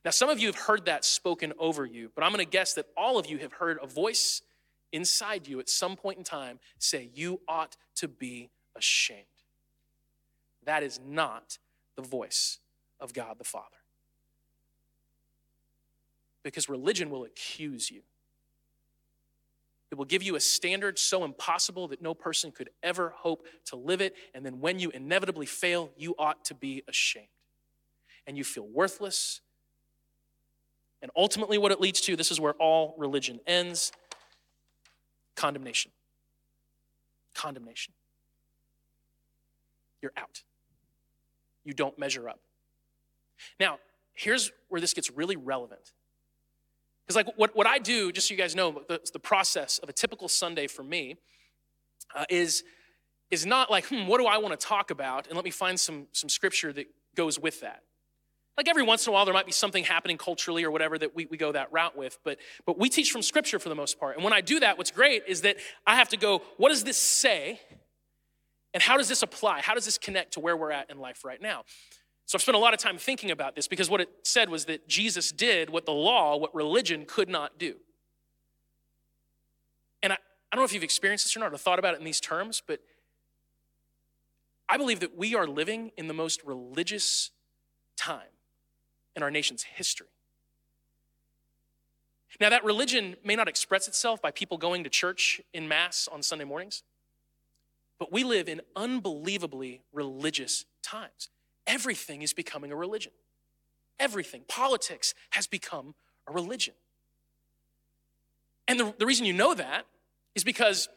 Now, 0.05 0.11
some 0.11 0.29
of 0.29 0.41
you 0.41 0.49
have 0.49 0.57
heard 0.57 0.87
that 0.87 1.05
spoken 1.05 1.53
over 1.59 1.87
you, 1.87 2.11
but 2.15 2.25
I'm 2.25 2.33
going 2.33 2.45
to 2.45 2.51
guess 2.51 2.75
that 2.75 2.87
all 2.97 3.19
of 3.19 3.27
you 3.27 3.39
have 3.39 3.53
heard 3.53 3.79
a 3.81 3.87
voice 3.87 4.43
inside 4.93 5.49
you 5.49 5.59
at 5.61 5.69
some 5.69 5.97
point 5.97 6.19
in 6.19 6.25
time 6.25 6.61
say, 6.79 7.11
You 7.15 7.41
ought 7.49 7.77
to 7.97 8.09
be 8.09 8.51
ashamed. 8.77 9.27
That 10.65 10.83
is 10.83 11.01
not 11.05 11.59
the 11.97 12.03
voice 12.03 12.59
of 13.01 13.13
God 13.13 13.39
the 13.39 13.45
Father. 13.45 13.67
Because 16.43 16.69
religion 16.69 17.11
will 17.11 17.25
accuse 17.25 17.91
you. 17.91 18.03
It 19.91 19.99
will 19.99 20.07
give 20.07 20.23
you 20.23 20.37
a 20.37 20.41
standard 20.41 20.99
so 20.99 21.23
impossible 21.23 21.89
that 21.89 22.01
no 22.01 22.15
person 22.15 22.51
could 22.51 22.71
ever 22.83 23.13
hope 23.15 23.47
to 23.67 23.77
live 23.77 24.01
it. 24.01 24.17
And 24.35 24.45
then 24.45 24.59
when 24.59 24.79
you 24.79 24.89
inevitably 24.89 25.45
fail, 25.45 25.91
you 25.99 26.15
ought 26.19 26.47
to 26.47 26.55
be 26.55 26.83
ashamed. 26.89 27.27
And 28.27 28.39
you 28.39 28.43
feel 28.43 28.67
worthless. 28.67 29.43
And 31.03 31.11
ultimately, 31.15 31.59
what 31.59 31.73
it 31.73 31.81
leads 31.81 32.01
to 32.03 32.17
this 32.17 32.31
is 32.31 32.41
where 32.41 32.55
all 32.55 32.95
religion 32.97 33.41
ends 33.47 33.93
condemnation. 35.37 35.91
Condemnation. 37.35 37.93
You're 40.01 40.13
out. 40.17 40.43
You 41.65 41.73
don't 41.73 41.99
measure 41.99 42.29
up. 42.29 42.41
Now, 43.59 43.79
here's 44.15 44.53
where 44.69 44.81
this 44.81 44.95
gets 44.95 45.11
really 45.11 45.37
relevant. 45.37 45.93
Because, 47.07 47.17
like, 47.17 47.37
what, 47.37 47.57
what 47.57 47.67
I 47.67 47.79
do, 47.79 48.13
just 48.13 48.29
so 48.29 48.35
you 48.35 48.39
guys 48.39 48.55
know, 48.55 48.83
the, 48.89 49.01
the 49.13 49.19
process 49.19 49.79
of 49.79 49.89
a 49.89 49.93
typical 49.93 50.29
Sunday 50.29 50.67
for 50.67 50.83
me 50.83 51.17
uh, 52.15 52.25
is, 52.29 52.63
is 53.31 53.45
not 53.45 53.71
like, 53.71 53.87
hmm, 53.87 54.07
what 54.07 54.19
do 54.19 54.27
I 54.27 54.39
want 54.39 54.59
to 54.59 54.67
talk 54.67 54.91
about? 54.91 55.27
And 55.27 55.37
let 55.37 55.45
me 55.45 55.51
find 55.51 55.79
some, 55.79 56.07
some 56.13 56.29
scripture 56.29 56.73
that 56.73 56.87
goes 57.15 57.39
with 57.39 57.61
that. 57.61 57.83
Like 58.57 58.69
every 58.69 58.83
once 58.83 59.07
in 59.07 59.11
a 59.11 59.15
while, 59.15 59.25
there 59.25 59.33
might 59.33 59.47
be 59.47 59.53
something 59.53 59.83
happening 59.83 60.19
culturally 60.19 60.63
or 60.65 60.71
whatever 60.71 60.99
that 60.99 61.15
we, 61.17 61.27
we 61.27 61.37
go 61.37 61.53
that 61.53 61.73
route 61.73 61.97
with, 61.97 62.19
but, 62.23 62.39
but 62.67 62.79
we 62.79 62.89
teach 62.91 63.11
from 63.11 63.23
scripture 63.23 63.59
for 63.59 63.71
the 63.71 63.75
most 63.75 63.99
part. 63.99 64.17
And 64.17 64.25
when 64.25 64.35
I 64.35 64.43
do 64.43 64.61
that, 64.61 64.77
what's 64.77 64.91
great 64.91 65.23
is 65.27 65.41
that 65.43 65.57
I 65.87 65.97
have 65.97 66.11
to 66.11 66.19
go, 66.19 66.43
what 66.59 66.69
does 66.69 66.85
this 66.85 66.99
say? 66.99 67.61
And 68.75 68.83
how 68.83 68.99
does 68.99 69.09
this 69.09 69.23
apply? 69.23 69.63
How 69.63 69.75
does 69.75 69.87
this 69.87 69.97
connect 69.97 70.35
to 70.35 70.41
where 70.41 70.57
we're 70.57 70.71
at 70.71 70.91
in 70.91 70.99
life 70.99 71.25
right 71.25 71.41
now? 71.41 71.65
So 72.27 72.37
I've 72.37 72.43
spent 72.43 72.57
a 72.57 72.61
lot 72.61 72.75
of 72.75 72.81
time 72.81 72.99
thinking 72.99 73.31
about 73.31 73.55
this 73.55 73.69
because 73.69 73.89
what 73.89 74.01
it 74.01 74.09
said 74.23 74.51
was 74.51 74.67
that 74.67 74.87
Jesus 74.87 75.33
did 75.33 75.71
what 75.71 75.87
the 75.87 75.93
law, 75.93 76.37
what 76.37 76.55
religion 76.55 77.05
could 77.07 77.29
not 77.29 77.59
do. 77.59 77.77
And 80.03 80.13
I, 80.13 80.17
I 80.17 80.57
don't 80.57 80.61
know 80.61 80.67
if 80.67 80.75
you've 80.75 80.83
experienced 80.83 81.25
this 81.25 81.37
or 81.37 81.41
not 81.41 81.53
or 81.53 81.57
thought 81.57 81.79
about 81.79 81.95
it 81.95 81.99
in 81.99 82.05
these 82.05 82.21
terms, 82.21 82.63
but 82.67 82.81
I 84.69 84.77
believe 84.77 85.01
that 85.01 85.17
we 85.17 85.35
are 85.35 85.47
living 85.47 85.91
in 85.97 86.07
the 86.07 86.15
most 86.15 86.43
religious 86.45 87.31
time 87.97 88.32
in 89.17 89.23
our 89.23 89.31
nation's 89.31 89.63
history. 89.63 90.09
Now, 92.41 92.51
that 92.51 92.65
religion 92.65 93.17
may 93.25 93.37
not 93.37 93.47
express 93.47 93.87
itself 93.87 94.21
by 94.21 94.31
people 94.31 94.59
going 94.59 94.85
to 94.85 94.91
church 94.91 95.41
in 95.53 95.69
mass 95.69 96.09
on 96.11 96.23
Sunday 96.23 96.45
mornings, 96.45 96.83
but 97.99 98.11
we 98.11 98.25
live 98.25 98.49
in 98.49 98.63
unbelievably 98.75 99.83
religious 99.93 100.65
times. 100.83 101.29
Everything 101.67 102.23
is 102.23 102.33
becoming 102.33 102.73
a 102.73 102.77
religion. 102.77 103.13
Everything. 104.01 104.43
Politics 104.49 105.15
has 105.31 105.47
become 105.47 105.95
a 106.27 106.33
religion. 106.33 106.75
And 108.67 108.81
the, 108.81 108.95
the 108.99 109.07
reason 109.07 109.25
you 109.27 109.33
know 109.33 109.55
that 109.55 109.87
is 110.35 110.43
because 110.43 110.89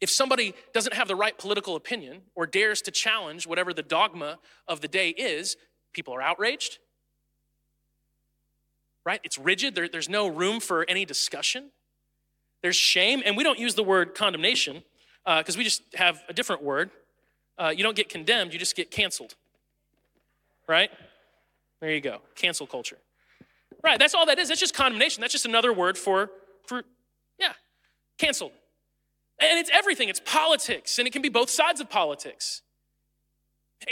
if 0.00 0.08
somebody 0.08 0.54
doesn't 0.72 0.94
have 0.94 1.08
the 1.08 1.16
right 1.16 1.36
political 1.36 1.76
opinion 1.76 2.22
or 2.34 2.46
dares 2.46 2.80
to 2.82 2.90
challenge 2.90 3.46
whatever 3.46 3.74
the 3.74 3.82
dogma 3.82 4.38
of 4.66 4.80
the 4.80 4.88
day 4.88 5.10
is, 5.10 5.56
people 5.92 6.14
are 6.14 6.22
outraged, 6.22 6.78
right? 9.08 9.22
It's 9.24 9.38
rigid, 9.38 9.74
there, 9.74 9.88
there's 9.88 10.10
no 10.10 10.26
room 10.28 10.60
for 10.60 10.84
any 10.86 11.06
discussion. 11.06 11.70
There's 12.60 12.76
shame, 12.76 13.22
and 13.24 13.38
we 13.38 13.42
don't 13.42 13.58
use 13.58 13.74
the 13.74 13.82
word 13.82 14.14
condemnation 14.14 14.82
because 15.24 15.56
uh, 15.56 15.58
we 15.58 15.64
just 15.64 15.80
have 15.94 16.22
a 16.28 16.34
different 16.34 16.62
word. 16.62 16.90
Uh, 17.56 17.72
you 17.74 17.82
don't 17.82 17.96
get 17.96 18.10
condemned, 18.10 18.52
you 18.52 18.58
just 18.58 18.76
get 18.76 18.90
canceled, 18.90 19.34
right? 20.68 20.90
There 21.80 21.90
you 21.90 22.02
go, 22.02 22.20
cancel 22.34 22.66
culture. 22.66 22.98
Right, 23.82 23.98
that's 23.98 24.12
all 24.12 24.26
that 24.26 24.38
is. 24.38 24.48
That's 24.48 24.60
just 24.60 24.74
condemnation. 24.74 25.22
That's 25.22 25.32
just 25.32 25.46
another 25.46 25.72
word 25.72 25.96
for, 25.96 26.30
for 26.66 26.82
yeah, 27.38 27.54
canceled. 28.18 28.52
And 29.40 29.58
it's 29.58 29.70
everything. 29.72 30.10
It's 30.10 30.20
politics, 30.22 30.98
and 30.98 31.08
it 31.08 31.12
can 31.12 31.22
be 31.22 31.30
both 31.30 31.48
sides 31.48 31.80
of 31.80 31.88
politics. 31.88 32.60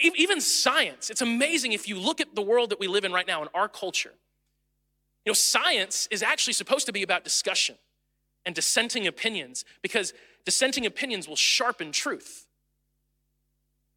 Even 0.02 0.42
science. 0.42 1.08
It's 1.08 1.22
amazing 1.22 1.72
if 1.72 1.88
you 1.88 1.98
look 1.98 2.20
at 2.20 2.34
the 2.34 2.42
world 2.42 2.68
that 2.68 2.78
we 2.78 2.86
live 2.86 3.06
in 3.06 3.12
right 3.12 3.26
now 3.26 3.40
in 3.40 3.48
our 3.54 3.66
culture. 3.66 4.12
You 5.26 5.30
know, 5.30 5.34
science 5.34 6.08
is 6.10 6.22
actually 6.22 6.54
supposed 6.54 6.86
to 6.86 6.92
be 6.92 7.02
about 7.02 7.24
discussion 7.24 7.74
and 8.46 8.54
dissenting 8.54 9.06
opinions 9.08 9.64
because 9.82 10.14
dissenting 10.44 10.86
opinions 10.86 11.28
will 11.28 11.36
sharpen 11.36 11.92
truth. 11.92 12.46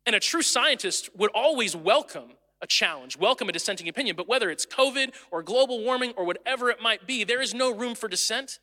And 0.07 0.15
a 0.15 0.19
true 0.19 0.41
scientist 0.41 1.09
would 1.15 1.29
always 1.35 1.75
welcome 1.75 2.31
a 2.61 2.67
challenge, 2.67 3.15
welcome 3.15 3.47
a 3.47 3.51
dissenting 3.51 3.87
opinion. 3.87 4.15
But 4.15 4.27
whether 4.27 4.49
it's 4.49 4.65
COVID 4.65 5.13
or 5.29 5.43
global 5.43 5.83
warming 5.83 6.13
or 6.17 6.25
whatever 6.25 6.71
it 6.71 6.81
might 6.81 7.05
be, 7.05 7.23
there 7.23 7.41
is 7.41 7.53
no 7.53 7.73
room 7.73 7.95
for 7.95 8.09
dissent 8.09 8.59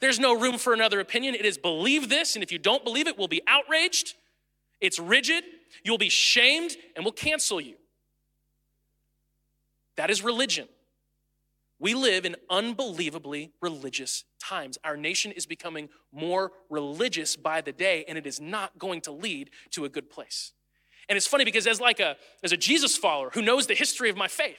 There's 0.00 0.18
no 0.18 0.38
room 0.38 0.58
for 0.58 0.72
another 0.72 1.00
opinion. 1.00 1.34
It 1.34 1.44
is 1.44 1.58
believe 1.58 2.08
this, 2.08 2.36
and 2.36 2.42
if 2.42 2.52
you 2.52 2.58
don't 2.58 2.84
believe 2.84 3.08
it, 3.08 3.18
we'll 3.18 3.28
be 3.28 3.42
outraged. 3.46 4.14
It's 4.80 4.98
rigid, 4.98 5.44
you'll 5.82 5.98
be 5.98 6.08
shamed, 6.08 6.76
and 6.94 7.04
we'll 7.04 7.12
cancel 7.12 7.60
you. 7.60 7.74
That 9.96 10.10
is 10.10 10.22
religion. 10.22 10.68
We 11.80 11.94
live 11.94 12.24
in 12.24 12.34
unbelievably 12.50 13.52
religious 13.60 14.24
times. 14.40 14.78
Our 14.82 14.96
nation 14.96 15.30
is 15.30 15.46
becoming 15.46 15.88
more 16.12 16.52
religious 16.70 17.36
by 17.36 17.60
the 17.60 17.72
day, 17.72 18.04
and 18.08 18.18
it 18.18 18.26
is 18.26 18.40
not 18.40 18.78
going 18.78 19.00
to 19.02 19.12
lead 19.12 19.50
to 19.70 19.84
a 19.84 19.88
good 19.88 20.10
place. 20.10 20.52
And 21.08 21.16
it's 21.16 21.26
funny 21.26 21.44
because 21.44 21.66
as 21.66 21.80
like 21.80 22.00
a 22.00 22.16
as 22.42 22.52
a 22.52 22.56
Jesus 22.56 22.96
follower 22.96 23.30
who 23.32 23.42
knows 23.42 23.66
the 23.66 23.74
history 23.74 24.10
of 24.10 24.16
my 24.16 24.28
faith, 24.28 24.58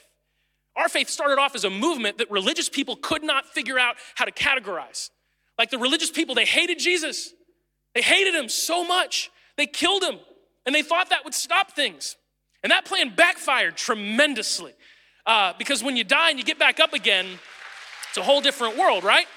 our 0.76 0.90
faith 0.90 1.10
started 1.10 1.40
off 1.40 1.56
as 1.56 1.66
a 1.66 1.70
movement 1.70 2.18
that 2.20 2.32
religious 2.32 2.70
people 2.70 2.96
could 2.96 3.24
not 3.24 3.46
figure 3.46 3.78
out 3.78 3.98
how 4.16 4.26
to 4.26 4.32
categorize. 4.32 5.10
Like 5.58 5.72
the 5.72 5.78
religious 5.78 6.10
people, 6.10 6.36
they 6.36 6.46
hated 6.46 6.80
Jesus. 6.80 7.34
They 7.94 8.02
hated 8.02 8.34
him 8.34 8.48
so 8.48 8.86
much. 8.86 9.30
They 9.58 9.66
killed 9.66 10.04
him, 10.04 10.20
and 10.66 10.74
they 10.74 10.84
thought 10.84 11.10
that 11.10 11.26
would 11.26 11.34
stop 11.34 11.74
things. 11.74 12.16
And 12.64 12.72
that 12.72 12.86
plan 12.86 13.14
backfired 13.16 13.76
tremendously. 13.76 14.74
Uh, 15.30 15.54
because 15.60 15.84
when 15.84 15.96
you 15.96 16.04
die 16.04 16.32
and 16.32 16.40
you 16.40 16.44
get 16.44 16.58
back 16.58 16.80
up 16.80 16.92
again, 16.92 17.28
it's 18.10 18.18
a 18.18 18.24
whole 18.24 18.42
different 18.42 18.76
world, 18.80 19.04
right? 19.04 19.28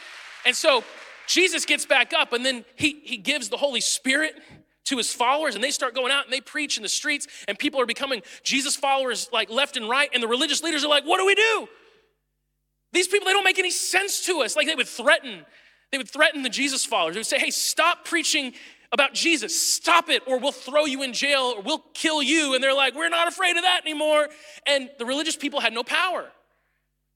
And 0.47 0.57
so 0.57 0.85
Jesus 1.27 1.67
gets 1.67 1.85
back 1.85 2.15
up 2.15 2.33
and 2.33 2.47
then 2.47 2.65
he, 2.77 3.03
he 3.05 3.19
gives 3.19 3.51
the 3.51 3.59
Holy 3.59 3.83
Spirit 3.83 4.33
to 4.85 4.97
his 4.97 5.13
followers 5.13 5.55
and 5.55 5.63
they 5.63 5.71
start 5.71 5.95
going 5.95 6.11
out 6.11 6.25
and 6.25 6.33
they 6.33 6.41
preach 6.41 6.79
in 6.79 6.83
the 6.83 6.89
streets 6.89 7.27
and 7.47 7.59
people 7.59 7.79
are 7.79 7.85
becoming 7.85 8.23
Jesus 8.43 8.75
followers 8.75 9.29
like 9.35 9.51
left 9.51 9.77
and 9.77 9.87
right 9.87 10.09
and 10.15 10.23
the 10.23 10.29
religious 10.29 10.63
leaders 10.63 10.83
are 10.83 10.89
like, 10.89 11.05
what 11.05 11.19
do 11.19 11.27
we 11.27 11.35
do? 11.35 11.69
These 12.93 13.09
people, 13.09 13.27
they 13.27 13.35
don't 13.35 13.45
make 13.45 13.59
any 13.59 13.71
sense 13.71 14.25
to 14.25 14.41
us. 14.41 14.57
Like 14.57 14.67
they 14.67 14.75
would 14.75 14.89
threaten, 14.89 15.45
they 15.91 15.99
would 15.99 16.09
threaten 16.09 16.43
the 16.43 16.49
Jesus 16.49 16.87
followers. 16.87 17.17
They 17.17 17.21
would 17.21 17.27
say, 17.27 17.39
hey, 17.39 17.51
stop 17.51 18.07
preaching 18.07 18.55
about 18.93 19.15
Jesus. 19.15 19.61
Stop 19.61 20.09
it, 20.09 20.23
or 20.27 20.39
we'll 20.39 20.53
throw 20.53 20.85
you 20.85 21.03
in 21.03 21.13
jail, 21.13 21.55
or 21.57 21.63
we'll 21.63 21.85
kill 21.95 22.23
you. 22.23 22.55
And 22.55 22.63
they're 22.63 22.75
like, 22.75 22.95
We're 22.95 23.09
not 23.09 23.29
afraid 23.29 23.57
of 23.57 23.63
that 23.63 23.81
anymore. 23.85 24.29
And 24.67 24.91
the 24.99 25.07
religious 25.07 25.37
people 25.37 25.61
had 25.61 25.73
no 25.73 25.83
power. 25.83 26.31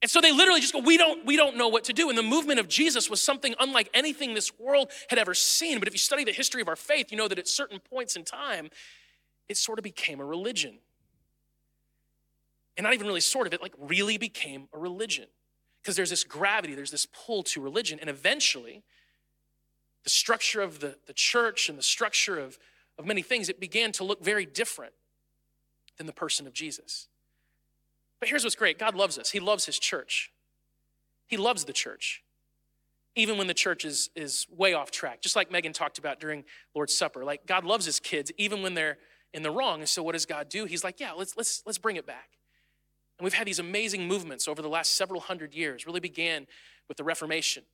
And 0.03 0.11
so 0.11 0.21
they 0.21 0.31
literally 0.31 0.61
just 0.61 0.75
go, 0.75 0.81
we 0.81 0.99
don't, 0.99 1.25
we 1.25 1.37
don't 1.37 1.57
know 1.57 1.69
what 1.69 1.85
to 1.85 1.93
do. 1.93 2.11
And 2.11 2.19
the 2.19 2.23
movement 2.23 2.61
of 2.61 2.69
Jesus 2.69 3.09
was 3.09 3.23
something 3.23 3.55
unlike 3.59 3.89
anything 3.95 4.35
this 4.35 4.53
world 4.59 4.91
had 5.09 5.19
ever 5.19 5.33
seen. 5.33 5.79
But 5.79 5.89
if 5.89 5.95
you 5.95 5.99
study 5.99 6.23
the 6.23 6.33
history 6.33 6.61
of 6.61 6.69
our 6.69 6.77
faith, 6.77 7.11
you 7.11 7.17
know 7.17 7.29
that 7.29 7.39
at 7.39 7.49
certain 7.49 7.81
points 7.81 8.15
in 8.15 8.23
time, 8.23 8.69
it 9.49 9.57
sort 9.57 9.79
of 9.79 9.83
became 9.83 10.21
a 10.21 10.25
religion. 10.25 10.79
And 12.77 12.85
not 12.85 12.93
even 12.93 13.07
really 13.07 13.23
sort 13.23 13.47
of, 13.47 13.55
it 13.55 13.63
like 13.63 13.75
really 13.79 14.19
became 14.19 14.69
a 14.75 14.79
religion. 14.79 15.27
Because 15.83 15.97
there's 15.97 16.11
this 16.11 16.25
gravity, 16.25 16.75
there's 16.75 16.91
this 16.91 17.07
pull 17.07 17.43
to 17.45 17.61
religion. 17.61 17.99
And 17.99 18.11
eventually, 18.11 18.83
the 20.07 20.11
structure 20.11 20.61
of 20.61 20.79
the, 20.79 20.95
the 21.09 21.13
church 21.13 21.69
and 21.69 21.77
the 21.77 21.83
structure 21.83 22.39
of, 22.39 22.61
of 22.97 23.05
many 23.05 23.23
things, 23.23 23.49
it 23.49 23.59
began 23.59 23.91
to 23.91 24.05
look 24.05 24.23
very 24.23 24.47
different 24.47 24.93
than 25.99 26.07
the 26.07 26.13
person 26.13 26.47
of 26.47 26.53
Jesus. 26.53 27.09
But 28.21 28.29
here's 28.29 28.45
what's 28.45 28.55
great 28.55 28.79
God 28.79 28.95
loves 28.95 29.19
us, 29.19 29.33
He 29.33 29.41
loves 29.41 29.67
His 29.67 29.81
church. 29.81 30.31
He 31.27 31.37
loves 31.37 31.65
the 31.65 31.73
church, 31.73 32.23
even 33.17 33.37
when 33.37 33.49
the 33.49 33.55
church 33.55 33.85
is, 33.85 34.11
is 34.15 34.47
way 34.49 34.75
off 34.75 34.93
track, 34.93 35.23
just 35.23 35.35
like 35.35 35.51
Megan 35.51 35.73
talked 35.73 35.99
about 35.99 36.21
during 36.21 36.45
Lord's 36.73 36.97
Supper. 36.97 37.25
Like 37.25 37.45
God 37.45 37.65
loves 37.65 37.85
His 37.85 37.99
kids, 37.99 38.31
even 38.39 38.63
when 38.63 38.75
they're 38.75 38.99
in 39.35 39.43
the 39.43 39.51
wrong. 39.51 39.81
And 39.81 39.89
so 39.89 40.05
what 40.05 40.13
does 40.13 40.25
God 40.25 40.49
do? 40.49 40.67
He's 40.67 40.85
like, 40.85 41.01
yeah, 41.01 41.15
let's, 41.15 41.37
let's, 41.37 41.65
let's 41.67 41.79
bring 41.79 41.97
it 41.97 42.07
back. 42.07 42.29
And 43.19 43.25
we've 43.25 43.35
had 43.35 43.49
these 43.49 43.59
amazing 43.59 44.07
movements 44.07 44.47
over 44.47 44.63
the 44.63 44.69
last 44.69 44.95
several 44.95 45.21
hundred 45.21 45.53
years, 45.53 45.85
really 45.85 45.99
began 45.99 46.47
with 46.87 46.97
the 46.97 47.03
Reformation 47.03 47.65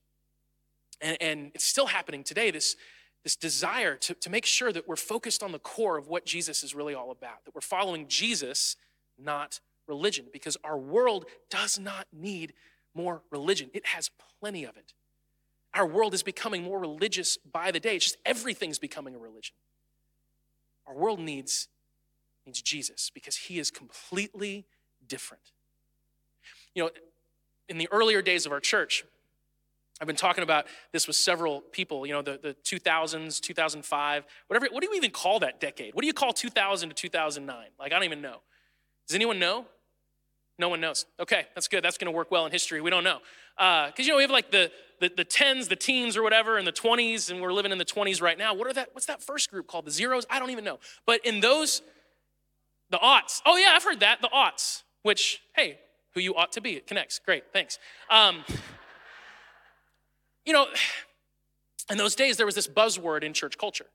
and, 1.03 1.17
and 1.21 1.51
it's 1.55 1.65
still 1.65 1.87
happening 1.87 2.25
today, 2.25 2.51
this, 2.51 2.77
this 3.25 3.37
desire 3.37 3.97
to, 3.97 4.15
to 4.15 4.31
make 4.31 4.47
sure 4.47 4.73
that 4.73 4.89
we're 4.89 4.97
focused 4.97 5.43
on 5.43 5.53
the 5.53 5.59
core 5.59 5.99
of 5.99 6.09
what 6.09 6.25
Jesus 6.25 6.63
is 6.63 6.75
really 6.75 6.95
all 6.95 7.11
about, 7.11 7.45
that 7.45 7.55
we're 7.55 7.61
following 7.61 8.07
Jesus, 8.09 8.77
not 9.19 9.61
religion, 9.87 10.27
because 10.33 10.57
our 10.65 10.79
world 10.79 11.27
does 11.51 11.79
not 11.79 12.07
need 12.13 12.55
more 12.95 13.23
religion. 13.31 13.71
It 13.75 13.87
has 13.87 14.11
plenty 14.41 14.65
of 14.65 14.77
it. 14.77 14.95
Our 15.75 15.87
world 15.87 16.15
is 16.15 16.23
becoming 16.23 16.63
more 16.63 16.79
religious 16.79 17.37
by 17.39 17.71
the 17.71 17.81
day. 17.81 17.97
It's 17.97 18.05
just 18.05 18.19
everything's 18.25 18.79
becoming 18.79 19.15
a 19.15 19.19
religion. 19.19 19.55
Our 20.87 20.95
world 20.95 21.19
needs, 21.19 21.69
needs 22.45 22.61
Jesus 22.61 23.11
because 23.13 23.37
he 23.37 23.59
is 23.59 23.71
completely 23.71 24.67
different. 25.07 25.53
You 26.75 26.85
know, 26.85 26.91
in 27.69 27.79
the 27.79 27.89
earlier 27.91 28.21
days 28.21 28.45
of 28.45 28.53
our 28.53 28.61
church, 28.61 29.05
I've 30.01 30.07
been 30.07 30.17
talking 30.17 30.43
about 30.43 30.67
this 30.91 31.07
with 31.07 31.17
several 31.17 31.61
people, 31.61 32.07
you 32.07 32.13
know, 32.13 32.23
the, 32.23 32.39
the 32.43 32.57
2000s, 32.65 33.41
2005, 33.41 34.25
whatever. 34.49 34.67
What 34.73 34.83
do 34.83 34.89
you 34.89 34.97
even 34.97 35.11
call 35.11 35.39
that 35.41 35.61
decade? 35.61 35.95
What 35.95 36.01
do 36.01 36.07
you 36.07 36.13
call 36.13 36.33
2000 36.33 36.89
to 36.89 36.95
2009? 36.95 37.67
Like, 37.79 37.93
I 37.93 37.95
don't 37.97 38.05
even 38.05 38.21
know. 38.21 38.39
Does 39.07 39.15
anyone 39.15 39.39
know? 39.39 39.67
No 40.59 40.69
one 40.69 40.81
knows. 40.81 41.07
Okay, 41.19 41.47
that's 41.55 41.69
good. 41.69 41.85
That's 41.85 41.99
going 41.99 42.13
to 42.13 42.17
work 42.17 42.31
well 42.31 42.47
in 42.47 42.53
history. 42.53 42.81
We 42.81 42.91
don't 42.91 43.05
know. 43.05 43.19
Because, 43.57 43.93
uh, 44.01 44.03
you 44.03 44.09
know, 44.09 44.17
we 44.17 44.23
have 44.23 44.31
like 44.31 44.51
the, 44.51 44.71
the, 45.01 45.11
the 45.17 45.25
10s, 45.25 45.69
the 45.69 45.77
teens 45.77 46.17
or 46.17 46.23
whatever, 46.23 46.59
and 46.59 46.67
the 46.67 46.73
20s, 46.73 47.31
and 47.31 47.41
we're 47.41 47.53
living 47.53 47.73
in 47.73 47.79
the 47.79 47.85
20s 47.85 48.21
right 48.21 48.39
now. 48.39 48.55
What 48.55 48.67
are 48.67 48.73
that? 48.73 48.91
What's 48.93 49.07
that 49.07 49.23
first 49.23 49.51
group 49.51 49.67
called? 49.67 49.87
The 49.87 49.91
zeros? 49.91 50.27
I 50.31 50.39
don't 50.39 50.51
even 50.51 50.65
know. 50.65 50.79
But 51.07 51.25
in 51.25 51.41
those, 51.41 51.83
the 52.91 52.99
aughts. 52.99 53.41
Oh, 53.47 53.57
yeah, 53.57 53.73
I've 53.75 53.85
heard 53.85 54.01
that. 54.01 54.21
The 54.21 54.29
aughts, 54.29 54.83
which, 55.03 55.43
hey, 55.55 55.79
who 56.15 56.21
you 56.21 56.35
ought 56.35 56.53
to 56.53 56.61
be. 56.61 56.77
It 56.77 56.87
connects. 56.87 57.19
Great, 57.19 57.45
thanks. 57.53 57.79
Um, 58.11 58.45
you 60.45 60.53
know, 60.53 60.67
in 61.91 61.99
those 61.99 62.15
days, 62.15 62.37
there 62.37 62.47
was 62.47 62.55
this 62.55 62.69
buzzword 62.69 63.23
in 63.23 63.33
church 63.33 63.59
culture. 63.59 63.87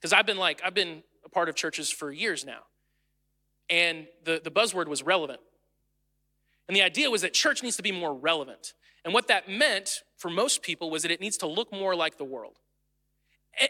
Because 0.00 0.12
I've 0.12 0.26
been 0.26 0.36
like, 0.36 0.60
I've 0.64 0.74
been 0.74 1.02
a 1.24 1.28
part 1.28 1.48
of 1.48 1.54
churches 1.54 1.90
for 1.90 2.12
years 2.12 2.44
now. 2.44 2.60
And 3.68 4.06
the, 4.24 4.40
the 4.42 4.50
buzzword 4.50 4.86
was 4.86 5.02
relevant. 5.02 5.40
And 6.68 6.76
the 6.76 6.82
idea 6.82 7.10
was 7.10 7.22
that 7.22 7.32
church 7.32 7.62
needs 7.62 7.76
to 7.76 7.82
be 7.82 7.92
more 7.92 8.14
relevant. 8.14 8.74
And 9.04 9.14
what 9.14 9.28
that 9.28 9.48
meant 9.48 10.02
for 10.16 10.30
most 10.30 10.62
people 10.62 10.90
was 10.90 11.02
that 11.02 11.10
it 11.10 11.20
needs 11.20 11.36
to 11.38 11.46
look 11.46 11.72
more 11.72 11.94
like 11.94 12.18
the 12.18 12.24
world. 12.24 12.58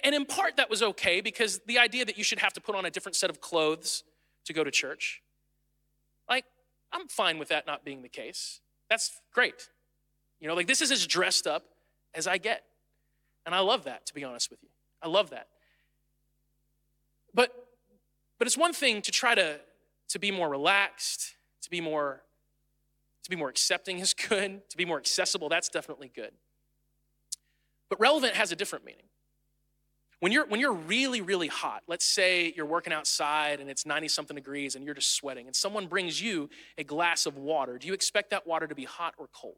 And 0.02 0.14
in 0.14 0.24
part, 0.24 0.56
that 0.56 0.68
was 0.68 0.82
okay 0.82 1.20
because 1.20 1.60
the 1.66 1.78
idea 1.78 2.04
that 2.04 2.18
you 2.18 2.24
should 2.24 2.40
have 2.40 2.52
to 2.54 2.60
put 2.60 2.74
on 2.74 2.84
a 2.84 2.90
different 2.90 3.14
set 3.14 3.30
of 3.30 3.40
clothes 3.40 4.02
to 4.46 4.52
go 4.52 4.64
to 4.64 4.70
church, 4.70 5.22
like, 6.28 6.44
I'm 6.92 7.06
fine 7.06 7.38
with 7.38 7.48
that 7.48 7.66
not 7.66 7.84
being 7.84 8.02
the 8.02 8.08
case. 8.08 8.60
That's 8.90 9.20
great. 9.32 9.68
You 10.40 10.48
know, 10.48 10.54
like, 10.54 10.66
this 10.66 10.80
is 10.80 10.90
as 10.90 11.06
dressed 11.06 11.46
up 11.46 11.64
as 12.16 12.26
I 12.26 12.38
get. 12.38 12.64
And 13.44 13.54
I 13.54 13.60
love 13.60 13.84
that, 13.84 14.06
to 14.06 14.14
be 14.14 14.24
honest 14.24 14.50
with 14.50 14.60
you. 14.62 14.68
I 15.00 15.08
love 15.08 15.30
that. 15.30 15.46
But, 17.32 17.68
but 18.38 18.48
it's 18.48 18.56
one 18.56 18.72
thing 18.72 19.02
to 19.02 19.12
try 19.12 19.34
to, 19.36 19.60
to 20.08 20.18
be 20.18 20.32
more 20.32 20.48
relaxed, 20.48 21.36
to 21.62 21.70
be 21.70 21.80
more, 21.80 22.22
to 23.22 23.30
be 23.30 23.36
more 23.36 23.48
accepting 23.48 23.98
is 24.00 24.14
good, 24.28 24.68
to 24.70 24.76
be 24.76 24.84
more 24.84 24.98
accessible, 24.98 25.48
that's 25.48 25.68
definitely 25.68 26.10
good. 26.12 26.32
But 27.88 28.00
relevant 28.00 28.34
has 28.34 28.50
a 28.50 28.56
different 28.56 28.84
meaning. 28.84 29.02
When 30.20 30.32
you're, 30.32 30.46
when 30.46 30.60
you're 30.60 30.72
really, 30.72 31.20
really 31.20 31.46
hot, 31.46 31.82
let's 31.86 32.04
say 32.04 32.52
you're 32.56 32.66
working 32.66 32.92
outside 32.92 33.60
and 33.60 33.68
it's 33.68 33.84
90 33.84 34.08
something 34.08 34.34
degrees 34.34 34.74
and 34.74 34.84
you're 34.84 34.94
just 34.94 35.14
sweating, 35.14 35.46
and 35.46 35.54
someone 35.54 35.86
brings 35.86 36.20
you 36.20 36.48
a 36.78 36.84
glass 36.84 37.26
of 37.26 37.36
water, 37.36 37.76
do 37.76 37.86
you 37.86 37.92
expect 37.92 38.30
that 38.30 38.46
water 38.46 38.66
to 38.66 38.74
be 38.74 38.84
hot 38.84 39.14
or 39.18 39.28
cold? 39.32 39.56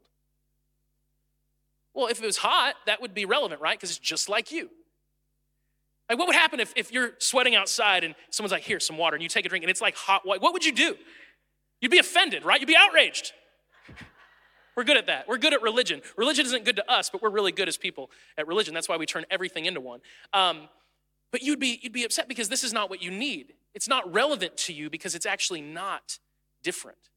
Well, 1.99 2.07
if 2.07 2.23
it 2.23 2.25
was 2.25 2.37
hot, 2.37 2.75
that 2.85 3.01
would 3.01 3.13
be 3.13 3.25
relevant, 3.25 3.59
right? 3.59 3.77
Because 3.77 3.89
it's 3.89 3.99
just 3.99 4.29
like 4.29 4.53
you. 4.53 4.69
Like, 6.07 6.17
what 6.17 6.27
would 6.27 6.35
happen 6.35 6.61
if, 6.61 6.71
if 6.77 6.93
you're 6.93 7.11
sweating 7.17 7.55
outside 7.55 8.05
and 8.05 8.15
someone's 8.29 8.53
like, 8.53 8.63
here's 8.63 8.85
some 8.85 8.97
water, 8.97 9.17
and 9.17 9.21
you 9.21 9.27
take 9.27 9.45
a 9.45 9.49
drink 9.49 9.63
and 9.63 9.69
it's 9.69 9.81
like 9.81 9.97
hot 9.97 10.25
white? 10.25 10.41
What 10.41 10.53
would 10.53 10.63
you 10.63 10.71
do? 10.71 10.95
You'd 11.81 11.91
be 11.91 11.99
offended, 11.99 12.45
right? 12.45 12.61
You'd 12.61 12.67
be 12.67 12.75
outraged. 12.77 13.33
We're 14.77 14.85
good 14.85 14.95
at 14.95 15.07
that. 15.07 15.27
We're 15.27 15.39
good 15.39 15.53
at 15.53 15.61
religion. 15.61 16.01
Religion 16.15 16.45
isn't 16.45 16.63
good 16.63 16.77
to 16.77 16.89
us, 16.89 17.09
but 17.09 17.21
we're 17.21 17.31
really 17.31 17.51
good 17.51 17.67
as 17.67 17.75
people 17.75 18.11
at 18.37 18.47
religion. 18.47 18.73
That's 18.73 18.87
why 18.87 18.95
we 18.95 19.05
turn 19.05 19.25
everything 19.29 19.65
into 19.65 19.81
one. 19.81 19.99
Um, 20.31 20.69
but 21.31 21.41
you'd 21.41 21.59
be, 21.59 21.79
you'd 21.81 21.91
be 21.91 22.05
upset 22.05 22.29
because 22.29 22.47
this 22.47 22.63
is 22.63 22.71
not 22.71 22.89
what 22.89 23.03
you 23.03 23.11
need. 23.11 23.55
It's 23.73 23.89
not 23.89 24.09
relevant 24.13 24.55
to 24.55 24.73
you 24.73 24.89
because 24.89 25.15
it's 25.15 25.25
actually 25.25 25.59
not 25.59 26.17
different. 26.63 27.09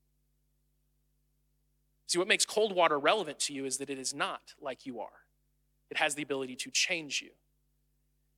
See, 2.12 2.18
what 2.18 2.28
makes 2.28 2.44
cold 2.44 2.74
water 2.76 2.98
relevant 2.98 3.38
to 3.38 3.54
you 3.54 3.64
is 3.64 3.78
that 3.78 3.88
it 3.88 3.98
is 3.98 4.12
not 4.12 4.52
like 4.60 4.84
you 4.84 5.00
are, 5.00 5.24
it 5.90 5.96
has 5.96 6.14
the 6.14 6.20
ability 6.22 6.56
to 6.56 6.70
change 6.70 7.22
you. 7.22 7.30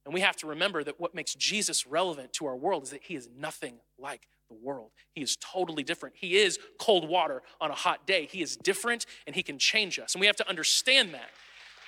And 0.05 0.15
we 0.15 0.21
have 0.21 0.37
to 0.37 0.47
remember 0.47 0.85
that 0.85 1.01
what 1.01 1.13
makes 1.13 1.35
Jesus 1.35 1.85
relevant 1.85 2.33
to 2.35 2.47
our 2.47 2.55
world 2.55 2.85
is 2.85 2.91
that 2.91 3.03
he 3.03 3.17
is 3.17 3.29
nothing 3.37 3.81
like 3.99 4.29
the 4.49 4.55
world. 4.55 4.93
He 5.13 5.23
is 5.23 5.37
totally 5.41 5.83
different. 5.83 6.15
He 6.17 6.37
is 6.37 6.57
cold 6.79 7.09
water 7.09 7.43
on 7.61 7.73
a 7.73 7.75
hot 7.75 8.07
day. 8.07 8.29
He 8.31 8.43
is 8.43 8.57
different 8.57 9.07
and 9.27 9.35
he 9.35 9.43
can 9.43 9.59
change 9.59 9.99
us. 9.99 10.15
And 10.15 10.21
we 10.21 10.29
have 10.29 10.37
to 10.37 10.49
understand 10.49 11.13
that. 11.15 11.31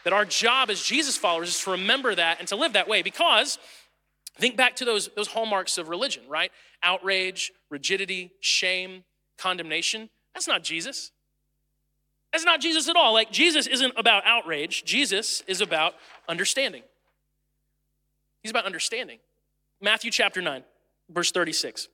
That 0.02 0.12
our 0.12 0.24
job 0.24 0.70
as 0.70 0.82
Jesus 0.82 1.16
followers 1.16 1.50
is 1.50 1.60
to 1.60 1.70
remember 1.70 2.16
that 2.16 2.40
and 2.40 2.48
to 2.48 2.56
live 2.56 2.72
that 2.72 2.88
way 2.88 3.02
because 3.02 3.60
think 4.38 4.56
back 4.56 4.74
to 4.76 4.84
those, 4.84 5.08
those 5.14 5.28
hallmarks 5.28 5.78
of 5.78 5.88
religion, 5.88 6.24
right? 6.28 6.50
Outrage, 6.82 7.52
rigidity, 7.70 8.32
shame, 8.40 9.04
condemnation. 9.38 10.10
That's 10.34 10.48
not 10.48 10.64
Jesus. 10.64 11.12
That's 12.36 12.44
not 12.44 12.60
Jesus 12.60 12.86
at 12.86 12.96
all. 12.96 13.14
Like, 13.14 13.32
Jesus 13.32 13.66
isn't 13.66 13.94
about 13.96 14.22
outrage, 14.26 14.84
Jesus 14.84 15.42
is 15.46 15.62
about 15.62 15.94
understanding. 16.28 16.82
He's 18.42 18.50
about 18.50 18.66
understanding. 18.66 19.20
Matthew 19.80 20.10
chapter 20.10 20.42
9, 20.42 20.62
verse 21.08 21.32
36. 21.32 21.88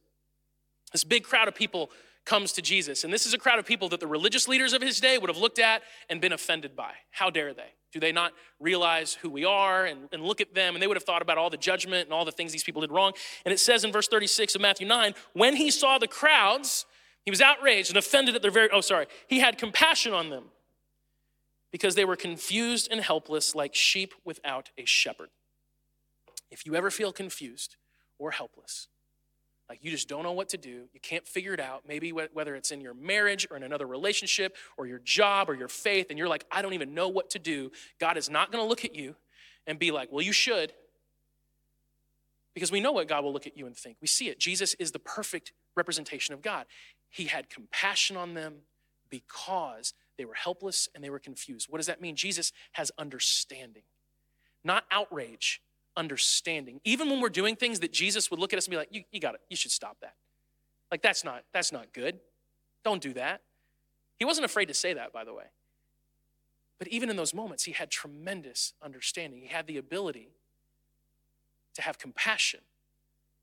This 0.91 1.05
big 1.05 1.23
crowd 1.23 1.47
of 1.47 1.55
people 1.55 1.93
comes 2.25 2.51
to 2.55 2.63
Jesus. 2.63 3.05
And 3.05 3.13
this 3.13 3.25
is 3.25 3.35
a 3.35 3.39
crowd 3.39 3.61
of 3.61 3.67
people 3.67 3.89
that 3.91 4.01
the 4.01 4.07
religious 4.09 4.49
leaders 4.49 4.73
of 4.73 4.83
his 4.83 4.99
day 4.99 5.17
would 5.17 5.31
have 5.31 5.39
looked 5.39 5.61
at 5.61 5.83
and 6.11 6.21
been 6.21 6.33
offended 6.33 6.75
by. 6.75 6.91
How 7.13 7.31
dare 7.31 7.55
they? 7.55 7.75
Do 7.93 8.01
they 8.01 8.11
not 8.11 8.33
realize 8.59 9.15
who 9.15 9.31
we 9.31 9.45
are 9.45 9.85
and, 9.85 10.09
and 10.11 10.25
look 10.25 10.41
at 10.41 10.55
them? 10.55 10.75
And 10.75 10.83
they 10.83 10.89
would 10.89 10.97
have 10.97 11.05
thought 11.05 11.23
about 11.23 11.39
all 11.39 11.51
the 11.51 11.57
judgment 11.57 12.07
and 12.07 12.13
all 12.13 12.25
the 12.25 12.33
things 12.33 12.51
these 12.51 12.65
people 12.65 12.81
did 12.81 12.91
wrong. 12.91 13.13
And 13.45 13.55
it 13.55 13.61
says 13.61 13.85
in 13.85 13.93
verse 13.93 14.09
36 14.09 14.57
of 14.57 14.61
Matthew 14.61 14.89
9, 14.89 15.15
when 15.35 15.55
he 15.55 15.71
saw 15.71 15.99
the 15.99 16.09
crowds, 16.09 16.85
he 17.25 17.31
was 17.31 17.41
outraged 17.41 17.91
and 17.91 17.97
offended 17.97 18.35
at 18.35 18.43
their 18.43 18.51
very, 18.51 18.69
oh, 18.73 18.81
sorry, 18.81 19.07
he 19.29 19.39
had 19.39 19.59
compassion 19.59 20.13
on 20.13 20.31
them 20.31 20.45
because 21.71 21.95
they 21.95 22.05
were 22.05 22.17
confused 22.17 22.89
and 22.91 23.01
helpless 23.01 23.55
like 23.55 23.75
sheep 23.75 24.15
without 24.25 24.71
a 24.77 24.85
shepherd. 24.85 25.31
If 26.51 26.67
you 26.67 26.75
ever 26.75 26.91
feel 26.91 27.13
confused 27.13 27.77
or 28.19 28.33
helpless, 28.33 28.89
like 29.69 29.79
you 29.83 29.91
just 29.91 30.09
don't 30.09 30.23
know 30.23 30.33
what 30.33 30.51
to 30.51 30.59
do, 30.59 30.85
you 30.93 31.01
can't 31.01 31.27
figure 31.27 31.55
it 31.55 31.61
out, 31.61 31.85
maybe 31.89 32.13
whether 32.13 32.55
it's 32.55 32.73
in 32.73 32.81
your 32.81 32.93
marriage 32.93 33.47
or 33.51 33.57
in 33.57 33.63
another 33.63 33.87
relationship 33.87 34.55
or 34.77 34.87
your 34.87 34.99
job 34.99 35.49
or 35.49 35.55
your 35.55 35.69
faith, 35.69 36.09
and 36.11 36.19
you're 36.19 36.29
like, 36.29 36.45
I 36.51 36.61
don't 36.61 36.75
even 36.75 36.93
know 36.93 37.09
what 37.09 37.31
to 37.31 37.39
do, 37.39 37.73
God 37.99 38.19
is 38.19 38.29
not 38.29 38.53
gonna 38.53 38.67
look 38.67 38.85
at 38.85 38.95
you 38.95 39.15
and 39.67 39.79
be 39.79 39.91
like, 39.91 40.13
well, 40.13 40.23
you 40.23 40.33
should. 40.33 40.73
Because 42.53 42.71
we 42.71 42.81
know 42.81 42.93
what 42.93 43.09
God 43.09 43.25
will 43.25 43.33
look 43.33 43.47
at 43.47 43.57
you 43.57 43.67
and 43.67 43.75
think. 43.75 43.97
We 44.03 44.09
see 44.09 44.29
it. 44.29 44.39
Jesus 44.39 44.75
is 44.75 44.93
the 44.93 44.99
perfect 44.99 45.53
representation 45.75 46.35
of 46.35 46.43
God. 46.43 46.67
He 47.13 47.27
had 47.27 47.51
compassion 47.51 48.17
on 48.17 48.33
them 48.33 48.63
because 49.11 49.93
they 50.17 50.25
were 50.25 50.35
helpless 50.35 50.89
and 50.95 51.05
they 51.05 51.11
were 51.11 51.19
confused. 51.19 51.67
What 51.71 51.79
does 51.79 51.87
that 51.87 52.01
mean? 52.01 52.17
Jesus 52.17 52.53
has 52.73 52.91
understanding, 52.99 53.83
not 54.65 54.85
outrage 54.91 55.61
understanding. 55.95 56.81
Even 56.85 57.11
when 57.11 57.21
we're 57.21 57.29
doing 57.29 57.55
things 57.55 57.81
that 57.81 57.93
Jesus 57.93 58.31
would 58.31 58.41
look 58.41 58.55
at 58.55 58.57
us 58.57 58.67
and 58.67 58.71
be 58.71 58.79
like, 58.79 58.89
you, 58.91 59.05
you 59.13 59.21
got 59.21 59.35
it, 59.35 59.43
you 59.51 59.57
should 59.57 59.71
stop 59.71 59.99
that. 60.01 60.15
Like 60.91 61.03
that's 61.03 61.23
not 61.23 61.45
that's 61.53 61.71
not 61.71 61.93
good. 61.93 62.19
Don't 62.83 63.03
do 63.03 63.13
that. 63.13 63.43
He 64.19 64.25
wasn't 64.25 64.47
afraid 64.47 64.67
to 64.67 64.75
say 64.75 64.95
that, 64.95 65.13
by 65.13 65.25
the 65.25 65.35
way. 65.35 65.45
But 66.79 66.89
even 66.89 67.11
in 67.11 67.17
those 67.17 67.35
moments, 67.35 67.65
he 67.65 67.73
had 67.73 67.91
tremendous 67.91 68.73
understanding. 68.83 69.43
He 69.43 69.49
had 69.49 69.67
the 69.67 69.77
ability 69.77 70.31
to 71.75 71.83
have 71.83 71.99
compassion 71.99 72.61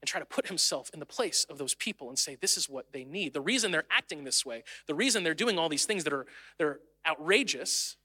and 0.01 0.07
try 0.07 0.19
to 0.19 0.25
put 0.25 0.47
himself 0.47 0.89
in 0.93 0.99
the 0.99 1.05
place 1.05 1.45
of 1.49 1.57
those 1.57 1.73
people 1.73 2.09
and 2.09 2.17
say, 2.17 2.35
this 2.39 2.57
is 2.57 2.69
what 2.69 2.93
they 2.93 3.03
need. 3.03 3.33
The 3.33 3.41
reason 3.41 3.71
they're 3.71 3.85
acting 3.91 4.23
this 4.23 4.45
way, 4.45 4.63
the 4.87 4.95
reason 4.95 5.23
they're 5.23 5.33
doing 5.33 5.59
all 5.59 5.69
these 5.69 5.85
things 5.85 6.03
that 6.05 6.13
are, 6.13 6.25
that 6.57 6.65
are 6.65 6.79
outrageous 7.05 7.97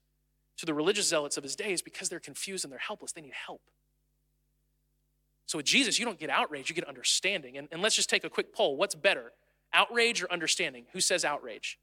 to 0.57 0.65
the 0.65 0.73
religious 0.73 1.07
zealots 1.07 1.37
of 1.37 1.43
his 1.43 1.55
day 1.55 1.71
is 1.71 1.81
because 1.81 2.09
they're 2.09 2.19
confused 2.19 2.65
and 2.65 2.71
they're 2.71 2.79
helpless. 2.79 3.11
They 3.11 3.21
need 3.21 3.33
help. 3.33 3.61
So 5.45 5.59
with 5.59 5.65
Jesus, 5.65 5.99
you 5.99 6.05
don't 6.05 6.19
get 6.19 6.29
outrage, 6.29 6.69
you 6.69 6.75
get 6.75 6.87
understanding. 6.87 7.57
And, 7.57 7.67
and 7.71 7.81
let's 7.81 7.95
just 7.95 8.09
take 8.09 8.23
a 8.23 8.29
quick 8.29 8.53
poll. 8.53 8.77
What's 8.77 8.95
better, 8.95 9.31
outrage 9.73 10.23
or 10.23 10.31
understanding? 10.31 10.85
Who 10.93 10.99
says 10.99 11.23
outrage? 11.23 11.77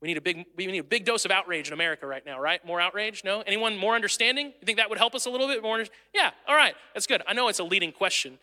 We 0.00 0.08
need 0.08 0.16
a 0.16 0.20
big 0.20 0.46
we 0.56 0.66
need 0.66 0.78
a 0.78 0.84
big 0.84 1.04
dose 1.04 1.24
of 1.24 1.30
outrage 1.30 1.68
in 1.68 1.74
America 1.74 2.08
right 2.08 2.26
now, 2.26 2.40
right? 2.40 2.64
More 2.66 2.80
outrage? 2.80 3.22
No? 3.24 3.42
Anyone 3.42 3.78
more 3.78 3.94
understanding? 3.94 4.46
You 4.46 4.66
think 4.66 4.78
that 4.78 4.90
would 4.90 4.98
help 4.98 5.14
us 5.14 5.26
a 5.26 5.30
little 5.30 5.46
bit 5.46 5.62
more? 5.62 5.84
Yeah, 6.12 6.30
all 6.48 6.56
right. 6.56 6.74
That's 6.92 7.06
good. 7.06 7.22
I 7.26 7.34
know 7.34 7.46
it's 7.48 7.60
a 7.60 7.64
leading 7.64 7.92
question. 7.92 8.38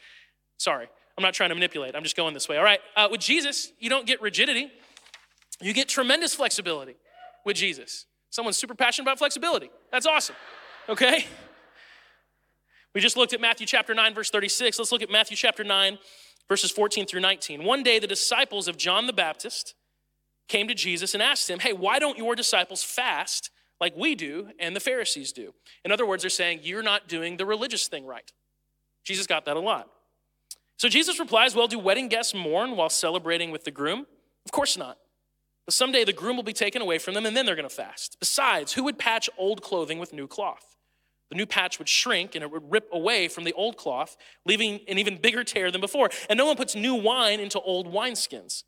Sorry. 0.60 0.88
I'm 1.18 1.24
not 1.24 1.34
trying 1.34 1.50
to 1.50 1.56
manipulate. 1.56 1.96
I'm 1.96 2.04
just 2.04 2.16
going 2.16 2.34
this 2.34 2.48
way. 2.48 2.58
All 2.58 2.64
right. 2.64 2.80
Uh, 2.96 3.08
with 3.10 3.22
Jesus, 3.22 3.72
you 3.80 3.90
don't 3.90 4.06
get 4.06 4.22
rigidity. 4.22 4.72
You 5.60 5.74
get 5.74 5.90
tremendous 5.90 6.36
flexibility 6.36 6.96
with 7.46 7.58
Jesus. 7.58 8.06
Someone's 8.30 8.58
super 8.58 8.76
passionate 8.76 9.06
about 9.06 9.18
flexibility. 9.18 9.72
That's 9.92 10.06
awesome. 10.06 10.36
Okay? 10.88 11.26
We 12.94 13.02
just 13.02 13.18
looked 13.18 13.34
at 13.34 13.42
Matthew 13.42 13.68
chapter 13.68 13.94
9, 13.94 14.14
verse 14.14 14.30
36. 14.30 14.80
Let's 14.80 14.92
look 14.92 15.02
at 15.02 15.10
Matthew 15.10 15.38
chapter 15.38 15.64
9, 15.64 15.98
verses 16.48 16.72
14 16.72 17.06
through 17.06 17.22
19. 17.22 17.64
One 17.64 17.84
day, 17.84 18.00
the 18.00 18.08
disciples 18.08 18.68
of 18.68 18.78
John 18.78 19.08
the 19.08 19.14
Baptist 19.14 19.76
came 20.48 20.68
to 20.68 20.74
Jesus 20.74 21.14
and 21.14 21.22
asked 21.22 21.50
him, 21.50 21.60
Hey, 21.60 21.74
why 21.74 22.00
don't 22.00 22.18
your 22.18 22.36
disciples 22.36 22.84
fast 22.84 23.52
like 23.80 23.96
we 23.96 24.16
do 24.16 24.50
and 24.60 24.76
the 24.76 24.80
Pharisees 24.80 25.32
do? 25.32 25.54
In 25.86 25.92
other 25.92 26.06
words, 26.06 26.24
they're 26.24 26.30
saying, 26.30 26.62
You're 26.64 26.84
not 26.84 27.08
doing 27.08 27.38
the 27.38 27.46
religious 27.46 27.88
thing 27.88 28.06
right. 28.06 28.32
Jesus 29.04 29.28
got 29.28 29.46
that 29.46 29.56
a 29.56 29.60
lot. 29.60 29.90
So 30.80 30.88
Jesus 30.88 31.20
replies, 31.20 31.56
Well, 31.56 31.68
do 31.68 31.78
wedding 31.78 32.08
guests 32.08 32.34
mourn 32.34 32.78
while 32.78 32.90
celebrating 32.90 33.52
with 33.52 33.66
the 33.66 33.72
groom? 33.72 34.08
Of 34.46 34.54
course 34.54 34.78
not. 34.78 34.98
But 35.66 35.74
someday 35.74 36.06
the 36.06 36.14
groom 36.14 36.38
will 36.38 36.44
be 36.44 36.54
taken 36.54 36.82
away 36.82 37.00
from 37.00 37.14
them 37.14 37.26
and 37.26 37.36
then 37.36 37.46
they're 37.46 37.58
going 37.58 37.68
to 37.68 37.76
fast. 37.76 38.16
Besides, 38.18 38.74
who 38.74 38.86
would 38.86 38.98
patch 38.98 39.30
old 39.38 39.62
clothing 39.62 40.00
with 40.00 40.14
new 40.14 40.26
cloth? 40.26 40.78
The 41.32 41.36
new 41.36 41.46
patch 41.46 41.80
would 41.80 41.90
shrink 41.90 42.34
and 42.34 42.44
it 42.44 42.50
would 42.50 42.72
rip 42.72 42.88
away 42.94 43.28
from 43.28 43.44
the 43.44 43.52
old 43.54 43.76
cloth, 43.76 44.16
leaving 44.46 44.80
an 44.88 44.98
even 44.98 45.18
bigger 45.18 45.44
tear 45.44 45.70
than 45.70 45.82
before. 45.82 46.10
And 46.30 46.38
no 46.38 46.46
one 46.46 46.56
puts 46.56 46.76
new 46.76 46.96
wine 46.96 47.42
into 47.42 47.60
old 47.60 47.92
wineskins. 47.92 48.64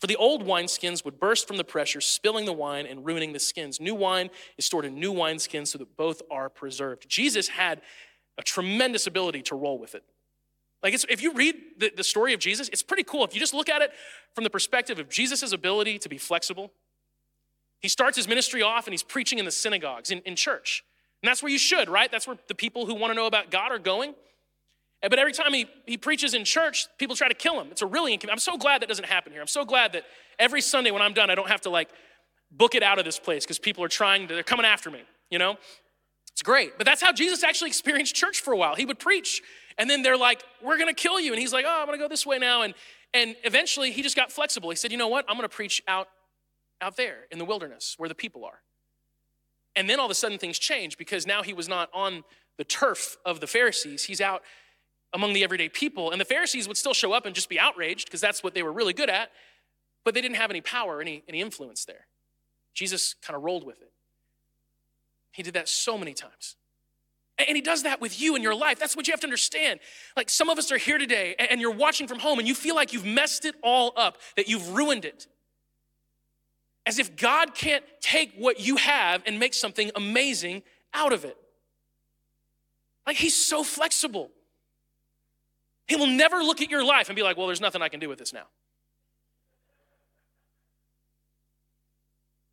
For 0.00 0.06
the 0.06 0.16
old 0.16 0.44
wineskins 0.44 1.04
would 1.04 1.18
burst 1.18 1.48
from 1.48 1.56
the 1.56 1.64
pressure, 1.64 2.00
spilling 2.00 2.44
the 2.44 2.52
wine 2.52 2.86
and 2.86 3.04
ruining 3.04 3.32
the 3.32 3.40
skins. 3.40 3.80
New 3.80 3.96
wine 3.96 4.30
is 4.56 4.64
stored 4.64 4.84
in 4.84 5.00
new 5.00 5.12
wineskins 5.12 5.68
so 5.68 5.78
that 5.78 5.96
both 5.96 6.22
are 6.30 6.48
preserved. 6.48 7.08
Jesus 7.08 7.48
had 7.48 7.82
a 8.38 8.42
tremendous 8.42 9.08
ability 9.08 9.42
to 9.42 9.56
roll 9.56 9.76
with 9.76 9.96
it. 9.96 10.04
Like, 10.82 10.94
if 10.94 11.22
you 11.22 11.32
read 11.32 11.56
the, 11.78 11.90
the 11.96 12.04
story 12.04 12.34
of 12.34 12.40
Jesus, 12.40 12.68
it's 12.68 12.82
pretty 12.82 13.02
cool. 13.02 13.24
If 13.24 13.34
you 13.34 13.40
just 13.40 13.54
look 13.54 13.68
at 13.68 13.82
it 13.82 13.90
from 14.34 14.44
the 14.44 14.50
perspective 14.50 14.98
of 14.98 15.08
Jesus' 15.08 15.52
ability 15.52 15.98
to 15.98 16.08
be 16.08 16.18
flexible, 16.18 16.70
he 17.80 17.88
starts 17.88 18.16
his 18.16 18.28
ministry 18.28 18.62
off 18.62 18.86
and 18.86 18.92
he's 18.92 19.02
preaching 19.02 19.38
in 19.38 19.44
the 19.44 19.50
synagogues, 19.50 20.10
in, 20.10 20.20
in 20.20 20.36
church. 20.36 20.84
And 21.22 21.28
that's 21.28 21.42
where 21.42 21.50
you 21.50 21.58
should, 21.58 21.88
right? 21.88 22.10
That's 22.10 22.26
where 22.26 22.36
the 22.46 22.54
people 22.54 22.86
who 22.86 22.94
want 22.94 23.10
to 23.10 23.14
know 23.14 23.26
about 23.26 23.50
God 23.50 23.72
are 23.72 23.78
going. 23.78 24.14
But 25.00 25.18
every 25.18 25.32
time 25.32 25.52
he, 25.52 25.66
he 25.86 25.96
preaches 25.96 26.34
in 26.34 26.44
church, 26.44 26.86
people 26.98 27.14
try 27.14 27.28
to 27.28 27.34
kill 27.34 27.60
him. 27.60 27.68
It's 27.70 27.82
a 27.82 27.86
really. 27.86 28.18
I'm 28.30 28.38
so 28.38 28.56
glad 28.56 28.82
that 28.82 28.88
doesn't 28.88 29.06
happen 29.06 29.32
here. 29.32 29.40
I'm 29.40 29.46
so 29.46 29.64
glad 29.64 29.92
that 29.92 30.04
every 30.38 30.60
Sunday 30.60 30.90
when 30.90 31.02
I'm 31.02 31.12
done, 31.12 31.30
I 31.30 31.36
don't 31.36 31.48
have 31.48 31.60
to 31.62 31.70
like 31.70 31.88
book 32.50 32.74
it 32.74 32.82
out 32.82 32.98
of 32.98 33.04
this 33.04 33.18
place 33.18 33.44
because 33.44 33.58
people 33.58 33.84
are 33.84 33.88
trying 33.88 34.26
to, 34.28 34.34
they're 34.34 34.42
coming 34.42 34.66
after 34.66 34.90
me, 34.90 35.02
you 35.30 35.38
know? 35.38 35.56
It's 36.32 36.42
great. 36.42 36.78
But 36.78 36.86
that's 36.86 37.02
how 37.02 37.12
Jesus 37.12 37.42
actually 37.44 37.68
experienced 37.68 38.14
church 38.14 38.40
for 38.40 38.52
a 38.52 38.56
while. 38.56 38.74
He 38.74 38.86
would 38.86 38.98
preach, 38.98 39.42
and 39.78 39.88
then 39.88 40.02
they're 40.02 40.16
like, 40.16 40.42
we're 40.62 40.78
gonna 40.78 40.92
kill 40.92 41.20
you. 41.20 41.32
And 41.32 41.40
he's 41.40 41.52
like, 41.52 41.64
oh, 41.66 41.80
I'm 41.80 41.86
gonna 41.86 41.98
go 41.98 42.08
this 42.08 42.26
way 42.26 42.38
now. 42.38 42.62
And, 42.62 42.74
and 43.14 43.36
eventually 43.44 43.92
he 43.92 44.02
just 44.02 44.16
got 44.16 44.32
flexible. 44.32 44.70
He 44.70 44.76
said, 44.76 44.90
you 44.92 44.98
know 44.98 45.08
what? 45.08 45.24
I'm 45.28 45.36
gonna 45.36 45.48
preach 45.48 45.82
out, 45.86 46.08
out 46.80 46.96
there 46.96 47.26
in 47.30 47.38
the 47.38 47.44
wilderness 47.44 47.94
where 47.96 48.08
the 48.08 48.14
people 48.14 48.44
are. 48.44 48.60
And 49.76 49.88
then 49.88 50.00
all 50.00 50.06
of 50.06 50.10
a 50.10 50.14
sudden 50.14 50.38
things 50.38 50.58
change 50.58 50.98
because 50.98 51.26
now 51.26 51.42
he 51.42 51.52
was 51.52 51.68
not 51.68 51.88
on 51.94 52.24
the 52.56 52.64
turf 52.64 53.16
of 53.24 53.40
the 53.40 53.46
Pharisees. 53.46 54.04
He's 54.04 54.20
out 54.20 54.42
among 55.12 55.32
the 55.32 55.44
everyday 55.44 55.68
people. 55.68 56.10
And 56.10 56.20
the 56.20 56.24
Pharisees 56.24 56.66
would 56.66 56.76
still 56.76 56.94
show 56.94 57.12
up 57.12 57.26
and 57.26 57.34
just 57.34 57.48
be 57.48 57.58
outraged 57.58 58.06
because 58.06 58.20
that's 58.20 58.42
what 58.42 58.54
they 58.54 58.62
were 58.62 58.72
really 58.72 58.92
good 58.92 59.08
at, 59.08 59.30
but 60.04 60.14
they 60.14 60.20
didn't 60.20 60.36
have 60.36 60.50
any 60.50 60.60
power, 60.60 61.00
any, 61.00 61.22
any 61.28 61.40
influence 61.40 61.84
there. 61.84 62.06
Jesus 62.74 63.14
kind 63.22 63.36
of 63.36 63.42
rolled 63.42 63.64
with 63.64 63.80
it. 63.80 63.92
He 65.32 65.42
did 65.42 65.54
that 65.54 65.68
so 65.68 65.96
many 65.96 66.14
times. 66.14 66.56
And 67.38 67.56
he 67.56 67.60
does 67.60 67.84
that 67.84 68.00
with 68.00 68.20
you 68.20 68.34
in 68.34 68.42
your 68.42 68.54
life. 68.54 68.80
That's 68.80 68.96
what 68.96 69.06
you 69.06 69.12
have 69.12 69.20
to 69.20 69.26
understand. 69.26 69.78
Like 70.16 70.28
some 70.28 70.48
of 70.48 70.58
us 70.58 70.72
are 70.72 70.76
here 70.76 70.98
today 70.98 71.36
and 71.38 71.60
you're 71.60 71.70
watching 71.70 72.08
from 72.08 72.18
home 72.18 72.38
and 72.40 72.48
you 72.48 72.54
feel 72.54 72.74
like 72.74 72.92
you've 72.92 73.04
messed 73.04 73.44
it 73.44 73.54
all 73.62 73.92
up, 73.96 74.18
that 74.36 74.48
you've 74.48 74.70
ruined 74.70 75.04
it 75.04 75.28
as 76.84 76.98
if 76.98 77.16
God 77.16 77.54
can't 77.54 77.84
take 78.00 78.32
what 78.36 78.60
you 78.60 78.76
have 78.76 79.22
and 79.26 79.38
make 79.38 79.52
something 79.52 79.90
amazing 79.94 80.62
out 80.94 81.12
of 81.12 81.24
it. 81.24 81.36
Like 83.06 83.16
he's 83.16 83.36
so 83.36 83.62
flexible. 83.62 84.30
He 85.86 85.96
will 85.96 86.06
never 86.06 86.38
look 86.38 86.62
at 86.62 86.70
your 86.70 86.84
life 86.84 87.08
and 87.08 87.14
be 87.14 87.22
like, 87.22 87.36
well, 87.36 87.46
there's 87.46 87.60
nothing 87.60 87.82
I 87.82 87.88
can 87.88 88.00
do 88.00 88.08
with 88.08 88.18
this 88.18 88.32
now. 88.32 88.44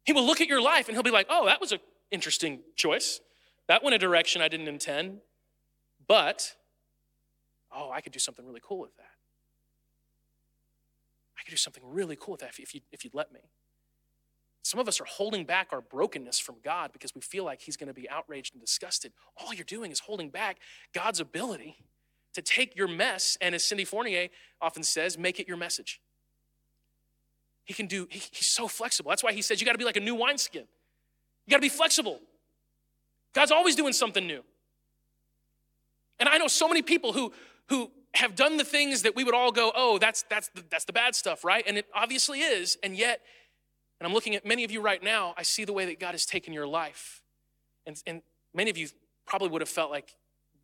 He 0.03 0.13
will 0.13 0.25
look 0.25 0.41
at 0.41 0.47
your 0.47 0.61
life 0.61 0.89
and 0.89 0.95
he'll 0.95 1.03
be 1.03 1.11
like, 1.11 1.27
oh, 1.29 1.45
that 1.45 1.59
was 1.59 1.71
an 1.71 1.79
interesting 2.11 2.59
choice. 2.75 3.21
That 3.67 3.83
went 3.83 3.95
a 3.95 3.97
direction 3.97 4.41
I 4.41 4.47
didn't 4.47 4.67
intend, 4.67 5.19
but 6.07 6.55
oh, 7.75 7.91
I 7.91 8.01
could 8.01 8.11
do 8.11 8.19
something 8.19 8.45
really 8.45 8.61
cool 8.63 8.79
with 8.79 8.95
that. 8.97 9.03
I 11.37 11.43
could 11.43 11.51
do 11.51 11.57
something 11.57 11.83
really 11.85 12.15
cool 12.15 12.33
with 12.33 12.41
that 12.41 12.51
if, 12.57 12.73
you, 12.73 12.81
if 12.91 13.03
you'd 13.03 13.13
let 13.13 13.31
me. 13.31 13.41
Some 14.63 14.79
of 14.79 14.87
us 14.87 14.99
are 14.99 15.05
holding 15.05 15.45
back 15.45 15.67
our 15.71 15.81
brokenness 15.81 16.39
from 16.39 16.55
God 16.63 16.91
because 16.91 17.13
we 17.13 17.21
feel 17.21 17.43
like 17.43 17.61
He's 17.61 17.77
going 17.77 17.87
to 17.87 17.93
be 17.93 18.09
outraged 18.09 18.55
and 18.55 18.61
disgusted. 18.61 19.13
All 19.37 19.53
you're 19.53 19.63
doing 19.63 19.91
is 19.91 19.99
holding 19.99 20.29
back 20.29 20.57
God's 20.91 21.19
ability 21.19 21.77
to 22.33 22.41
take 22.41 22.75
your 22.75 22.87
mess 22.87 23.37
and, 23.41 23.53
as 23.53 23.63
Cindy 23.63 23.85
Fournier 23.85 24.29
often 24.59 24.81
says, 24.83 25.17
make 25.17 25.39
it 25.39 25.47
your 25.47 25.57
message. 25.57 26.01
He 27.63 27.73
can 27.73 27.87
do, 27.87 28.07
he, 28.09 28.19
he's 28.31 28.47
so 28.47 28.67
flexible. 28.67 29.09
That's 29.09 29.23
why 29.23 29.33
he 29.33 29.41
says 29.41 29.61
you 29.61 29.65
got 29.65 29.73
to 29.73 29.77
be 29.77 29.85
like 29.85 29.97
a 29.97 30.01
new 30.01 30.15
wineskin. 30.15 30.65
You 31.45 31.51
got 31.51 31.57
to 31.57 31.61
be 31.61 31.69
flexible. 31.69 32.19
God's 33.35 33.51
always 33.51 33.75
doing 33.75 33.93
something 33.93 34.25
new. 34.25 34.43
And 36.19 36.29
I 36.29 36.37
know 36.37 36.47
so 36.47 36.67
many 36.69 36.81
people 36.81 37.11
who, 37.11 37.33
who 37.67 37.91
have 38.13 38.33
done 38.33 38.55
the 38.55 38.63
things 38.63 39.01
that 39.01 39.13
we 39.13 39.25
would 39.25 39.35
all 39.35 39.51
go, 39.51 39.73
oh, 39.75 39.97
that's, 39.99 40.23
that's, 40.29 40.47
the, 40.55 40.63
that's 40.69 40.85
the 40.85 40.93
bad 40.93 41.13
stuff, 41.15 41.43
right? 41.43 41.63
And 41.67 41.77
it 41.77 41.85
obviously 41.93 42.39
is. 42.39 42.77
And 42.81 42.95
yet, 42.95 43.19
And 43.99 44.07
I'm 44.07 44.13
looking 44.13 44.35
at 44.35 44.45
many 44.45 44.63
of 44.63 44.71
you 44.71 44.81
right 44.81 45.03
now, 45.03 45.33
I 45.37 45.43
see 45.43 45.65
the 45.65 45.73
way 45.73 45.85
that 45.85 45.99
God 45.99 46.11
has 46.11 46.25
taken 46.25 46.53
your 46.53 46.65
life. 46.65 47.21
And, 47.85 48.01
and 48.07 48.21
many 48.53 48.69
of 48.69 48.77
you 48.77 48.87
probably 49.25 49.49
would 49.49 49.61
have 49.61 49.69
felt 49.69 49.91
like 49.91 50.15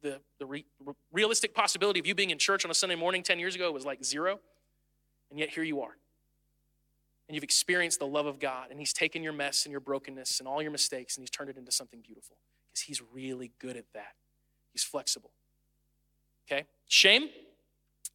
the, 0.01 0.21
the 0.39 0.45
re, 0.45 0.65
realistic 1.11 1.53
possibility 1.53 1.99
of 1.99 2.07
you 2.07 2.15
being 2.15 2.29
in 2.29 2.37
church 2.37 2.63
on 2.63 2.71
a 2.71 2.73
Sunday 2.73 2.95
morning 2.95 3.21
10 3.21 3.37
years 3.37 3.53
ago 3.53 3.69
was 3.73 3.85
like 3.85 4.03
zero. 4.03 4.39
And 5.29 5.37
yet 5.37 5.49
here 5.49 5.63
you 5.63 5.81
are. 5.81 5.97
And 7.27 7.35
you've 7.35 7.43
experienced 7.43 7.99
the 7.99 8.07
love 8.07 8.25
of 8.25 8.39
God, 8.39 8.71
and 8.71 8.79
He's 8.79 8.91
taken 8.91 9.23
your 9.23 9.31
mess 9.31 9.65
and 9.65 9.71
your 9.71 9.79
brokenness 9.79 10.39
and 10.39 10.47
all 10.47 10.61
your 10.61 10.71
mistakes, 10.71 11.15
and 11.15 11.21
He's 11.21 11.29
turned 11.29 11.49
it 11.49 11.57
into 11.57 11.71
something 11.71 12.01
beautiful 12.01 12.35
because 12.71 12.81
He's 12.81 13.01
really 13.13 13.51
good 13.59 13.77
at 13.77 13.85
that. 13.93 14.13
He's 14.71 14.83
flexible. 14.83 15.31
Okay? 16.47 16.65
Shame? 16.87 17.29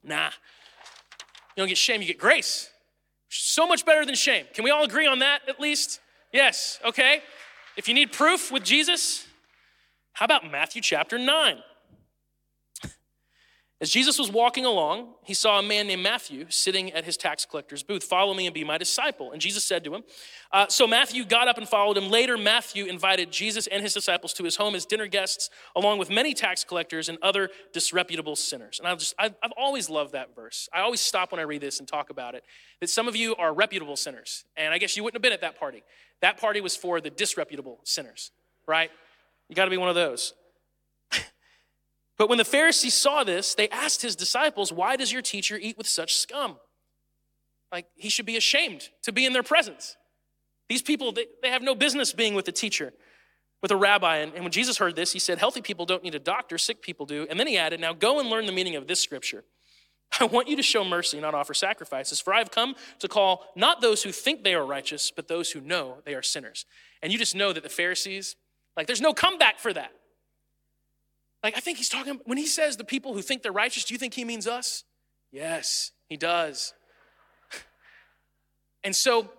Nah. 0.02 0.30
You 1.56 1.62
don't 1.62 1.68
get 1.68 1.78
shame, 1.78 2.00
you 2.00 2.06
get 2.06 2.18
grace. 2.18 2.70
So 3.28 3.66
much 3.66 3.84
better 3.84 4.04
than 4.04 4.14
shame. 4.14 4.46
Can 4.54 4.64
we 4.64 4.70
all 4.70 4.84
agree 4.84 5.06
on 5.06 5.20
that 5.20 5.40
at 5.48 5.60
least? 5.60 6.00
Yes, 6.32 6.78
okay. 6.84 7.22
If 7.76 7.88
you 7.88 7.94
need 7.94 8.12
proof 8.12 8.52
with 8.52 8.62
Jesus, 8.62 9.26
how 10.12 10.24
about 10.24 10.50
Matthew 10.50 10.80
chapter 10.82 11.18
9? 11.18 11.58
As 13.78 13.90
Jesus 13.90 14.18
was 14.18 14.30
walking 14.30 14.64
along, 14.64 15.08
he 15.22 15.34
saw 15.34 15.58
a 15.58 15.62
man 15.62 15.86
named 15.86 16.02
Matthew 16.02 16.46
sitting 16.48 16.92
at 16.92 17.04
his 17.04 17.18
tax 17.18 17.44
collector's 17.44 17.82
booth. 17.82 18.04
Follow 18.04 18.32
me 18.32 18.46
and 18.46 18.54
be 18.54 18.64
my 18.64 18.78
disciple. 18.78 19.32
And 19.32 19.40
Jesus 19.40 19.64
said 19.64 19.84
to 19.84 19.94
him, 19.94 20.02
uh, 20.50 20.66
So 20.68 20.86
Matthew 20.86 21.26
got 21.26 21.46
up 21.46 21.58
and 21.58 21.68
followed 21.68 21.98
him. 21.98 22.08
Later, 22.08 22.38
Matthew 22.38 22.86
invited 22.86 23.30
Jesus 23.30 23.66
and 23.66 23.82
his 23.82 23.92
disciples 23.92 24.32
to 24.34 24.44
his 24.44 24.56
home 24.56 24.74
as 24.74 24.86
dinner 24.86 25.06
guests, 25.06 25.50
along 25.74 25.98
with 25.98 26.08
many 26.08 26.32
tax 26.32 26.64
collectors 26.64 27.10
and 27.10 27.18
other 27.20 27.50
disreputable 27.74 28.34
sinners. 28.34 28.78
And 28.78 28.88
I've, 28.88 28.98
just, 28.98 29.14
I've, 29.18 29.34
I've 29.42 29.52
always 29.58 29.90
loved 29.90 30.12
that 30.12 30.34
verse. 30.34 30.70
I 30.72 30.80
always 30.80 31.02
stop 31.02 31.30
when 31.30 31.38
I 31.38 31.44
read 31.44 31.60
this 31.60 31.78
and 31.78 31.86
talk 31.86 32.08
about 32.08 32.34
it. 32.34 32.44
That 32.80 32.88
some 32.88 33.08
of 33.08 33.14
you 33.14 33.36
are 33.36 33.52
reputable 33.52 33.96
sinners. 33.96 34.46
And 34.56 34.72
I 34.72 34.78
guess 34.78 34.96
you 34.96 35.04
wouldn't 35.04 35.16
have 35.16 35.22
been 35.22 35.34
at 35.34 35.42
that 35.42 35.60
party. 35.60 35.82
That 36.22 36.40
party 36.40 36.62
was 36.62 36.74
for 36.74 37.02
the 37.02 37.10
disreputable 37.10 37.80
sinners, 37.84 38.30
right? 38.66 38.90
You 39.50 39.54
got 39.54 39.66
to 39.66 39.70
be 39.70 39.76
one 39.76 39.90
of 39.90 39.94
those. 39.94 40.32
But 42.18 42.28
when 42.28 42.38
the 42.38 42.44
Pharisees 42.44 42.94
saw 42.94 43.24
this, 43.24 43.54
they 43.54 43.68
asked 43.68 44.02
his 44.02 44.16
disciples, 44.16 44.72
Why 44.72 44.96
does 44.96 45.12
your 45.12 45.22
teacher 45.22 45.58
eat 45.60 45.76
with 45.76 45.86
such 45.86 46.16
scum? 46.16 46.56
Like, 47.70 47.86
he 47.94 48.08
should 48.08 48.26
be 48.26 48.36
ashamed 48.36 48.88
to 49.02 49.12
be 49.12 49.26
in 49.26 49.32
their 49.32 49.42
presence. 49.42 49.96
These 50.68 50.82
people, 50.82 51.12
they, 51.12 51.26
they 51.42 51.50
have 51.50 51.62
no 51.62 51.74
business 51.74 52.12
being 52.12 52.34
with 52.34 52.48
a 52.48 52.52
teacher, 52.52 52.92
with 53.60 53.70
a 53.70 53.76
rabbi. 53.76 54.16
And, 54.18 54.32
and 54.34 54.44
when 54.44 54.52
Jesus 54.52 54.78
heard 54.78 54.96
this, 54.96 55.12
he 55.12 55.18
said, 55.18 55.38
Healthy 55.38 55.62
people 55.62 55.84
don't 55.84 56.02
need 56.02 56.14
a 56.14 56.20
doctor, 56.20 56.58
sick 56.58 56.80
people 56.80 57.06
do. 57.06 57.26
And 57.28 57.38
then 57.38 57.46
he 57.46 57.58
added, 57.58 57.80
Now 57.80 57.92
go 57.92 58.18
and 58.18 58.30
learn 58.30 58.46
the 58.46 58.52
meaning 58.52 58.76
of 58.76 58.86
this 58.86 59.00
scripture. 59.00 59.44
I 60.20 60.24
want 60.24 60.48
you 60.48 60.56
to 60.56 60.62
show 60.62 60.84
mercy, 60.84 61.20
not 61.20 61.34
offer 61.34 61.54
sacrifices, 61.54 62.20
for 62.20 62.32
I 62.32 62.38
have 62.38 62.50
come 62.50 62.76
to 63.00 63.08
call 63.08 63.46
not 63.56 63.80
those 63.80 64.02
who 64.02 64.12
think 64.12 64.44
they 64.44 64.54
are 64.54 64.64
righteous, 64.64 65.10
but 65.10 65.28
those 65.28 65.50
who 65.50 65.60
know 65.60 65.98
they 66.04 66.14
are 66.14 66.22
sinners. 66.22 66.64
And 67.02 67.12
you 67.12 67.18
just 67.18 67.34
know 67.34 67.52
that 67.52 67.62
the 67.62 67.68
Pharisees, 67.68 68.36
like, 68.76 68.86
there's 68.86 69.00
no 69.00 69.12
comeback 69.12 69.58
for 69.58 69.72
that. 69.72 69.92
Like, 71.46 71.56
I 71.56 71.60
think 71.60 71.78
he's 71.78 71.88
talking, 71.88 72.18
when 72.24 72.38
he 72.38 72.46
says 72.48 72.76
the 72.76 72.82
people 72.82 73.14
who 73.14 73.22
think 73.22 73.44
they're 73.44 73.52
righteous, 73.52 73.84
do 73.84 73.94
you 73.94 73.98
think 73.98 74.14
he 74.14 74.24
means 74.24 74.48
us? 74.48 74.82
Yes, 75.30 75.92
he 76.08 76.16
does. 76.16 76.74
and 78.82 78.96
so, 78.96 79.30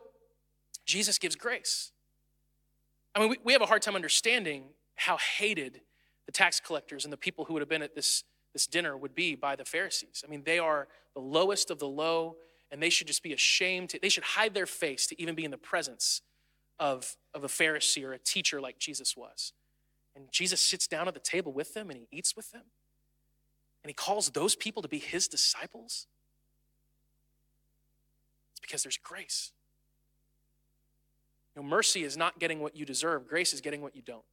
Jesus 0.86 1.18
gives 1.18 1.36
grace. 1.36 1.91
I 3.14 3.20
mean, 3.20 3.28
we, 3.28 3.39
we 3.43 3.51
have 3.51 3.62
a 3.62 3.66
hard 3.66 3.82
time 3.82 3.93
understanding 3.93 4.70
how 4.95 5.18
hated 5.18 5.82
the 6.28 6.32
tax 6.32 6.62
collectors 6.62 7.03
and 7.03 7.12
the 7.12 7.18
people 7.18 7.43
who 7.43 7.55
would 7.55 7.62
have 7.62 7.68
been 7.68 7.82
at 7.82 7.93
this, 7.93 8.24
this 8.53 8.68
dinner 8.68 8.95
would 8.95 9.14
be 9.14 9.36
by 9.36 9.58
the 9.58 9.66
Pharisees. 9.66 10.24
I 10.26 10.30
mean, 10.30 10.43
they 10.45 10.60
are 10.60 10.88
the 11.14 11.20
lowest 11.20 11.70
of 11.70 11.78
the 11.78 11.89
low, 11.89 12.38
and 12.72 12.82
they 12.82 12.89
should 12.89 13.08
just 13.08 13.22
be 13.22 13.34
ashamed. 13.34 13.89
To, 13.89 13.99
they 14.01 14.08
should 14.08 14.24
hide 14.24 14.53
their 14.53 14.66
face 14.66 15.08
to 15.08 15.22
even 15.22 15.36
be 15.36 15.43
in 15.43 15.51
the 15.51 15.58
presence 15.58 16.22
of, 16.80 17.18
of 17.34 17.43
a 17.43 17.47
Pharisee 17.47 18.05
or 18.05 18.14
a 18.14 18.18
teacher 18.18 18.62
like 18.62 18.80
Jesus 18.80 19.18
was. 19.18 19.51
And 20.18 20.32
Jesus 20.32 20.59
sits 20.59 20.88
down 20.88 21.07
at 21.07 21.13
the 21.13 21.20
table 21.20 21.53
with 21.53 21.76
them 21.76 21.91
and 21.91 21.99
he 21.99 22.07
eats 22.11 22.36
with 22.36 22.51
them. 22.51 22.63
And 23.84 23.89
he 23.89 23.93
calls 23.93 24.32
those 24.32 24.55
people 24.55 24.82
to 24.82 24.88
be 24.88 24.97
his 24.97 25.28
disciples. 25.28 26.07
It's 28.51 28.59
because 28.59 28.82
there's 28.82 28.97
grace. 28.97 29.51
You 31.55 31.61
know, 31.61 31.68
mercy 31.68 32.03
is 32.03 32.18
not 32.18 32.39
getting 32.39 32.59
what 32.59 32.76
you 32.76 32.84
deserve, 32.84 33.28
grace 33.28 33.53
is 33.53 33.61
getting 33.61 33.82
what 33.82 33.95
you 33.95 34.01
don't. 34.01 34.26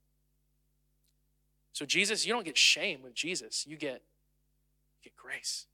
So, 1.74 1.84
Jesus, 1.84 2.24
you 2.24 2.32
don't 2.32 2.44
get 2.44 2.56
shame 2.56 3.02
with 3.02 3.14
Jesus, 3.14 3.66
you 3.66 3.76
get, 3.76 4.00
you 4.00 5.02
get 5.02 5.16
grace. 5.16 5.66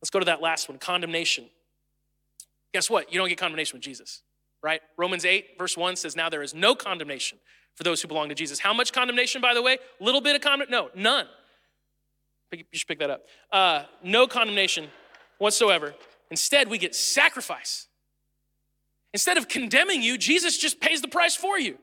Let's 0.00 0.10
go 0.10 0.18
to 0.18 0.24
that 0.24 0.42
last 0.42 0.68
one 0.68 0.78
condemnation. 0.78 1.44
Guess 2.72 2.90
what? 2.90 3.12
You 3.12 3.20
don't 3.20 3.28
get 3.28 3.38
condemnation 3.38 3.76
with 3.76 3.84
Jesus, 3.84 4.22
right? 4.60 4.80
Romans 4.96 5.24
8, 5.24 5.50
verse 5.56 5.76
1 5.76 5.94
says, 5.96 6.16
Now 6.16 6.28
there 6.28 6.42
is 6.42 6.52
no 6.52 6.74
condemnation 6.74 7.38
for 7.74 7.84
those 7.84 8.02
who 8.02 8.08
belong 8.08 8.28
to 8.28 8.34
Jesus. 8.34 8.58
How 8.58 8.72
much 8.72 8.92
condemnation, 8.92 9.40
by 9.40 9.54
the 9.54 9.62
way? 9.62 9.78
Little 10.00 10.20
bit 10.20 10.36
of 10.36 10.42
condemnation? 10.42 10.72
No, 10.72 10.90
none. 10.94 11.26
You 12.52 12.64
should 12.72 12.88
pick 12.88 12.98
that 12.98 13.10
up. 13.10 13.24
Uh, 13.50 13.84
no 14.02 14.26
condemnation 14.26 14.88
whatsoever. 15.38 15.94
Instead, 16.30 16.68
we 16.68 16.78
get 16.78 16.94
sacrifice. 16.94 17.88
Instead 19.14 19.36
of 19.36 19.48
condemning 19.48 20.02
you, 20.02 20.18
Jesus 20.18 20.58
just 20.58 20.80
pays 20.80 21.02
the 21.02 21.08
price 21.08 21.34
for 21.36 21.58
you. 21.58 21.78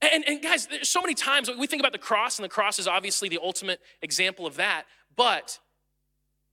And, 0.00 0.24
and 0.26 0.42
guys, 0.42 0.66
there's 0.66 0.88
so 0.88 1.00
many 1.00 1.14
times 1.14 1.50
we 1.58 1.66
think 1.66 1.80
about 1.80 1.92
the 1.92 1.98
cross, 1.98 2.38
and 2.38 2.44
the 2.44 2.48
cross 2.48 2.78
is 2.78 2.86
obviously 2.86 3.28
the 3.28 3.38
ultimate 3.42 3.80
example 4.02 4.46
of 4.46 4.56
that. 4.56 4.84
But, 5.16 5.58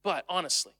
but 0.03 0.25
honestly, 0.29 0.73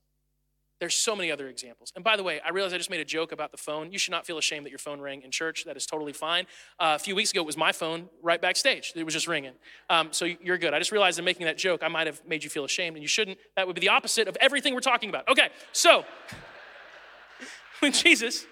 there's 0.82 0.96
so 0.96 1.16
many 1.16 1.32
other 1.32 1.48
examples. 1.48 1.94
And 1.96 2.04
by 2.04 2.18
the 2.18 2.24
way, 2.24 2.42
I 2.44 2.50
realize 2.50 2.74
I 2.74 2.78
just 2.80 2.90
made 2.90 3.00
a 3.00 3.06
joke 3.06 3.32
about 3.32 3.52
the 3.52 3.58
phone. 3.58 3.92
You 3.92 4.00
should 4.00 4.10
not 4.10 4.26
feel 4.26 4.40
ashamed 4.40 4.66
that 4.66 4.72
your 4.72 4.80
phone 4.80 5.00
rang 5.00 5.22
in 5.22 5.30
church. 5.30 5.64
That 5.66 5.78
is 5.78 5.86
totally 5.86 6.12
fine. 6.12 6.48
Uh, 6.80 6.94
a 6.96 7.00
few 7.00 7.16
weeks 7.16 7.30
ago, 7.30 7.42
it 7.42 7.46
was 7.46 7.56
my 7.56 7.72
phone 7.72 8.10
right 8.24 8.42
backstage. 8.42 8.92
It 8.96 9.04
was 9.04 9.14
just 9.14 9.28
ringing. 9.28 9.54
Um, 9.92 10.10
so 10.12 10.26
you're 10.26 10.58
good. 10.58 10.74
I 10.74 10.80
just 10.80 10.92
realized 10.92 11.20
in 11.20 11.24
making 11.24 11.46
that 11.46 11.60
joke, 11.60 11.84
I 11.84 11.88
might 11.88 12.08
have 12.08 12.20
made 12.26 12.44
you 12.44 12.50
feel 12.50 12.66
ashamed, 12.66 12.96
and 12.96 13.04
you 13.04 13.08
shouldn't. 13.08 13.38
That 13.56 13.68
would 13.68 13.76
be 13.76 13.80
the 13.80 13.90
opposite 13.90 14.28
of 14.28 14.36
everything 14.42 14.74
we're 14.74 14.80
talking 14.80 15.10
about. 15.10 15.30
Okay, 15.30 15.50
so 15.72 16.04
when 17.80 17.92
Jesus, 17.92 18.48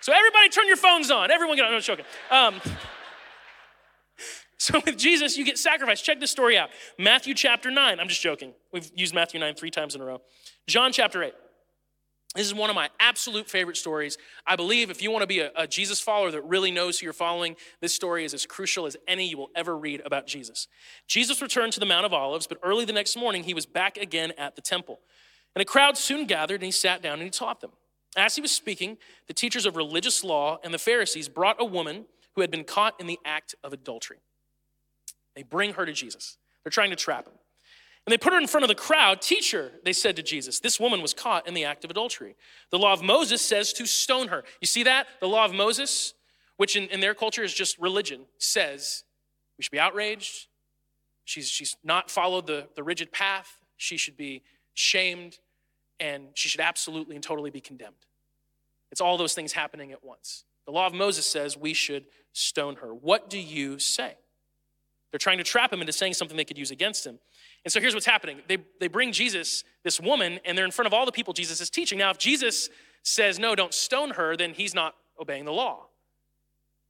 so 0.00 0.12
everybody 0.12 0.48
turn 0.48 0.66
your 0.66 0.76
phones 0.76 1.12
on. 1.12 1.30
Everyone 1.30 1.56
get 1.56 1.64
on. 1.64 1.70
No, 1.70 1.78
joking. 1.78 2.06
Um, 2.28 2.60
so 4.66 4.80
with 4.86 4.98
Jesus, 4.98 5.38
you 5.38 5.44
get 5.44 5.58
sacrificed. 5.58 6.04
Check 6.04 6.18
this 6.18 6.32
story 6.32 6.58
out. 6.58 6.70
Matthew 6.98 7.34
chapter 7.34 7.70
9. 7.70 8.00
I'm 8.00 8.08
just 8.08 8.20
joking. 8.20 8.52
We've 8.72 8.90
used 8.94 9.14
Matthew 9.14 9.38
9 9.38 9.54
three 9.54 9.70
times 9.70 9.94
in 9.94 10.00
a 10.00 10.04
row. 10.04 10.20
John 10.66 10.92
chapter 10.92 11.22
8. 11.22 11.32
This 12.34 12.46
is 12.46 12.54
one 12.54 12.68
of 12.68 12.76
my 12.76 12.90
absolute 13.00 13.48
favorite 13.48 13.76
stories. 13.76 14.18
I 14.46 14.56
believe 14.56 14.90
if 14.90 15.02
you 15.02 15.10
want 15.10 15.22
to 15.22 15.26
be 15.26 15.38
a, 15.38 15.52
a, 15.56 15.66
Jesus 15.66 16.00
follower 16.00 16.30
that 16.32 16.42
really 16.42 16.70
knows 16.70 16.98
who 16.98 17.04
you're 17.04 17.14
following, 17.14 17.56
this 17.80 17.94
story 17.94 18.24
is 18.24 18.34
as 18.34 18.44
crucial 18.44 18.84
as 18.84 18.96
any 19.08 19.26
you 19.26 19.38
will 19.38 19.50
ever 19.54 19.78
read 19.78 20.02
about 20.04 20.26
Jesus. 20.26 20.68
Jesus 21.06 21.40
returned 21.40 21.72
to 21.74 21.80
the 21.80 21.86
Mount 21.86 22.04
of 22.04 22.12
Olives, 22.12 22.46
but 22.46 22.58
early 22.62 22.84
the 22.84 22.92
next 22.92 23.16
morning, 23.16 23.44
he 23.44 23.54
was 23.54 23.64
back 23.64 23.96
again 23.96 24.32
at 24.36 24.54
the 24.54 24.60
temple. 24.60 25.00
And 25.54 25.62
a 25.62 25.64
crowd 25.64 25.96
soon 25.96 26.26
gathered, 26.26 26.56
and 26.56 26.64
he 26.64 26.72
sat 26.72 27.00
down 27.00 27.14
and 27.14 27.22
he 27.22 27.30
taught 27.30 27.62
them. 27.62 27.70
As 28.16 28.34
he 28.34 28.42
was 28.42 28.52
speaking, 28.52 28.98
the 29.28 29.32
teachers 29.32 29.64
of 29.64 29.76
religious 29.76 30.22
law 30.22 30.58
and 30.62 30.74
the 30.74 30.78
Pharisees 30.78 31.30
brought 31.30 31.56
a 31.58 31.64
woman 31.64 32.04
who 32.34 32.42
had 32.42 32.50
been 32.50 32.64
caught 32.64 33.00
in 33.00 33.06
the 33.06 33.18
act 33.24 33.54
of 33.64 33.72
adultery. 33.72 34.18
They 35.36 35.44
bring 35.44 35.74
her 35.74 35.86
to 35.86 35.92
Jesus. 35.92 36.38
They're 36.64 36.70
trying 36.70 36.90
to 36.90 36.96
trap 36.96 37.26
him. 37.26 37.34
And 38.06 38.12
they 38.12 38.18
put 38.18 38.32
her 38.32 38.38
in 38.38 38.46
front 38.46 38.64
of 38.64 38.68
the 38.68 38.74
crowd. 38.74 39.20
Teacher, 39.20 39.72
they 39.84 39.92
said 39.92 40.16
to 40.16 40.22
Jesus, 40.22 40.60
this 40.60 40.80
woman 40.80 41.02
was 41.02 41.12
caught 41.12 41.46
in 41.46 41.54
the 41.54 41.64
act 41.64 41.84
of 41.84 41.90
adultery. 41.90 42.36
The 42.70 42.78
law 42.78 42.92
of 42.92 43.02
Moses 43.02 43.42
says 43.42 43.72
to 43.74 43.86
stone 43.86 44.28
her. 44.28 44.44
You 44.60 44.66
see 44.66 44.84
that? 44.84 45.06
The 45.20 45.26
law 45.26 45.44
of 45.44 45.52
Moses, 45.52 46.14
which 46.56 46.76
in, 46.76 46.84
in 46.84 47.00
their 47.00 47.14
culture 47.14 47.42
is 47.42 47.52
just 47.52 47.78
religion, 47.78 48.22
says 48.38 49.04
we 49.58 49.62
should 49.62 49.72
be 49.72 49.80
outraged. 49.80 50.46
She's, 51.24 51.48
she's 51.48 51.76
not 51.82 52.10
followed 52.10 52.46
the, 52.46 52.68
the 52.76 52.84
rigid 52.84 53.10
path. 53.10 53.58
She 53.76 53.96
should 53.96 54.16
be 54.16 54.42
shamed, 54.74 55.38
and 55.98 56.28
she 56.34 56.48
should 56.48 56.60
absolutely 56.60 57.16
and 57.16 57.24
totally 57.24 57.50
be 57.50 57.60
condemned. 57.60 57.94
It's 58.92 59.00
all 59.00 59.18
those 59.18 59.34
things 59.34 59.52
happening 59.52 59.90
at 59.90 60.04
once. 60.04 60.44
The 60.64 60.72
law 60.72 60.86
of 60.86 60.94
Moses 60.94 61.26
says 61.26 61.56
we 61.56 61.74
should 61.74 62.04
stone 62.32 62.76
her. 62.76 62.94
What 62.94 63.28
do 63.28 63.38
you 63.38 63.80
say? 63.80 64.14
They're 65.16 65.32
trying 65.32 65.38
to 65.38 65.44
trap 65.44 65.72
him 65.72 65.80
into 65.80 65.94
saying 65.94 66.12
something 66.12 66.36
they 66.36 66.44
could 66.44 66.58
use 66.58 66.70
against 66.70 67.06
him. 67.06 67.18
And 67.64 67.72
so 67.72 67.80
here's 67.80 67.94
what's 67.94 68.04
happening 68.04 68.42
they, 68.48 68.58
they 68.80 68.86
bring 68.86 69.12
Jesus, 69.12 69.64
this 69.82 69.98
woman, 69.98 70.40
and 70.44 70.58
they're 70.58 70.66
in 70.66 70.70
front 70.70 70.88
of 70.88 70.92
all 70.92 71.06
the 71.06 71.12
people 71.12 71.32
Jesus 71.32 71.58
is 71.62 71.70
teaching. 71.70 71.96
Now, 71.96 72.10
if 72.10 72.18
Jesus 72.18 72.68
says, 73.02 73.38
no, 73.38 73.54
don't 73.54 73.72
stone 73.72 74.10
her, 74.10 74.36
then 74.36 74.52
he's 74.52 74.74
not 74.74 74.94
obeying 75.18 75.46
the 75.46 75.54
law. 75.54 75.86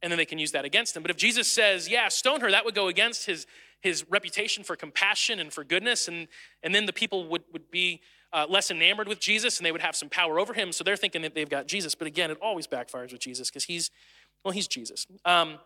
And 0.01 0.11
then 0.11 0.17
they 0.17 0.25
can 0.25 0.39
use 0.39 0.51
that 0.51 0.65
against 0.65 0.93
him. 0.93 1.03
But 1.03 1.09
if 1.09 1.15
Jesus 1.15 1.47
says, 1.47 1.87
yeah, 1.87 2.09
stone 2.09 2.41
her, 2.41 2.51
that 2.51 2.65
would 2.65 2.75
go 2.75 2.89
against 2.89 3.27
his, 3.27 3.47
his 3.79 4.03
reputation 4.09 4.65
for 4.65 4.75
compassion 4.75 5.39
and 5.39 5.53
for 5.53 5.63
goodness. 5.63 6.09
And, 6.09 6.27
and 6.63 6.75
then 6.75 6.85
the 6.85 6.91
people 6.91 7.29
would, 7.29 7.43
would 7.53 7.71
be 7.71 8.01
uh, 8.33 8.45
less 8.49 8.69
enamored 8.69 9.07
with 9.07 9.21
Jesus 9.21 9.57
and 9.57 9.65
they 9.65 9.71
would 9.71 9.79
have 9.79 9.95
some 9.95 10.09
power 10.09 10.37
over 10.37 10.53
him. 10.53 10.73
So 10.73 10.83
they're 10.83 10.97
thinking 10.97 11.21
that 11.21 11.33
they've 11.33 11.49
got 11.49 11.65
Jesus. 11.65 11.95
But 11.95 12.07
again, 12.07 12.29
it 12.29 12.37
always 12.41 12.67
backfires 12.67 13.13
with 13.13 13.21
Jesus 13.21 13.49
because 13.49 13.63
he's, 13.63 13.89
well, 14.43 14.51
he's 14.51 14.67
Jesus. 14.67 15.07
Um, 15.23 15.59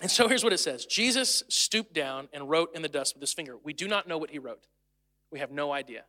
and 0.00 0.10
so 0.10 0.26
here's 0.26 0.42
what 0.42 0.52
it 0.52 0.58
says 0.58 0.86
Jesus 0.86 1.42
stooped 1.48 1.92
down 1.92 2.28
and 2.32 2.48
wrote 2.48 2.74
in 2.74 2.82
the 2.82 2.88
dust 2.88 3.14
with 3.14 3.20
his 3.20 3.32
finger. 3.32 3.56
We 3.62 3.72
do 3.72 3.86
not 3.86 4.08
know 4.08 4.18
what 4.18 4.30
he 4.30 4.38
wrote, 4.38 4.66
we 5.30 5.38
have 5.38 5.50
no 5.50 5.72
idea. 5.72 6.04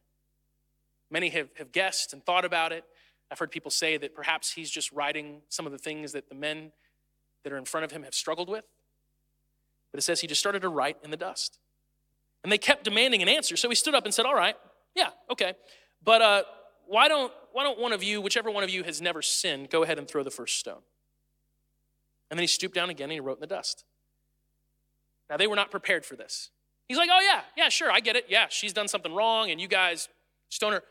Many 1.09 1.29
have, 1.29 1.49
have 1.57 1.71
guessed 1.71 2.13
and 2.13 2.25
thought 2.25 2.43
about 2.43 2.71
it. 2.71 2.83
I've 3.31 3.37
heard 3.37 3.51
people 3.51 3.69
say 3.69 3.97
that 3.97 4.15
perhaps 4.15 4.51
he's 4.51 4.69
just 4.69 4.91
writing 4.91 5.41
some 5.49 5.65
of 5.65 5.71
the 5.71 5.77
things 5.77 6.11
that 6.13 6.27
the 6.27 6.35
men 6.35 6.71
that 7.43 7.53
are 7.53 7.57
in 7.57 7.65
front 7.65 7.83
of 7.83 7.91
him 7.91 8.03
have 8.03 8.15
struggled 8.15 8.49
with. 8.49 8.65
But 9.91 9.99
it 9.99 10.01
says 10.01 10.21
he 10.21 10.27
just 10.27 10.39
started 10.39 10.63
to 10.63 10.69
write 10.69 10.97
in 11.03 11.11
the 11.11 11.17
dust. 11.17 11.59
And 12.43 12.51
they 12.51 12.57
kept 12.57 12.83
demanding 12.83 13.21
an 13.21 13.29
answer. 13.29 13.55
So 13.55 13.69
he 13.69 13.75
stood 13.75 13.93
up 13.93 14.05
and 14.05 14.13
said, 14.13 14.25
All 14.25 14.35
right, 14.35 14.55
yeah, 14.95 15.09
okay. 15.31 15.53
But 16.03 16.21
uh, 16.21 16.43
why, 16.87 17.07
don't, 17.07 17.31
why 17.51 17.63
don't 17.63 17.79
one 17.79 17.93
of 17.93 18.03
you, 18.03 18.21
whichever 18.21 18.51
one 18.51 18.63
of 18.63 18.69
you 18.69 18.83
has 18.83 19.01
never 19.01 19.21
sinned, 19.21 19.69
go 19.69 19.83
ahead 19.83 19.99
and 19.99 20.07
throw 20.07 20.23
the 20.23 20.31
first 20.31 20.59
stone? 20.59 20.81
And 22.33 22.39
then 22.39 22.41
he 22.41 22.47
stooped 22.47 22.73
down 22.73 22.89
again 22.89 23.03
and 23.03 23.11
he 23.11 23.19
wrote 23.19 23.37
in 23.37 23.41
the 23.41 23.45
dust. 23.45 23.85
Now, 25.29 25.37
they 25.37 25.45
were 25.45 25.55
not 25.55 25.69
prepared 25.69 26.03
for 26.03 26.15
this. 26.15 26.49
He's 26.87 26.97
like, 26.97 27.11
Oh, 27.13 27.19
yeah, 27.21 27.41
yeah, 27.55 27.69
sure, 27.69 27.91
I 27.91 27.99
get 27.99 28.15
it. 28.15 28.25
Yeah, 28.27 28.47
she's 28.49 28.73
done 28.73 28.87
something 28.87 29.13
wrong, 29.13 29.51
and 29.51 29.61
you 29.61 29.67
guys 29.67 30.09
stoner. 30.49 30.81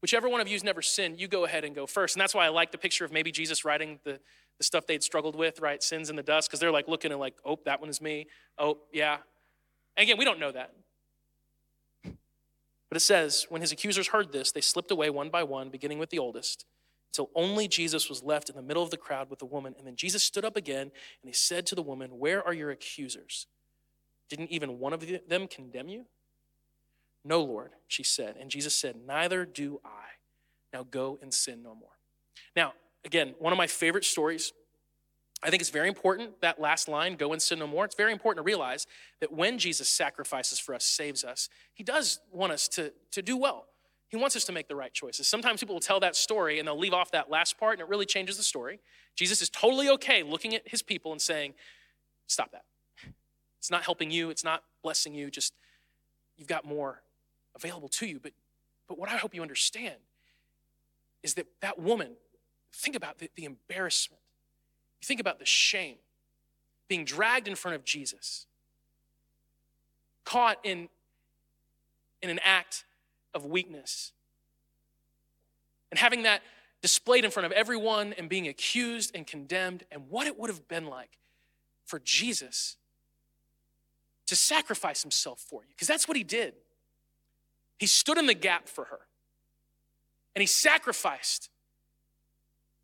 Whichever 0.00 0.30
one 0.30 0.40
of 0.40 0.48
you's 0.48 0.64
never 0.64 0.80
sinned, 0.80 1.20
you 1.20 1.28
go 1.28 1.44
ahead 1.44 1.62
and 1.62 1.74
go 1.74 1.86
first. 1.86 2.16
And 2.16 2.22
that's 2.22 2.34
why 2.34 2.46
I 2.46 2.48
like 2.48 2.72
the 2.72 2.78
picture 2.78 3.04
of 3.04 3.12
maybe 3.12 3.30
Jesus 3.30 3.66
writing 3.66 3.98
the, 4.04 4.18
the 4.56 4.64
stuff 4.64 4.86
they'd 4.86 5.02
struggled 5.02 5.36
with, 5.36 5.60
right? 5.60 5.82
Sins 5.82 6.08
in 6.08 6.16
the 6.16 6.22
dust, 6.22 6.48
because 6.48 6.58
they're 6.58 6.72
like 6.72 6.88
looking 6.88 7.10
and 7.10 7.20
like, 7.20 7.34
oh, 7.44 7.58
that 7.66 7.82
one 7.82 7.90
is 7.90 8.00
me. 8.00 8.26
Oh, 8.56 8.78
yeah. 8.90 9.18
And 9.94 10.04
again, 10.04 10.16
we 10.16 10.24
don't 10.24 10.40
know 10.40 10.52
that. 10.52 10.72
But 12.02 12.96
it 12.96 13.00
says, 13.00 13.44
when 13.50 13.60
his 13.60 13.72
accusers 13.72 14.08
heard 14.08 14.32
this, 14.32 14.52
they 14.52 14.62
slipped 14.62 14.90
away 14.90 15.10
one 15.10 15.28
by 15.28 15.42
one, 15.42 15.68
beginning 15.68 15.98
with 15.98 16.08
the 16.08 16.18
oldest, 16.18 16.64
until 17.10 17.30
only 17.34 17.68
Jesus 17.68 18.08
was 18.08 18.22
left 18.22 18.48
in 18.48 18.56
the 18.56 18.62
middle 18.62 18.82
of 18.82 18.90
the 18.90 18.96
crowd 18.96 19.30
with 19.30 19.38
the 19.38 19.46
woman. 19.46 19.74
And 19.78 19.86
then 19.86 19.96
Jesus 19.96 20.22
stood 20.22 20.44
up 20.44 20.56
again 20.56 20.82
and 20.82 21.24
he 21.24 21.32
said 21.32 21.66
to 21.66 21.74
the 21.74 21.82
woman, 21.82 22.18
Where 22.18 22.46
are 22.46 22.52
your 22.52 22.70
accusers? 22.70 23.46
Didn't 24.28 24.50
even 24.50 24.78
one 24.78 24.92
of 24.92 25.04
them 25.28 25.48
condemn 25.48 25.88
you? 25.88 26.06
No, 27.24 27.42
Lord, 27.42 27.72
she 27.86 28.02
said. 28.02 28.36
And 28.38 28.50
Jesus 28.50 28.76
said, 28.76 28.96
Neither 29.06 29.44
do 29.44 29.80
I. 29.84 30.08
Now 30.72 30.86
go 30.88 31.18
and 31.22 31.32
sin 31.32 31.62
no 31.62 31.74
more. 31.74 31.90
Now, 32.54 32.74
again, 33.04 33.34
one 33.38 33.52
of 33.52 33.56
my 33.56 33.66
favorite 33.66 34.04
stories. 34.04 34.52
I 35.40 35.50
think 35.50 35.60
it's 35.60 35.70
very 35.70 35.86
important, 35.86 36.40
that 36.40 36.60
last 36.60 36.88
line, 36.88 37.14
go 37.14 37.32
and 37.32 37.40
sin 37.40 37.60
no 37.60 37.66
more. 37.68 37.84
It's 37.84 37.94
very 37.94 38.12
important 38.12 38.44
to 38.44 38.46
realize 38.46 38.88
that 39.20 39.32
when 39.32 39.56
Jesus 39.56 39.88
sacrifices 39.88 40.58
for 40.58 40.74
us, 40.74 40.84
saves 40.84 41.22
us, 41.22 41.48
he 41.72 41.84
does 41.84 42.18
want 42.32 42.52
us 42.52 42.66
to, 42.68 42.92
to 43.12 43.22
do 43.22 43.36
well. 43.36 43.67
He 44.08 44.16
wants 44.16 44.36
us 44.36 44.44
to 44.44 44.52
make 44.52 44.68
the 44.68 44.76
right 44.76 44.92
choices. 44.92 45.26
Sometimes 45.28 45.60
people 45.60 45.74
will 45.74 45.80
tell 45.80 46.00
that 46.00 46.16
story 46.16 46.58
and 46.58 46.66
they'll 46.66 46.78
leave 46.78 46.94
off 46.94 47.10
that 47.12 47.30
last 47.30 47.58
part 47.58 47.74
and 47.74 47.80
it 47.80 47.88
really 47.88 48.06
changes 48.06 48.36
the 48.36 48.42
story. 48.42 48.80
Jesus 49.14 49.42
is 49.42 49.50
totally 49.50 49.88
okay 49.90 50.22
looking 50.22 50.54
at 50.54 50.66
his 50.66 50.82
people 50.82 51.12
and 51.12 51.20
saying, 51.20 51.54
Stop 52.26 52.52
that. 52.52 52.64
It's 53.58 53.70
not 53.70 53.82
helping 53.82 54.10
you, 54.10 54.30
it's 54.30 54.44
not 54.44 54.62
blessing 54.82 55.14
you, 55.14 55.30
just 55.30 55.54
you've 56.36 56.48
got 56.48 56.64
more 56.64 57.02
available 57.54 57.88
to 57.88 58.06
you. 58.06 58.20
But, 58.20 58.32
but 58.86 58.98
what 58.98 59.08
I 59.08 59.16
hope 59.16 59.34
you 59.34 59.40
understand 59.40 59.96
is 61.22 61.34
that 61.34 61.46
that 61.60 61.78
woman 61.78 62.16
Think 62.72 62.96
about 62.96 63.18
the, 63.18 63.30
the 63.34 63.44
embarrassment. 63.44 64.20
You 65.00 65.06
think 65.06 65.20
about 65.20 65.38
the 65.38 65.46
shame 65.46 65.96
being 66.86 67.04
dragged 67.04 67.48
in 67.48 67.54
front 67.54 67.74
of 67.74 67.84
Jesus, 67.84 68.46
caught 70.24 70.58
in, 70.64 70.88
in 72.22 72.30
an 72.30 72.40
act 72.42 72.84
of 73.38 73.46
weakness, 73.46 74.12
and 75.90 75.98
having 75.98 76.24
that 76.24 76.42
displayed 76.82 77.24
in 77.24 77.30
front 77.30 77.46
of 77.46 77.52
everyone 77.52 78.12
and 78.12 78.28
being 78.28 78.46
accused 78.46 79.10
and 79.14 79.26
condemned, 79.26 79.84
and 79.90 80.10
what 80.10 80.26
it 80.26 80.38
would 80.38 80.50
have 80.50 80.68
been 80.68 80.86
like 80.86 81.18
for 81.86 81.98
Jesus 82.00 82.76
to 84.26 84.36
sacrifice 84.36 85.02
himself 85.02 85.40
for 85.40 85.62
you, 85.62 85.68
because 85.70 85.88
that's 85.88 86.06
what 86.06 86.16
he 86.16 86.22
did. 86.22 86.52
He 87.78 87.86
stood 87.86 88.18
in 88.18 88.26
the 88.26 88.34
gap 88.34 88.68
for 88.68 88.84
her, 88.84 89.00
and 90.34 90.42
he 90.42 90.46
sacrificed 90.46 91.48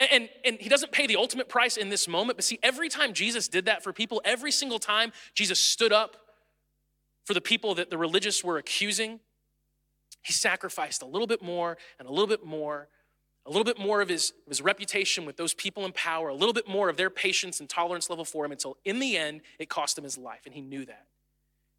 and, 0.00 0.28
and 0.44 0.56
he 0.60 0.68
doesn't 0.68 0.92
pay 0.92 1.06
the 1.06 1.16
ultimate 1.16 1.48
price 1.48 1.76
in 1.76 1.88
this 1.88 2.08
moment, 2.08 2.36
but 2.36 2.44
see, 2.44 2.58
every 2.62 2.88
time 2.88 3.12
Jesus 3.12 3.48
did 3.48 3.66
that 3.66 3.82
for 3.82 3.92
people, 3.92 4.20
every 4.24 4.50
single 4.50 4.78
time 4.78 5.12
Jesus 5.34 5.60
stood 5.60 5.92
up 5.92 6.16
for 7.24 7.32
the 7.32 7.40
people 7.40 7.76
that 7.76 7.90
the 7.90 7.98
religious 7.98 8.42
were 8.42 8.58
accusing, 8.58 9.20
he 10.24 10.32
sacrificed 10.32 11.02
a 11.02 11.06
little 11.06 11.26
bit 11.26 11.42
more 11.42 11.76
and 11.98 12.08
a 12.08 12.10
little 12.10 12.26
bit 12.26 12.44
more, 12.44 12.88
a 13.46 13.50
little 13.50 13.64
bit 13.64 13.78
more 13.78 14.00
of 14.00 14.08
his, 14.08 14.30
of 14.46 14.48
his 14.48 14.62
reputation 14.62 15.26
with 15.26 15.36
those 15.36 15.52
people 15.52 15.84
in 15.84 15.92
power, 15.92 16.28
a 16.28 16.34
little 16.34 16.54
bit 16.54 16.66
more 16.66 16.88
of 16.88 16.96
their 16.96 17.10
patience 17.10 17.60
and 17.60 17.68
tolerance 17.68 18.08
level 18.08 18.24
for 18.24 18.44
him 18.44 18.50
until 18.50 18.78
in 18.84 18.98
the 18.98 19.16
end 19.16 19.42
it 19.58 19.68
cost 19.68 19.98
him 19.98 20.04
his 20.04 20.16
life. 20.16 20.40
And 20.46 20.54
he 20.54 20.62
knew 20.62 20.86
that. 20.86 21.06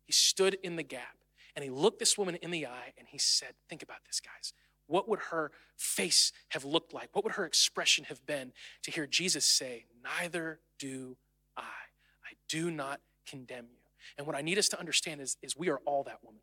He 0.03 0.13
stood 0.13 0.57
in 0.61 0.75
the 0.75 0.83
gap 0.83 1.17
and 1.55 1.63
he 1.63 1.71
looked 1.71 1.97
this 1.97 2.17
woman 2.17 2.35
in 2.35 2.51
the 2.51 2.67
eye 2.67 2.93
and 2.97 3.07
he 3.09 3.17
said, 3.17 3.53
Think 3.67 3.81
about 3.81 4.05
this, 4.05 4.19
guys. 4.19 4.53
What 4.87 5.09
would 5.09 5.19
her 5.31 5.51
face 5.75 6.31
have 6.49 6.63
looked 6.63 6.93
like? 6.93 7.09
What 7.13 7.23
would 7.23 7.33
her 7.33 7.45
expression 7.45 8.05
have 8.05 8.23
been 8.27 8.53
to 8.83 8.91
hear 8.91 9.07
Jesus 9.07 9.43
say, 9.43 9.85
Neither 10.03 10.59
do 10.77 11.17
I. 11.57 11.61
I 11.61 12.35
do 12.47 12.69
not 12.69 13.01
condemn 13.25 13.65
you. 13.71 13.79
And 14.19 14.27
what 14.27 14.35
I 14.35 14.43
need 14.43 14.59
us 14.59 14.69
to 14.69 14.79
understand 14.79 15.19
is, 15.19 15.37
is 15.41 15.57
we 15.57 15.69
are 15.69 15.79
all 15.85 16.03
that 16.03 16.19
woman. 16.23 16.41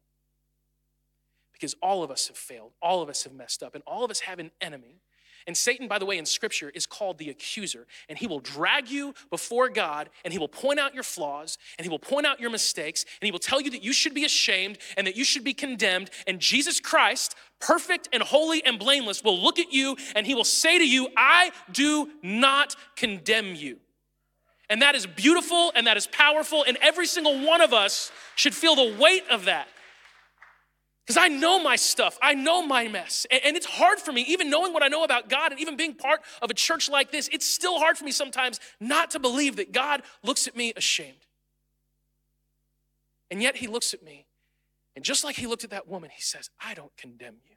Because 1.63 1.77
all 1.81 2.03
of 2.03 2.11
us 2.11 2.29
have 2.29 2.37
failed, 2.37 2.73
all 2.83 3.03
of 3.03 3.09
us 3.09 3.25
have 3.25 3.33
messed 3.33 3.63
up, 3.63 3.75
and 3.75 3.83
all 3.87 4.05
of 4.05 4.11
us 4.11 4.21
have 4.21 4.39
an 4.39 4.51
enemy 4.61 5.01
and 5.47 5.57
Satan, 5.57 5.89
by 5.89 5.99
the 5.99 6.07
way, 6.07 6.19
in 6.19 6.27
scripture 6.27 6.71
is 6.71 6.87
called 6.87 7.19
the 7.19 7.31
accuser. 7.31 7.87
And 8.09 8.19
he 8.19 8.27
will 8.27 8.41
drag 8.41 8.89
you 8.89 9.15
before 9.31 9.69
God 9.69 10.11
and 10.25 10.33
he 10.33 10.39
will 10.39 10.49
point 10.49 10.79
out 10.79 10.95
your 10.95 11.03
flaws 11.03 11.59
and 11.79 11.85
he 11.85 11.91
will 11.91 11.99
point 11.99 12.27
out 12.27 12.41
your 12.41 12.51
mistakes 12.51 13.05
and 13.21 13.27
he 13.27 13.33
will 13.33 13.39
tell 13.39 13.61
you 13.61 13.71
that 13.71 13.83
you 13.83 13.93
should 13.93 14.15
be 14.15 14.25
ashamed 14.25 14.79
and 14.97 15.07
that 15.07 15.17
you 15.17 15.25
should 15.25 15.45
be 15.45 15.55
condemned. 15.55 16.11
And 16.27 16.39
Jesus 16.39 16.81
Christ, 16.81 17.35
perfect 17.61 18.09
and 18.13 18.23
holy 18.23 18.65
and 18.65 18.79
blameless, 18.79 19.25
will 19.25 19.39
look 19.39 19.59
at 19.59 19.73
you 19.73 19.97
and 20.15 20.27
he 20.27 20.35
will 20.35 20.45
say 20.45 20.79
to 20.79 20.89
you, 20.89 21.09
I 21.17 21.51
do 21.73 22.11
not 22.23 22.77
condemn 22.97 23.55
you. 23.55 23.79
And 24.71 24.81
that 24.81 24.95
is 24.95 25.07
beautiful 25.07 25.73
and 25.75 25.87
that 25.87 25.97
is 25.97 26.07
powerful. 26.07 26.65
And 26.67 26.79
every 26.81 27.07
single 27.07 27.45
one 27.45 27.61
of 27.61 27.73
us 27.73 28.13
should 28.37 28.55
feel 28.55 28.77
the 28.77 28.97
weight 28.99 29.25
of 29.29 29.47
that. 29.47 29.69
Because 31.05 31.17
I 31.17 31.29
know 31.29 31.61
my 31.61 31.77
stuff, 31.77 32.17
I 32.23 32.35
know 32.35 32.65
my 32.65 32.87
mess. 32.87 33.27
And, 33.31 33.57
it's 33.57 33.67
hard 33.67 33.99
for 33.99 34.13
me, 34.13 34.23
even 34.29 34.51
knowing 34.51 34.73
what 34.73 34.85
I 34.85 34.89
know 34.89 35.03
about 35.03 35.29
God 35.29 35.51
and 35.51 35.61
even 35.61 35.77
being 35.77 35.95
part 35.95 36.21
of 36.41 36.51
a 36.51 36.55
church 36.55 36.89
like 36.89 37.11
this, 37.11 37.29
it's 37.33 37.47
still 37.47 37.79
hard 37.79 37.99
for 37.99 38.05
me 38.05 38.13
sometimes 38.13 38.61
not 38.79 39.11
to 39.11 39.19
believe 39.19 39.57
that 39.57 39.73
God 39.73 40.03
looks 40.23 40.47
at 40.47 40.57
me 40.57 40.73
ashamed. 40.77 41.27
And 43.31 43.43
yet 43.43 43.57
he 43.57 43.67
looks 43.67 43.95
at 43.95 44.03
me, 44.03 44.27
and 44.95 45.05
just 45.05 45.25
like 45.25 45.37
he 45.37 45.47
looked 45.47 45.65
at 45.65 45.71
that 45.71 45.89
woman, 45.89 46.11
he 46.15 46.23
says, 46.23 46.51
I 46.61 46.75
don't 46.75 46.95
condemn 46.97 47.37
you. 47.49 47.52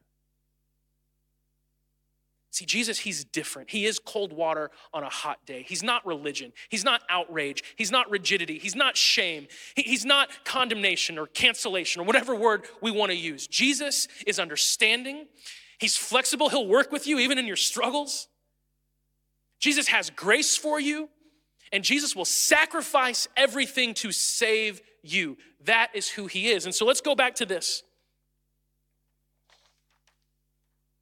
See, 2.55 2.65
Jesus, 2.65 2.99
he's 2.99 3.25
different. 3.25 3.69
He 3.69 3.85
is 3.85 3.99
cold 3.99 4.31
water 4.31 4.71
on 4.93 5.03
a 5.03 5.09
hot 5.09 5.45
day. 5.45 5.65
He's 5.67 5.83
not 5.83 6.05
religion. 6.05 6.53
He's 6.69 6.85
not 6.85 7.01
outrage. 7.09 7.61
He's 7.75 7.91
not 7.91 8.09
rigidity. 8.09 8.59
He's 8.59 8.77
not 8.77 8.95
shame. 8.95 9.49
He's 9.75 10.05
not 10.05 10.29
condemnation 10.45 11.19
or 11.19 11.27
cancellation 11.27 12.01
or 12.01 12.05
whatever 12.05 12.33
word 12.33 12.63
we 12.79 12.91
want 12.91 13.11
to 13.11 13.17
use. 13.17 13.45
Jesus 13.45 14.07
is 14.25 14.39
understanding. 14.39 15.25
He's 15.79 15.97
flexible. 15.97 16.47
He'll 16.47 16.65
work 16.65 16.93
with 16.93 17.07
you 17.07 17.19
even 17.19 17.37
in 17.37 17.45
your 17.45 17.57
struggles. 17.57 18.29
Jesus 19.59 19.89
has 19.89 20.09
grace 20.09 20.55
for 20.55 20.79
you, 20.79 21.09
and 21.73 21.83
Jesus 21.83 22.15
will 22.15 22.23
sacrifice 22.23 23.27
everything 23.35 23.93
to 23.95 24.13
save 24.13 24.81
you. 25.03 25.35
That 25.65 25.89
is 25.93 26.07
who 26.07 26.27
he 26.27 26.51
is. 26.51 26.63
And 26.63 26.73
so 26.73 26.85
let's 26.85 27.01
go 27.01 27.15
back 27.15 27.35
to 27.35 27.45
this. 27.45 27.83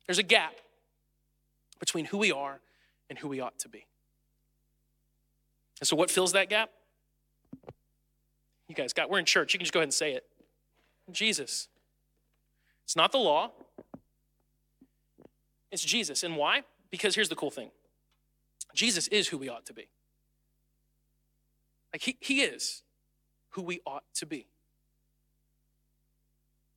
There's 0.08 0.18
a 0.18 0.24
gap 0.24 0.56
between 1.84 2.06
who 2.06 2.18
we 2.18 2.32
are 2.32 2.62
and 3.10 3.20
who 3.20 3.28
we 3.28 3.42
ought 3.42 3.60
to 3.60 3.68
be. 3.68 3.86
And 5.82 5.88
so, 5.88 5.98
what 5.98 6.10
fills 6.10 6.32
that 6.32 6.48
gap? 6.48 6.70
You 8.70 8.76
guys 8.76 8.94
got, 8.94 9.10
we're 9.10 9.20
in 9.20 9.26
church. 9.26 9.54
You 9.54 9.60
can 9.60 9.66
just 9.66 9.74
go 9.74 9.80
ahead 9.80 9.88
and 9.88 9.94
say 9.94 10.14
it 10.14 10.24
Jesus. 11.12 11.68
It's 12.86 12.96
not 12.96 13.12
the 13.12 13.18
law, 13.18 13.52
it's 15.74 15.84
Jesus. 15.84 16.24
And 16.24 16.38
why? 16.38 16.62
Because 16.90 17.16
here's 17.16 17.28
the 17.28 17.36
cool 17.36 17.52
thing 17.52 17.70
Jesus 18.74 19.10
is 19.10 19.28
who 19.28 19.38
we 19.38 19.50
ought 19.50 19.66
to 19.66 19.74
be. 19.74 19.90
Like, 21.92 22.04
he, 22.04 22.16
he 22.22 22.44
is 22.44 22.82
who 23.50 23.62
we 23.62 23.82
ought 23.86 24.06
to 24.16 24.26
be. 24.26 24.48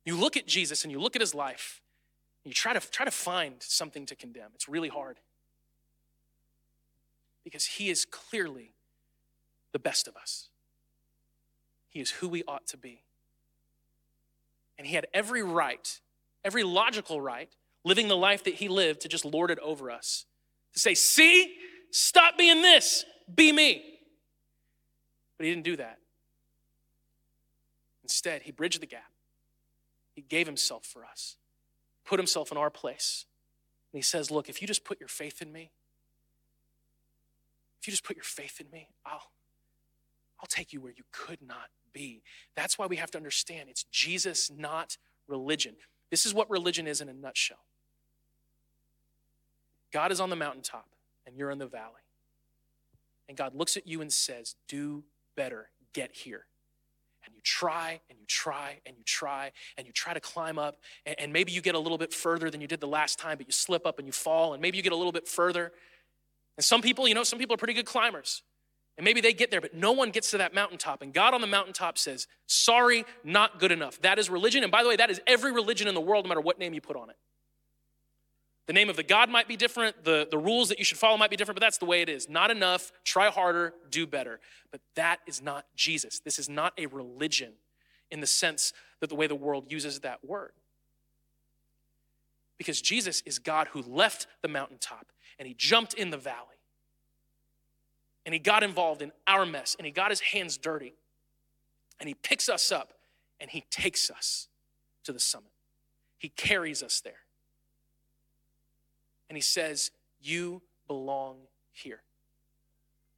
You 0.03 0.17
look 0.17 0.35
at 0.35 0.47
Jesus 0.47 0.83
and 0.83 0.91
you 0.91 0.99
look 0.99 1.15
at 1.15 1.21
his 1.21 1.33
life, 1.33 1.81
you 2.47 2.53
try 2.53 2.73
to, 2.73 2.79
try 2.79 3.05
to 3.05 3.11
find 3.11 3.55
something 3.59 4.05
to 4.05 4.15
condemn. 4.15 4.49
It's 4.55 4.69
really 4.69 4.89
hard. 4.89 5.17
Because 7.43 7.65
he 7.65 7.89
is 7.89 8.05
clearly 8.05 8.73
the 9.71 9.79
best 9.79 10.07
of 10.07 10.15
us. 10.15 10.49
He 11.89 11.99
is 11.99 12.11
who 12.11 12.27
we 12.27 12.43
ought 12.47 12.67
to 12.67 12.77
be. 12.77 13.01
And 14.77 14.85
he 14.85 14.95
had 14.95 15.07
every 15.13 15.43
right, 15.43 15.99
every 16.45 16.63
logical 16.63 17.19
right, 17.19 17.49
living 17.83 18.07
the 18.07 18.17
life 18.17 18.43
that 18.43 18.55
he 18.55 18.67
lived 18.67 19.01
to 19.01 19.07
just 19.07 19.25
lord 19.25 19.49
it 19.49 19.59
over 19.59 19.89
us. 19.89 20.25
To 20.73 20.79
say, 20.79 20.93
see, 20.93 21.55
stop 21.91 22.37
being 22.37 22.61
this, 22.61 23.05
be 23.33 23.51
me. 23.51 23.99
But 25.37 25.45
he 25.45 25.51
didn't 25.51 25.65
do 25.65 25.77
that. 25.77 25.97
Instead, 28.03 28.43
he 28.43 28.51
bridged 28.51 28.81
the 28.81 28.87
gap. 28.87 29.11
He 30.15 30.21
gave 30.21 30.45
himself 30.47 30.85
for 30.85 31.03
us 31.03 31.35
put 32.07 32.19
himself 32.19 32.51
in 32.51 32.57
our 32.57 32.71
place 32.71 33.25
And 33.93 33.99
he 33.99 34.01
says, 34.01 34.31
Look, 34.31 34.49
if 34.49 34.61
you 34.61 34.67
just 34.67 34.83
put 34.83 34.99
your 34.99 35.09
faith 35.09 35.41
in 35.41 35.51
me, 35.51 35.71
if 37.79 37.87
you 37.87 37.91
just 37.91 38.03
put 38.03 38.15
your 38.15 38.23
faith 38.23 38.59
in 38.59 38.71
me, 38.71 38.89
I'll, 39.05 39.31
I'll 40.39 40.47
take 40.47 40.73
you 40.73 40.81
where 40.81 40.93
you 40.95 41.03
could 41.11 41.41
not 41.45 41.69
be. 41.93 42.23
That's 42.55 42.79
why 42.79 42.87
we 42.87 42.95
have 42.95 43.11
to 43.11 43.17
understand 43.17 43.69
it's 43.69 43.83
Jesus, 43.83 44.49
not 44.49 44.97
religion. 45.27 45.75
This 46.09 46.25
is 46.25 46.33
what 46.33 46.49
religion 46.49 46.87
is 46.87 47.01
in 47.01 47.09
a 47.09 47.13
nutshell 47.13 47.59
God 49.91 50.11
is 50.11 50.19
on 50.19 50.29
the 50.29 50.35
mountaintop, 50.35 50.87
and 51.25 51.37
you're 51.37 51.51
in 51.51 51.59
the 51.59 51.67
valley. 51.67 51.93
And 53.29 53.37
God 53.37 53.55
looks 53.55 53.77
at 53.77 53.87
you 53.87 54.01
and 54.01 54.11
says, 54.11 54.55
Do 54.67 55.03
better, 55.35 55.69
get 55.93 56.13
here. 56.13 56.45
And 57.27 57.35
you 57.35 57.41
try 57.43 57.99
and 58.09 58.17
you 58.17 58.25
try 58.25 58.79
and 58.85 58.97
you 58.97 59.03
try 59.03 59.51
and 59.77 59.85
you 59.85 59.93
try 59.93 60.13
to 60.13 60.19
climb 60.19 60.57
up. 60.57 60.79
And, 61.05 61.33
maybe 61.33 61.51
you 61.51 61.61
get 61.61 61.75
a 61.75 61.79
little 61.79 61.97
bit 61.97 62.13
further 62.13 62.49
than 62.49 62.61
you 62.61 62.67
did 62.67 62.79
the 62.79 62.87
last 62.87 63.19
time, 63.19 63.37
but 63.37 63.47
you 63.47 63.51
slip 63.51 63.85
up 63.85 63.99
and 63.99 64.07
you 64.07 64.13
fall. 64.13 64.53
And 64.53 64.61
maybe 64.61 64.77
you 64.77 64.83
get 64.83 64.93
a 64.93 64.95
little 64.95 65.11
bit 65.11 65.27
further. 65.27 65.73
And 66.57 66.63
some 66.63 66.81
people, 66.81 67.07
you 67.07 67.13
know, 67.13 67.23
some 67.23 67.37
people 67.37 67.53
are 67.53 67.57
pretty 67.57 67.73
good 67.73 67.85
climbers. 67.85 68.43
And 68.97 69.05
maybe 69.05 69.21
they 69.21 69.33
get 69.33 69.51
there, 69.51 69.61
but 69.61 69.75
no 69.75 69.91
one 69.91 70.09
gets 70.09 70.31
to 70.31 70.39
that 70.39 70.55
mountaintop. 70.55 71.03
And 71.03 71.13
God 71.13 71.33
on 71.35 71.41
the 71.41 71.47
mountaintop 71.47 71.97
says, 71.97 72.27
Sorry, 72.47 73.05
not 73.23 73.59
good 73.59 73.71
enough. 73.71 74.01
That 74.01 74.17
is 74.17 74.29
religion. 74.29 74.63
And 74.63 74.71
by 74.71 74.81
the 74.81 74.89
way, 74.89 74.95
that 74.95 75.11
is 75.11 75.21
every 75.27 75.51
religion 75.51 75.87
in 75.87 75.93
the 75.93 76.01
world, 76.01 76.25
no 76.25 76.29
matter 76.29 76.41
what 76.41 76.57
name 76.57 76.73
you 76.73 76.81
put 76.81 76.95
on 76.95 77.09
it. 77.09 77.15
The 78.67 78.73
name 78.73 78.89
of 78.89 78.97
the 78.97 79.03
God 79.03 79.29
might 79.29 79.47
be 79.47 79.55
different, 79.55 80.03
the, 80.03 80.27
the 80.29 80.37
rules 80.37 80.67
that 80.69 80.77
you 80.77 80.83
should 80.83 80.97
follow 80.97 81.15
might 81.17 81.29
be 81.29 81.37
different, 81.37 81.55
but 81.55 81.65
that's 81.65 81.77
the 81.77 81.85
way 81.85 82.01
it 82.01 82.09
is. 82.09 82.27
Not 82.27 82.51
enough, 82.51 82.91
try 83.05 83.29
harder, 83.29 83.73
do 83.89 84.05
better. 84.05 84.41
But 84.71 84.81
that 84.95 85.19
is 85.25 85.41
not 85.41 85.65
Jesus. 85.75 86.19
This 86.19 86.37
is 86.37 86.49
not 86.49 86.73
a 86.77 86.85
religion 86.87 87.53
in 88.11 88.19
the 88.19 88.27
sense 88.27 88.73
that 88.99 89.07
the 89.07 89.15
way 89.15 89.25
the 89.25 89.35
world 89.35 89.71
uses 89.71 90.01
that 90.01 90.23
word. 90.23 90.51
Because 92.57 92.81
Jesus 92.81 93.21
is 93.25 93.39
God 93.39 93.69
who 93.69 93.81
left 93.81 94.27
the 94.41 94.49
mountaintop 94.49 95.07
and 95.39 95.47
he 95.47 95.53
jumped 95.53 95.93
in 95.93 96.09
the 96.09 96.17
valley. 96.17 96.57
And 98.25 98.33
he 98.33 98.39
got 98.39 98.63
involved 98.63 99.01
in 99.01 99.13
our 99.27 99.45
mess 99.45 99.77
and 99.79 99.85
he 99.85 99.91
got 99.91 100.09
his 100.09 100.19
hands 100.19 100.57
dirty. 100.57 100.93
And 102.01 102.09
he 102.09 102.15
picks 102.15 102.49
us 102.49 102.69
up 102.69 102.91
and 103.39 103.49
he 103.49 103.63
takes 103.69 104.09
us 104.09 104.49
to 105.05 105.13
the 105.13 105.19
summit. 105.21 105.51
He 106.17 106.27
carries 106.27 106.83
us 106.83 106.99
there 106.99 107.26
and 109.29 109.37
he 109.37 109.41
says, 109.41 109.91
You 110.19 110.61
belong 110.87 111.37
here. 111.71 112.01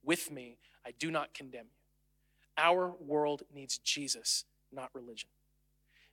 With 0.04 0.32
me, 0.32 0.58
I 0.86 0.92
do 0.98 1.12
not 1.12 1.34
condemn 1.34 1.66
you. 1.66 2.64
Our 2.64 2.94
world 3.00 3.44
needs 3.54 3.78
Jesus, 3.80 4.46
not 4.72 4.90
religion. 4.94 5.30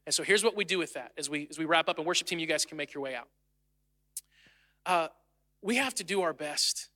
And 0.04 0.14
so 0.14 0.22
here's 0.22 0.44
what 0.44 0.56
we 0.56 0.64
do 0.64 0.78
with 0.78 0.94
that 0.94 1.12
as 1.18 1.28
we, 1.28 1.46
as 1.50 1.58
we 1.58 1.64
wrap 1.64 1.88
up, 1.88 1.98
and 1.98 2.06
worship 2.06 2.26
team, 2.26 2.38
you 2.38 2.46
guys 2.46 2.64
can 2.64 2.76
make 2.76 2.94
your 2.94 3.02
way 3.02 3.14
out. 3.14 3.28
Uh, 4.84 5.08
we 5.62 5.76
have 5.76 5.94
to 5.96 6.04
do 6.04 6.22
our 6.22 6.32
best. 6.32 6.88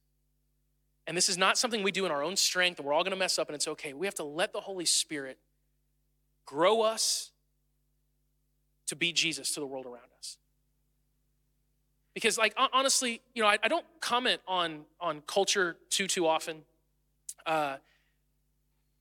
And 1.06 1.16
this 1.16 1.28
is 1.28 1.36
not 1.36 1.58
something 1.58 1.82
we 1.82 1.90
do 1.90 2.06
in 2.06 2.12
our 2.12 2.22
own 2.22 2.36
strength, 2.36 2.78
and 2.78 2.86
we're 2.86 2.92
all 2.92 3.02
going 3.02 3.10
to 3.12 3.18
mess 3.18 3.38
up, 3.38 3.48
and 3.48 3.56
it's 3.56 3.66
okay. 3.66 3.92
We 3.92 4.06
have 4.06 4.14
to 4.16 4.24
let 4.24 4.52
the 4.52 4.60
Holy 4.60 4.84
Spirit 4.84 5.38
grow 6.46 6.82
us 6.82 7.32
to 8.86 8.94
be 8.94 9.12
Jesus 9.12 9.52
to 9.54 9.60
the 9.60 9.66
world 9.66 9.86
around 9.86 10.10
us 10.18 10.36
because 12.20 12.36
like 12.36 12.54
honestly 12.72 13.20
you 13.34 13.42
know 13.42 13.48
i, 13.48 13.58
I 13.62 13.68
don't 13.68 13.86
comment 14.00 14.40
on 14.46 14.82
on 15.00 15.22
culture 15.26 15.76
too 15.88 16.06
too 16.06 16.26
often 16.26 16.62
uh, 17.46 17.76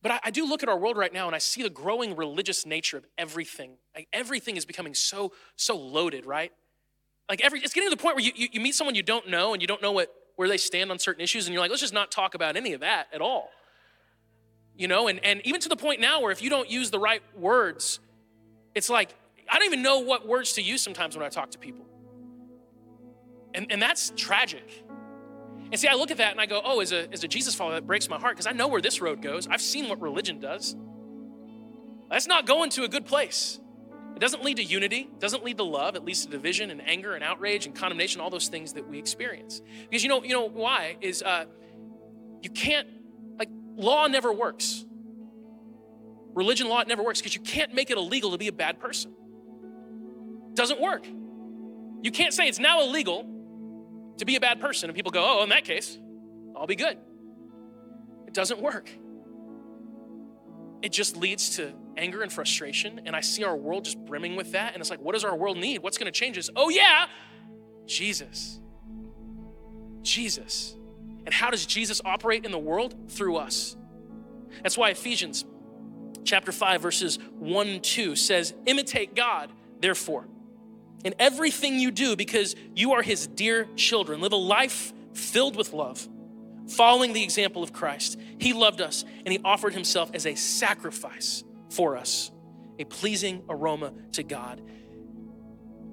but 0.01 0.13
I, 0.13 0.19
I, 0.25 0.31
do 0.31 0.45
look 0.45 0.63
at 0.63 0.69
our 0.69 0.77
world 0.77 0.95
right 0.95 1.11
now 1.11 1.27
and 1.27 1.35
i 1.35 1.39
see 1.39 1.61
the 1.61 1.69
growing 1.69 2.15
religious 2.15 2.65
nature 2.65 2.97
of 2.97 3.05
everything. 3.17 3.71
Like 3.93 4.07
everything 4.13 4.55
is 4.55 4.65
becoming 4.65 4.93
so 4.93 5.33
so 5.55 5.77
loaded 5.77 6.25
right? 6.25 6.51
Like 7.27 7.41
every 7.41 7.59
it's 7.59 7.73
getting 7.73 7.89
to 7.89 7.95
the 7.95 8.01
point 8.01 8.15
where 8.15 8.23
you, 8.23 8.31
you, 8.35 8.47
you 8.53 8.61
meet 8.61 8.75
someone 8.75 8.95
you 8.95 9.03
don't 9.03 9.27
know 9.27 9.53
and 9.53 9.61
you 9.61 9.67
don't 9.67 9.81
know 9.81 9.91
what 9.91 10.13
where 10.35 10.47
they 10.47 10.57
stand 10.57 10.89
on 10.89 10.99
certain 10.99 11.21
issues 11.21 11.47
and 11.47 11.53
you're 11.53 11.61
like 11.61 11.69
let's 11.69 11.81
just 11.81 11.93
not 11.93 12.11
talk 12.11 12.33
about 12.33 12.55
any 12.55 12.73
of 12.73 12.81
that 12.81 13.07
at 13.13 13.21
all. 13.21 13.49
You 14.75 14.87
know 14.87 15.09
and, 15.09 15.23
and 15.25 15.41
even 15.45 15.59
to 15.61 15.69
the 15.69 15.75
point 15.75 15.99
now 15.99 16.21
where 16.21 16.31
if 16.31 16.41
you 16.41 16.49
don't 16.49 16.69
use 16.69 16.89
the 16.89 16.99
right 16.99 17.21
words 17.35 17.99
it's 18.73 18.89
like 18.89 19.13
i 19.51 19.57
don't 19.57 19.65
even 19.65 19.81
know 19.81 19.99
what 19.99 20.25
words 20.25 20.53
to 20.53 20.61
use 20.61 20.81
sometimes 20.81 21.17
when 21.17 21.25
i 21.25 21.29
talk 21.29 21.51
to 21.51 21.57
people 21.57 21.88
and, 23.53 23.67
and 23.71 23.81
that's 23.81 24.11
tragic. 24.15 24.83
And 25.71 25.79
see, 25.79 25.87
I 25.87 25.93
look 25.93 26.11
at 26.11 26.17
that 26.17 26.31
and 26.31 26.41
I 26.41 26.45
go, 26.45 26.61
oh, 26.63 26.79
as 26.79 26.91
a, 26.91 27.11
as 27.11 27.23
a 27.23 27.27
Jesus 27.27 27.53
follower, 27.53 27.75
that 27.75 27.85
breaks 27.85 28.09
my 28.09 28.19
heart 28.19 28.35
because 28.35 28.47
I 28.47 28.53
know 28.53 28.67
where 28.67 28.81
this 28.81 29.01
road 29.01 29.21
goes. 29.21 29.47
I've 29.47 29.61
seen 29.61 29.87
what 29.87 30.01
religion 30.01 30.39
does. 30.39 30.75
That's 32.09 32.27
not 32.27 32.47
going 32.47 32.71
to 32.71 32.83
a 32.83 32.87
good 32.87 33.05
place. 33.05 33.59
It 34.15 34.19
doesn't 34.19 34.43
lead 34.43 34.57
to 34.57 34.63
unity, 34.63 35.07
it 35.11 35.19
doesn't 35.19 35.43
lead 35.43 35.57
to 35.57 35.63
love, 35.63 35.95
it 35.95 36.03
leads 36.03 36.25
to 36.25 36.31
division 36.31 36.71
and 36.71 36.81
anger 36.85 37.13
and 37.13 37.23
outrage 37.23 37.65
and 37.65 37.75
condemnation, 37.75 38.19
all 38.19 38.31
those 38.31 38.47
things 38.47 38.73
that 38.73 38.89
we 38.89 38.97
experience. 38.97 39.61
Because 39.89 40.03
you 40.03 40.09
know, 40.09 40.23
you 40.23 40.33
know 40.33 40.49
why? 40.49 40.97
Is 40.99 41.21
uh, 41.21 41.45
you 42.41 42.49
can't, 42.49 42.87
like, 43.37 43.49
law 43.75 44.07
never 44.07 44.33
works. 44.33 44.83
Religion 46.33 46.67
law, 46.67 46.81
it 46.81 46.87
never 46.87 47.03
works 47.03 47.19
because 47.19 47.35
you 47.35 47.41
can't 47.41 47.73
make 47.73 47.91
it 47.91 47.97
illegal 47.97 48.31
to 48.31 48.37
be 48.37 48.47
a 48.47 48.51
bad 48.51 48.79
person. 48.79 49.13
It 50.49 50.55
doesn't 50.55 50.81
work. 50.81 51.05
You 52.01 52.11
can't 52.11 52.33
say 52.33 52.47
it's 52.47 52.59
now 52.59 52.81
illegal 52.81 53.25
to 54.19 54.25
be 54.25 54.35
a 54.35 54.39
bad 54.39 54.61
person. 54.61 54.89
And 54.89 54.95
people 54.95 55.11
go, 55.11 55.39
oh, 55.39 55.43
in 55.43 55.49
that 55.49 55.65
case, 55.65 55.97
I'll 56.55 56.67
be 56.67 56.75
good. 56.75 56.97
It 58.27 58.33
doesn't 58.33 58.61
work. 58.61 58.89
It 60.81 60.91
just 60.91 61.17
leads 61.17 61.57
to 61.57 61.73
anger 61.97 62.21
and 62.21 62.31
frustration. 62.31 63.01
And 63.05 63.15
I 63.15 63.21
see 63.21 63.43
our 63.43 63.55
world 63.55 63.85
just 63.85 63.97
brimming 64.05 64.35
with 64.35 64.51
that. 64.53 64.73
And 64.73 64.81
it's 64.81 64.89
like, 64.89 65.01
what 65.01 65.13
does 65.13 65.23
our 65.23 65.35
world 65.35 65.57
need? 65.57 65.81
What's 65.81 65.97
going 65.97 66.11
to 66.11 66.17
change 66.17 66.35
this? 66.35 66.49
Oh, 66.55 66.69
yeah, 66.69 67.07
Jesus. 67.85 68.59
Jesus. 70.01 70.75
And 71.25 71.33
how 71.33 71.49
does 71.49 71.65
Jesus 71.65 72.01
operate 72.05 72.45
in 72.45 72.51
the 72.51 72.59
world? 72.59 73.11
Through 73.11 73.37
us. 73.37 73.75
That's 74.63 74.77
why 74.77 74.89
Ephesians 74.89 75.45
chapter 76.23 76.51
5, 76.51 76.81
verses 76.81 77.19
1 77.37 77.81
2 77.81 78.15
says, 78.15 78.53
Imitate 78.65 79.15
God, 79.15 79.51
therefore 79.79 80.27
in 81.03 81.15
everything 81.19 81.79
you 81.79 81.91
do 81.91 82.15
because 82.15 82.55
you 82.75 82.93
are 82.93 83.01
his 83.01 83.27
dear 83.27 83.67
children. 83.75 84.21
Live 84.21 84.33
a 84.33 84.37
life 84.37 84.93
filled 85.13 85.55
with 85.55 85.73
love, 85.73 86.07
following 86.67 87.13
the 87.13 87.23
example 87.23 87.63
of 87.63 87.73
Christ. 87.73 88.19
He 88.37 88.53
loved 88.53 88.81
us 88.81 89.05
and 89.25 89.31
he 89.31 89.39
offered 89.43 89.73
himself 89.73 90.11
as 90.13 90.25
a 90.25 90.35
sacrifice 90.35 91.43
for 91.69 91.97
us, 91.97 92.31
a 92.77 92.83
pleasing 92.83 93.43
aroma 93.49 93.93
to 94.13 94.23
God. 94.23 94.61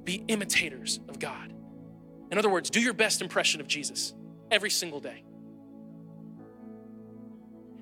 Be 0.04 0.24
imitators 0.28 1.00
of 1.08 1.18
God. 1.18 1.52
In 2.30 2.38
other 2.38 2.50
words, 2.50 2.70
do 2.70 2.80
your 2.80 2.92
best 2.92 3.22
impression 3.22 3.60
of 3.60 3.68
Jesus 3.68 4.14
every 4.50 4.70
single 4.70 5.00
day. 5.00 5.24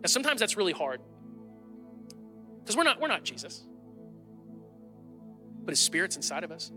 And 0.02 0.10
sometimes 0.10 0.40
that's 0.40 0.56
really 0.56 0.72
hard 0.72 1.00
because 2.60 2.76
we're 2.76 2.84
not, 2.84 3.00
we're 3.00 3.08
not 3.08 3.24
Jesus, 3.24 3.66
but 5.64 5.72
his 5.72 5.80
spirit's 5.80 6.16
inside 6.16 6.44
of 6.44 6.50
us. 6.50 6.70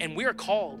And 0.00 0.16
we 0.16 0.24
are 0.24 0.34
called 0.34 0.80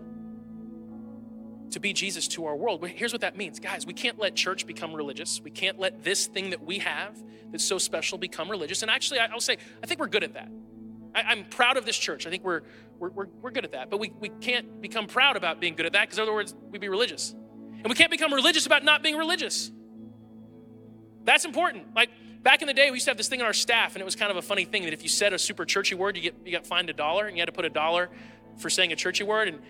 to 1.72 1.80
be 1.80 1.92
Jesus 1.92 2.28
to 2.28 2.46
our 2.46 2.56
world. 2.56 2.86
Here's 2.86 3.12
what 3.12 3.20
that 3.20 3.36
means. 3.36 3.60
Guys, 3.60 3.86
we 3.86 3.92
can't 3.92 4.18
let 4.18 4.34
church 4.34 4.66
become 4.66 4.94
religious. 4.94 5.40
We 5.42 5.50
can't 5.50 5.78
let 5.78 6.02
this 6.02 6.26
thing 6.26 6.50
that 6.50 6.64
we 6.64 6.78
have 6.78 7.16
that's 7.50 7.64
so 7.64 7.78
special 7.78 8.18
become 8.18 8.50
religious. 8.50 8.82
And 8.82 8.90
actually, 8.90 9.20
I'll 9.20 9.40
say, 9.40 9.56
I 9.82 9.86
think 9.86 10.00
we're 10.00 10.08
good 10.08 10.24
at 10.24 10.34
that. 10.34 10.50
I, 11.14 11.32
am 11.32 11.44
proud 11.44 11.76
of 11.76 11.84
this 11.84 11.98
church. 11.98 12.26
I 12.26 12.30
think 12.30 12.44
we're, 12.44 12.62
we're, 12.98 13.10
we're, 13.10 13.26
we're 13.42 13.50
good 13.50 13.64
at 13.64 13.72
that. 13.72 13.90
But 13.90 14.00
we, 14.00 14.12
we 14.20 14.28
can't 14.28 14.80
become 14.80 15.06
proud 15.06 15.36
about 15.36 15.60
being 15.60 15.74
good 15.74 15.86
at 15.86 15.92
that 15.92 16.02
because, 16.02 16.18
in 16.18 16.22
other 16.22 16.32
words, 16.32 16.54
we'd 16.70 16.80
be 16.80 16.88
religious. 16.88 17.32
And 17.32 17.86
we 17.88 17.94
can't 17.94 18.10
become 18.10 18.32
religious 18.32 18.66
about 18.66 18.84
not 18.84 19.02
being 19.02 19.16
religious. 19.16 19.70
That's 21.24 21.44
important. 21.44 21.94
Like 21.94 22.10
back 22.42 22.62
in 22.62 22.68
the 22.68 22.74
day, 22.74 22.90
we 22.90 22.96
used 22.96 23.04
to 23.04 23.10
have 23.10 23.18
this 23.18 23.28
thing 23.28 23.40
on 23.40 23.46
our 23.46 23.52
staff, 23.52 23.94
and 23.94 24.02
it 24.02 24.04
was 24.04 24.16
kind 24.16 24.30
of 24.30 24.36
a 24.36 24.42
funny 24.42 24.64
thing 24.64 24.84
that 24.84 24.92
if 24.92 25.02
you 25.02 25.08
said 25.08 25.32
a 25.32 25.38
super 25.38 25.64
churchy 25.64 25.94
word, 25.94 26.16
you 26.16 26.22
get 26.22 26.34
you 26.44 26.52
got 26.52 26.66
fined 26.66 26.90
a 26.90 26.92
dollar, 26.92 27.26
and 27.26 27.36
you 27.36 27.40
had 27.40 27.46
to 27.46 27.52
put 27.52 27.64
a 27.64 27.70
dollar 27.70 28.08
for 28.58 28.70
saying 28.70 28.92
a 28.92 28.96
churchy 28.96 29.24
word. 29.24 29.48
And 29.48 29.60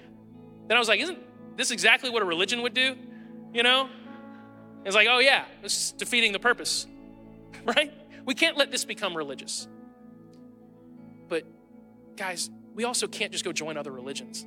then 0.66 0.76
I 0.76 0.80
was 0.80 0.88
like, 0.88 1.00
isn't 1.00 1.18
this 1.56 1.70
exactly 1.70 2.10
what 2.10 2.22
a 2.22 2.24
religion 2.24 2.62
would 2.62 2.74
do? 2.74 2.96
You 3.52 3.62
know? 3.62 3.88
It's 4.84 4.94
like, 4.94 5.08
oh 5.10 5.18
yeah, 5.18 5.44
it's 5.62 5.92
defeating 5.92 6.32
the 6.32 6.38
purpose, 6.38 6.86
right? 7.64 7.92
We 8.24 8.34
can't 8.34 8.56
let 8.56 8.70
this 8.70 8.84
become 8.84 9.16
religious. 9.16 9.68
But 11.28 11.44
guys, 12.16 12.50
we 12.74 12.84
also 12.84 13.06
can't 13.06 13.32
just 13.32 13.44
go 13.44 13.52
join 13.52 13.76
other 13.76 13.90
religions. 13.90 14.46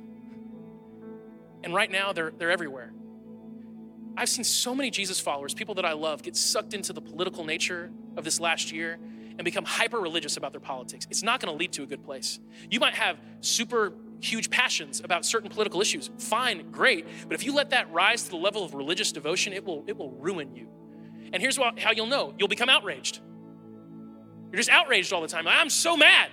And 1.64 1.74
right 1.74 1.90
now, 1.90 2.12
they're, 2.12 2.32
they're 2.36 2.50
everywhere. 2.50 2.92
I've 4.16 4.28
seen 4.28 4.44
so 4.44 4.74
many 4.74 4.90
Jesus 4.90 5.20
followers, 5.20 5.54
people 5.54 5.76
that 5.76 5.84
I 5.84 5.92
love, 5.92 6.22
get 6.22 6.36
sucked 6.36 6.74
into 6.74 6.92
the 6.92 7.00
political 7.00 7.44
nature 7.44 7.90
of 8.16 8.24
this 8.24 8.40
last 8.40 8.72
year 8.72 8.98
and 9.38 9.44
become 9.44 9.64
hyper 9.64 9.98
religious 9.98 10.36
about 10.36 10.52
their 10.52 10.60
politics. 10.60 11.06
It's 11.10 11.22
not 11.22 11.40
going 11.40 11.52
to 11.52 11.58
lead 11.58 11.72
to 11.72 11.82
a 11.82 11.86
good 11.86 12.04
place. 12.04 12.38
You 12.70 12.80
might 12.80 12.94
have 12.94 13.18
super 13.40 13.92
huge 14.22 14.50
passions 14.50 15.00
about 15.00 15.26
certain 15.26 15.50
political 15.50 15.80
issues. 15.80 16.10
Fine, 16.18 16.70
great. 16.70 17.06
But 17.26 17.34
if 17.34 17.44
you 17.44 17.54
let 17.54 17.70
that 17.70 17.92
rise 17.92 18.24
to 18.24 18.30
the 18.30 18.36
level 18.36 18.64
of 18.64 18.74
religious 18.74 19.12
devotion, 19.12 19.52
it 19.52 19.64
will, 19.64 19.84
it 19.86 19.96
will 19.96 20.10
ruin 20.12 20.54
you. 20.54 20.68
And 21.32 21.42
here's 21.42 21.58
what, 21.58 21.78
how 21.78 21.92
you'll 21.92 22.06
know 22.06 22.34
you'll 22.38 22.48
become 22.48 22.68
outraged. 22.68 23.20
You're 24.50 24.58
just 24.58 24.70
outraged 24.70 25.12
all 25.12 25.22
the 25.22 25.28
time. 25.28 25.46
I'm 25.48 25.70
so 25.70 25.96
mad. 25.96 26.30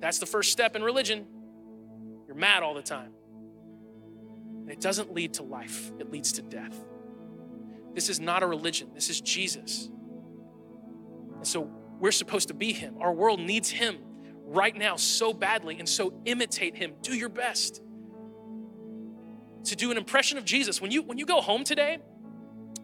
That's 0.00 0.18
the 0.18 0.26
first 0.26 0.52
step 0.52 0.76
in 0.76 0.82
religion. 0.82 1.26
You're 2.26 2.36
mad 2.36 2.62
all 2.62 2.74
the 2.74 2.82
time. 2.82 3.12
And 4.62 4.70
it 4.70 4.80
doesn't 4.80 5.12
lead 5.12 5.34
to 5.34 5.42
life, 5.42 5.92
it 5.98 6.10
leads 6.10 6.32
to 6.32 6.42
death. 6.42 6.76
This 7.94 8.08
is 8.08 8.20
not 8.20 8.42
a 8.42 8.46
religion, 8.46 8.90
this 8.94 9.10
is 9.10 9.20
Jesus. 9.20 9.90
And 11.36 11.46
so 11.46 11.70
we're 11.98 12.12
supposed 12.12 12.48
to 12.48 12.54
be 12.54 12.72
Him. 12.72 12.96
Our 13.00 13.12
world 13.12 13.40
needs 13.40 13.70
Him 13.70 13.98
right 14.46 14.74
now 14.76 14.96
so 14.96 15.32
badly, 15.32 15.78
and 15.78 15.88
so 15.88 16.14
imitate 16.24 16.76
Him. 16.76 16.94
Do 17.02 17.14
your 17.14 17.28
best 17.28 17.82
to 19.64 19.76
do 19.76 19.90
an 19.90 19.96
impression 19.96 20.38
of 20.38 20.44
Jesus. 20.44 20.80
When 20.80 20.90
you, 20.90 21.02
when 21.02 21.18
you 21.18 21.26
go 21.26 21.40
home 21.40 21.64
today, 21.64 21.98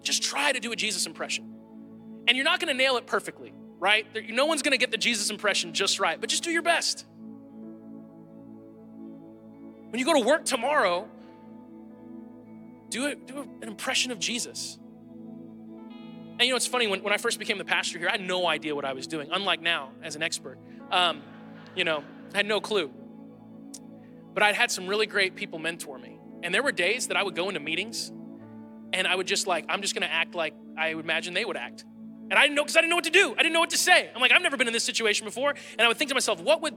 just 0.02 0.22
try 0.22 0.52
to 0.52 0.60
do 0.60 0.72
a 0.72 0.76
Jesus 0.76 1.06
impression. 1.06 1.54
And 2.26 2.36
you're 2.36 2.44
not 2.44 2.60
gonna 2.60 2.74
nail 2.74 2.96
it 2.96 3.06
perfectly, 3.06 3.52
right? 3.78 4.06
No 4.30 4.46
one's 4.46 4.62
gonna 4.62 4.76
get 4.76 4.90
the 4.90 4.98
Jesus 4.98 5.30
impression 5.30 5.72
just 5.72 6.00
right, 6.00 6.20
but 6.20 6.28
just 6.28 6.42
do 6.42 6.50
your 6.50 6.62
best. 6.62 7.06
When 9.90 9.98
you 9.98 10.04
go 10.04 10.14
to 10.14 10.26
work 10.26 10.44
tomorrow, 10.44 11.08
do, 12.88 13.06
it, 13.06 13.26
do 13.26 13.48
an 13.62 13.68
impression 13.68 14.10
of 14.10 14.18
Jesus. 14.18 14.78
And 16.38 16.42
you 16.42 16.50
know, 16.50 16.56
it's 16.56 16.66
funny, 16.66 16.86
when, 16.86 17.02
when 17.02 17.12
I 17.12 17.18
first 17.18 17.38
became 17.38 17.58
the 17.58 17.64
pastor 17.64 17.98
here, 17.98 18.08
I 18.08 18.12
had 18.12 18.20
no 18.20 18.46
idea 18.46 18.74
what 18.74 18.84
I 18.84 18.94
was 18.94 19.06
doing, 19.06 19.28
unlike 19.30 19.60
now 19.60 19.92
as 20.02 20.16
an 20.16 20.22
expert. 20.22 20.58
Um, 20.90 21.22
you 21.74 21.84
know, 21.84 22.04
I 22.32 22.36
had 22.38 22.46
no 22.46 22.60
clue. 22.60 22.90
But 24.34 24.42
I'd 24.42 24.54
had 24.54 24.70
some 24.70 24.86
really 24.86 25.06
great 25.06 25.36
people 25.36 25.58
mentor 25.58 25.98
me. 25.98 26.18
And 26.42 26.54
there 26.54 26.62
were 26.62 26.72
days 26.72 27.08
that 27.08 27.16
I 27.16 27.22
would 27.22 27.34
go 27.34 27.48
into 27.48 27.60
meetings 27.60 28.10
and 28.92 29.06
I 29.06 29.14
would 29.14 29.26
just 29.26 29.46
like, 29.46 29.64
I'm 29.68 29.82
just 29.82 29.94
gonna 29.94 30.06
act 30.06 30.34
like 30.34 30.54
I 30.76 30.88
imagine 30.88 31.34
they 31.34 31.44
would 31.44 31.56
act. 31.56 31.84
And 32.30 32.38
I 32.38 32.42
didn't 32.42 32.56
know, 32.56 32.62
because 32.62 32.76
I 32.76 32.80
didn't 32.80 32.90
know 32.90 32.96
what 32.96 33.04
to 33.04 33.10
do. 33.10 33.34
I 33.34 33.42
didn't 33.42 33.52
know 33.52 33.60
what 33.60 33.70
to 33.70 33.78
say. 33.78 34.10
I'm 34.14 34.20
like, 34.20 34.32
I've 34.32 34.42
never 34.42 34.56
been 34.56 34.66
in 34.66 34.72
this 34.72 34.84
situation 34.84 35.26
before. 35.26 35.50
And 35.50 35.82
I 35.82 35.88
would 35.88 35.98
think 35.98 36.08
to 36.08 36.14
myself, 36.14 36.40
what 36.40 36.62
would, 36.62 36.74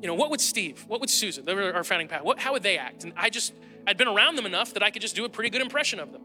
you 0.00 0.08
know, 0.08 0.14
what 0.14 0.30
would 0.30 0.40
Steve, 0.40 0.84
what 0.88 1.00
would 1.00 1.10
Susan, 1.10 1.44
they 1.44 1.54
were 1.54 1.74
our 1.74 1.84
founding 1.84 2.08
pastor, 2.08 2.24
what, 2.24 2.38
how 2.38 2.52
would 2.52 2.62
they 2.62 2.78
act? 2.78 3.04
And 3.04 3.12
I 3.16 3.28
just, 3.28 3.52
I'd 3.86 3.98
been 3.98 4.08
around 4.08 4.36
them 4.36 4.46
enough 4.46 4.74
that 4.74 4.82
I 4.82 4.90
could 4.90 5.02
just 5.02 5.14
do 5.14 5.24
a 5.24 5.28
pretty 5.28 5.50
good 5.50 5.60
impression 5.60 6.00
of 6.00 6.12
them. 6.12 6.22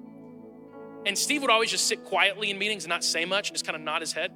And 1.06 1.18
Steve 1.18 1.42
would 1.42 1.52
always 1.52 1.72
just 1.72 1.88
sit 1.88 2.06
quietly 2.06 2.50
in 2.50 2.58
meetings 2.58 2.84
and 2.86 2.90
not 2.90 3.04
say 3.04 3.26
much 3.26 3.50
and 3.50 3.56
just 3.56 3.66
kind 3.66 3.76
of 3.76 3.82
nod 3.82 4.02
his 4.02 4.14
head. 4.14 4.32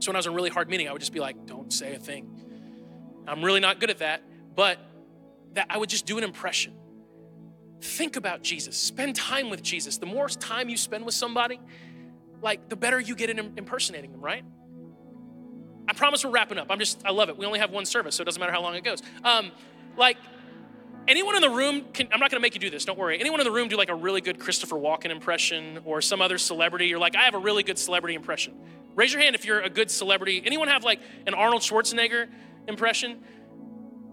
So 0.00 0.10
when 0.10 0.16
I 0.16 0.18
was 0.18 0.26
in 0.26 0.32
a 0.32 0.36
really 0.36 0.50
hard 0.50 0.68
meeting, 0.68 0.88
I 0.88 0.92
would 0.92 1.00
just 1.00 1.12
be 1.12 1.20
like, 1.20 1.46
don't 1.46 1.72
say 1.72 1.94
a 1.94 1.98
thing. 1.98 2.49
I'm 3.26 3.44
really 3.44 3.60
not 3.60 3.80
good 3.80 3.90
at 3.90 3.98
that, 3.98 4.22
but 4.54 4.78
that 5.54 5.66
I 5.70 5.78
would 5.78 5.88
just 5.88 6.06
do 6.06 6.18
an 6.18 6.24
impression. 6.24 6.74
Think 7.80 8.16
about 8.16 8.42
Jesus. 8.42 8.76
Spend 8.76 9.16
time 9.16 9.50
with 9.50 9.62
Jesus. 9.62 9.98
The 9.98 10.06
more 10.06 10.28
time 10.28 10.68
you 10.68 10.76
spend 10.76 11.04
with 11.04 11.14
somebody, 11.14 11.60
like 12.42 12.68
the 12.68 12.76
better 12.76 13.00
you 13.00 13.14
get 13.14 13.30
in 13.30 13.38
impersonating 13.38 14.12
them, 14.12 14.20
right? 14.20 14.44
I 15.88 15.92
promise 15.92 16.24
we're 16.24 16.30
wrapping 16.30 16.58
up. 16.58 16.68
I'm 16.70 16.78
just, 16.78 17.02
I 17.04 17.10
love 17.10 17.30
it. 17.30 17.36
We 17.36 17.46
only 17.46 17.58
have 17.58 17.70
one 17.70 17.84
service, 17.84 18.14
so 18.14 18.22
it 18.22 18.24
doesn't 18.26 18.38
matter 18.38 18.52
how 18.52 18.62
long 18.62 18.74
it 18.74 18.84
goes. 18.84 19.02
Um, 19.24 19.50
like, 19.96 20.18
anyone 21.08 21.34
in 21.34 21.42
the 21.42 21.50
room 21.50 21.86
can, 21.92 22.08
I'm 22.12 22.20
not 22.20 22.30
gonna 22.30 22.40
make 22.40 22.54
you 22.54 22.60
do 22.60 22.70
this, 22.70 22.84
don't 22.84 22.98
worry. 22.98 23.18
Anyone 23.18 23.40
in 23.40 23.44
the 23.44 23.50
room 23.50 23.68
do 23.68 23.76
like 23.76 23.88
a 23.88 23.94
really 23.94 24.20
good 24.20 24.38
Christopher 24.38 24.76
Walken 24.76 25.10
impression 25.10 25.80
or 25.84 26.00
some 26.00 26.22
other 26.22 26.38
celebrity? 26.38 26.86
You're 26.86 26.98
like, 26.98 27.16
I 27.16 27.22
have 27.22 27.34
a 27.34 27.38
really 27.38 27.62
good 27.62 27.78
celebrity 27.78 28.14
impression. 28.14 28.54
Raise 28.94 29.12
your 29.12 29.22
hand 29.22 29.34
if 29.34 29.44
you're 29.44 29.60
a 29.60 29.70
good 29.70 29.90
celebrity. 29.90 30.42
Anyone 30.44 30.68
have 30.68 30.84
like 30.84 31.00
an 31.26 31.34
Arnold 31.34 31.62
Schwarzenegger 31.62 32.28
impression? 32.70 33.22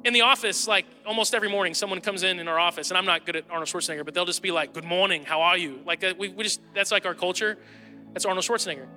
In 0.04 0.14
the 0.14 0.22
office, 0.22 0.68
like 0.68 0.86
almost 1.06 1.34
every 1.34 1.50
morning, 1.50 1.74
someone 1.74 2.02
comes 2.02 2.24
in 2.24 2.40
in 2.40 2.48
our 2.48 2.60
office, 2.60 2.92
and 2.92 2.98
I'm 2.98 3.06
not 3.06 3.26
good 3.26 3.36
at 3.36 3.46
Arnold 3.50 3.70
Schwarzenegger, 3.70 4.06
but 4.06 4.14
they'll 4.14 4.26
just 4.26 4.42
be 4.42 4.52
like, 4.52 4.74
Good 4.74 4.84
morning, 4.84 5.24
how 5.24 5.42
are 5.42 5.58
you? 5.58 5.80
Like, 5.86 6.04
uh, 6.04 6.14
we, 6.18 6.30
we 6.30 6.44
just, 6.44 6.62
that's 6.74 6.92
like 6.92 7.06
our 7.06 7.16
culture. 7.16 7.58
That's 8.14 8.26
Arnold 8.26 8.46
Schwarzenegger, 8.46 8.88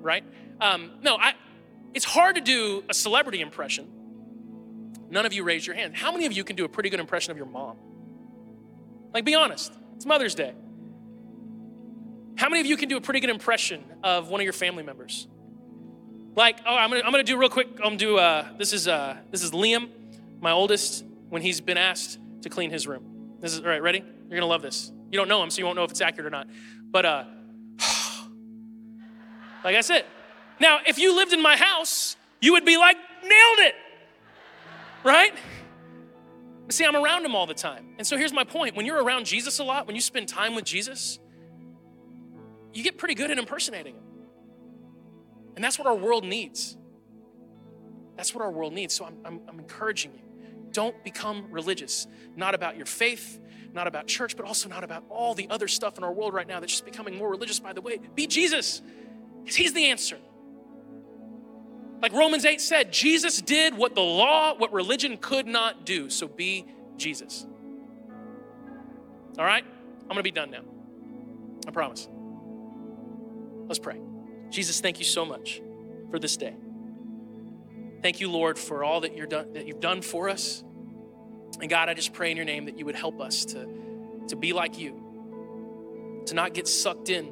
right? 0.00 0.24
Um, 0.60 0.92
no, 1.02 1.16
I, 1.16 1.34
it's 1.94 2.04
hard 2.04 2.36
to 2.36 2.40
do 2.40 2.84
a 2.88 2.94
celebrity 2.94 3.40
impression. 3.40 3.88
None 5.10 5.24
of 5.24 5.32
you 5.32 5.42
raised 5.42 5.66
your 5.66 5.76
hand. 5.76 5.96
How 5.96 6.12
many 6.12 6.26
of 6.26 6.32
you 6.32 6.44
can 6.44 6.56
do 6.56 6.64
a 6.64 6.68
pretty 6.68 6.90
good 6.90 7.00
impression 7.00 7.30
of 7.30 7.36
your 7.36 7.46
mom? 7.46 7.76
Like, 9.14 9.24
be 9.24 9.34
honest. 9.34 9.72
It's 9.96 10.06
Mother's 10.06 10.34
Day. 10.34 10.54
How 12.36 12.48
many 12.48 12.60
of 12.60 12.66
you 12.66 12.76
can 12.76 12.88
do 12.88 12.96
a 12.96 13.00
pretty 13.00 13.20
good 13.20 13.30
impression 13.30 13.82
of 14.04 14.28
one 14.28 14.40
of 14.40 14.44
your 14.44 14.52
family 14.52 14.84
members? 14.84 15.26
Like, 16.34 16.60
oh, 16.66 16.74
I'm 16.74 16.90
gonna, 16.90 17.02
I'm 17.04 17.10
gonna 17.10 17.24
do 17.24 17.36
real 17.36 17.48
quick. 17.48 17.68
I'm 17.78 17.84
gonna 17.84 17.96
do. 17.96 18.18
Uh, 18.18 18.46
this 18.56 18.72
is 18.72 18.86
uh, 18.86 19.16
this 19.30 19.42
is 19.42 19.50
Liam, 19.50 19.88
my 20.40 20.52
oldest, 20.52 21.04
when 21.28 21.42
he's 21.42 21.60
been 21.60 21.78
asked 21.78 22.18
to 22.42 22.48
clean 22.48 22.70
his 22.70 22.86
room. 22.86 23.36
This 23.40 23.54
is 23.54 23.60
all 23.60 23.66
right. 23.66 23.82
Ready? 23.82 23.98
You're 23.98 24.38
gonna 24.38 24.46
love 24.46 24.62
this. 24.62 24.92
You 25.10 25.18
don't 25.18 25.28
know 25.28 25.42
him, 25.42 25.50
so 25.50 25.58
you 25.58 25.64
won't 25.64 25.76
know 25.76 25.84
if 25.84 25.90
it's 25.90 26.00
accurate 26.00 26.26
or 26.26 26.30
not. 26.30 26.46
But 26.90 27.04
uh, 27.06 27.24
like 29.64 29.74
that's 29.74 29.90
it. 29.90 30.06
Now, 30.60 30.80
if 30.86 30.98
you 30.98 31.14
lived 31.14 31.32
in 31.32 31.42
my 31.42 31.56
house, 31.56 32.16
you 32.40 32.52
would 32.52 32.64
be 32.64 32.76
like, 32.76 32.96
nailed 33.22 33.58
it, 33.58 33.74
right? 35.04 35.32
See, 36.70 36.84
I'm 36.84 36.96
around 36.96 37.24
him 37.24 37.34
all 37.34 37.46
the 37.46 37.54
time. 37.54 37.94
And 37.96 38.06
so 38.06 38.16
here's 38.16 38.32
my 38.32 38.44
point 38.44 38.76
when 38.76 38.84
you're 38.84 39.02
around 39.02 39.26
Jesus 39.26 39.58
a 39.58 39.64
lot, 39.64 39.86
when 39.86 39.96
you 39.96 40.02
spend 40.02 40.28
time 40.28 40.54
with 40.54 40.64
Jesus, 40.64 41.18
you 42.74 42.82
get 42.82 42.98
pretty 42.98 43.14
good 43.14 43.30
at 43.30 43.38
impersonating 43.38 43.94
him. 43.94 44.02
And 45.58 45.64
that's 45.64 45.76
what 45.76 45.88
our 45.88 45.94
world 45.96 46.22
needs. 46.22 46.76
That's 48.16 48.32
what 48.32 48.44
our 48.44 48.50
world 48.52 48.72
needs. 48.72 48.94
So 48.94 49.04
I'm, 49.04 49.16
I'm, 49.24 49.40
I'm 49.48 49.58
encouraging 49.58 50.12
you 50.12 50.20
don't 50.70 51.02
become 51.02 51.46
religious, 51.50 52.06
not 52.36 52.54
about 52.54 52.76
your 52.76 52.86
faith, 52.86 53.40
not 53.72 53.88
about 53.88 54.06
church, 54.06 54.36
but 54.36 54.46
also 54.46 54.68
not 54.68 54.84
about 54.84 55.02
all 55.08 55.34
the 55.34 55.50
other 55.50 55.66
stuff 55.66 55.98
in 55.98 56.04
our 56.04 56.12
world 56.12 56.32
right 56.32 56.46
now 56.46 56.60
that's 56.60 56.70
just 56.70 56.84
becoming 56.84 57.18
more 57.18 57.28
religious 57.28 57.58
by 57.58 57.72
the 57.72 57.80
way. 57.80 57.98
Be 58.14 58.28
Jesus, 58.28 58.82
because 59.40 59.56
He's 59.56 59.72
the 59.72 59.86
answer. 59.86 60.18
Like 62.00 62.12
Romans 62.12 62.44
8 62.44 62.60
said, 62.60 62.92
Jesus 62.92 63.40
did 63.40 63.76
what 63.76 63.96
the 63.96 64.00
law, 64.00 64.54
what 64.54 64.72
religion 64.72 65.16
could 65.16 65.48
not 65.48 65.84
do. 65.84 66.08
So 66.08 66.28
be 66.28 66.66
Jesus. 66.98 67.44
All 69.36 69.44
right? 69.44 69.64
I'm 70.02 70.06
going 70.06 70.18
to 70.18 70.22
be 70.22 70.30
done 70.30 70.52
now. 70.52 70.62
I 71.66 71.72
promise. 71.72 72.08
Let's 73.66 73.80
pray. 73.80 73.98
Jesus, 74.50 74.80
thank 74.80 74.98
you 74.98 75.04
so 75.04 75.24
much 75.24 75.60
for 76.10 76.18
this 76.18 76.36
day. 76.36 76.54
Thank 78.02 78.20
you, 78.20 78.30
Lord, 78.30 78.58
for 78.58 78.84
all 78.84 79.00
that, 79.00 79.16
you're 79.16 79.26
done, 79.26 79.52
that 79.54 79.66
you've 79.66 79.80
done 79.80 80.02
for 80.02 80.28
us. 80.28 80.62
And 81.60 81.68
God, 81.68 81.88
I 81.88 81.94
just 81.94 82.12
pray 82.12 82.30
in 82.30 82.36
your 82.36 82.46
name 82.46 82.66
that 82.66 82.78
you 82.78 82.84
would 82.84 82.94
help 82.94 83.20
us 83.20 83.44
to, 83.46 83.68
to 84.28 84.36
be 84.36 84.52
like 84.52 84.78
you, 84.78 86.22
to 86.26 86.34
not 86.34 86.54
get 86.54 86.68
sucked 86.68 87.08
in 87.08 87.26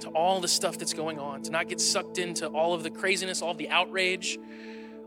to 0.00 0.08
all 0.08 0.40
the 0.40 0.48
stuff 0.48 0.78
that's 0.78 0.92
going 0.92 1.18
on, 1.18 1.42
to 1.42 1.50
not 1.50 1.68
get 1.68 1.80
sucked 1.80 2.18
into 2.18 2.48
all 2.48 2.74
of 2.74 2.82
the 2.82 2.90
craziness, 2.90 3.40
all 3.40 3.52
of 3.52 3.58
the 3.58 3.70
outrage, 3.70 4.38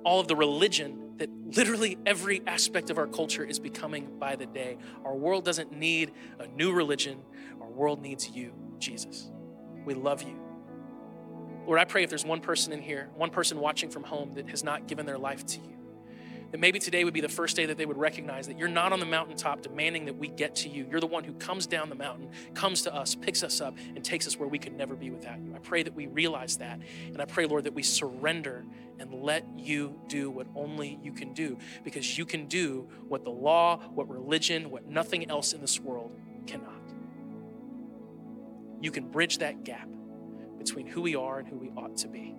all 0.04 0.20
of 0.20 0.28
the 0.28 0.36
religion 0.36 1.14
that 1.18 1.30
literally 1.56 1.98
every 2.06 2.42
aspect 2.46 2.90
of 2.90 2.98
our 2.98 3.08
culture 3.08 3.44
is 3.44 3.60
becoming 3.60 4.18
by 4.20 4.36
the 4.36 4.46
day. 4.46 4.78
Our 5.04 5.16
world 5.16 5.46
doesn't 5.46 5.72
need 5.72 6.12
a 6.40 6.48
new 6.48 6.72
religion, 6.74 7.20
our 7.62 7.70
world 7.70 8.02
needs 8.02 8.30
you, 8.30 8.54
Jesus. 8.80 9.30
We 9.86 9.94
love 9.94 10.24
you. 10.24 10.45
Lord, 11.66 11.80
I 11.80 11.86
pray 11.86 12.04
if 12.04 12.10
there's 12.10 12.26
one 12.26 12.42
person 12.42 12.74
in 12.74 12.82
here, 12.82 13.10
one 13.16 13.32
person 13.32 13.60
watching 13.60 13.90
from 13.90 14.04
home 14.04 14.34
that 14.36 14.50
has 14.50 14.64
not 14.64 14.88
given 14.88 15.06
their 15.06 15.18
life 15.18 15.46
to 15.48 15.60
you, 15.60 15.76
that 16.52 16.60
maybe 16.60 16.78
today 16.78 17.04
would 17.04 17.14
be 17.14 17.22
the 17.22 17.30
first 17.30 17.56
day 17.56 17.66
that 17.66 17.78
they 17.78 17.88
would 17.88 17.98
recognize 17.98 18.48
that 18.48 18.58
you're 18.58 18.68
not 18.68 18.94
on 18.94 19.00
the 19.00 19.06
mountaintop 19.06 19.62
demanding 19.62 20.06
that 20.06 20.16
we 20.16 20.28
get 20.28 20.56
to 20.56 20.70
you. 20.70 20.88
You're 20.90 21.00
the 21.00 21.08
one 21.08 21.24
who 21.24 21.34
comes 21.34 21.66
down 21.66 21.90
the 21.90 21.96
mountain, 21.96 22.30
comes 22.54 22.84
to 22.84 22.94
us, 22.94 23.16
picks 23.16 23.44
us 23.44 23.62
up, 23.62 23.76
and 23.96 24.04
takes 24.04 24.28
us 24.28 24.38
where 24.38 24.48
we 24.48 24.60
could 24.60 24.78
never 24.78 24.96
be 24.96 25.10
without 25.10 25.40
you. 25.42 25.56
I 25.56 25.60
pray 25.60 25.82
that 25.82 25.96
we 25.96 26.08
realize 26.08 26.58
that. 26.58 26.80
And 27.08 27.22
I 27.22 27.26
pray, 27.26 27.46
Lord, 27.48 27.64
that 27.64 27.74
we 27.74 27.84
surrender 27.84 28.64
and 29.00 29.12
let 29.14 29.46
you 29.58 30.00
do 30.08 30.30
what 30.30 30.48
only 30.56 31.00
you 31.02 31.12
can 31.12 31.34
do 31.34 31.58
because 31.84 32.18
you 32.18 32.26
can 32.26 32.46
do 32.46 32.88
what 33.08 33.24
the 33.24 33.32
law, 33.32 33.80
what 33.94 34.08
religion, 34.08 34.70
what 34.70 34.86
nothing 34.86 35.30
else 35.30 35.52
in 35.54 35.62
this 35.62 35.80
world 35.80 36.12
cannot. 36.46 36.72
You 38.82 38.92
can 38.92 39.10
bridge 39.10 39.40
that 39.40 39.64
gap 39.64 39.90
between 40.66 40.88
who 40.88 41.02
we 41.02 41.16
are 41.16 41.38
and 41.40 41.48
who 41.48 41.58
we 41.58 41.70
ought 41.78 41.96
to 41.96 42.08
be. 42.08 42.36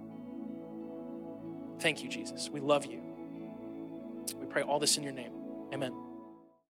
Thank 1.79 2.03
you, 2.03 2.09
Jesus. 2.09 2.51
We 2.51 2.61
love 2.61 2.85
you. 2.85 3.01
We 4.37 4.47
pray 4.47 4.62
all 4.62 4.81
this 4.81 4.97
in 4.97 5.05
your 5.05 5.12
name. 5.12 5.31
Amen. 5.72 6.05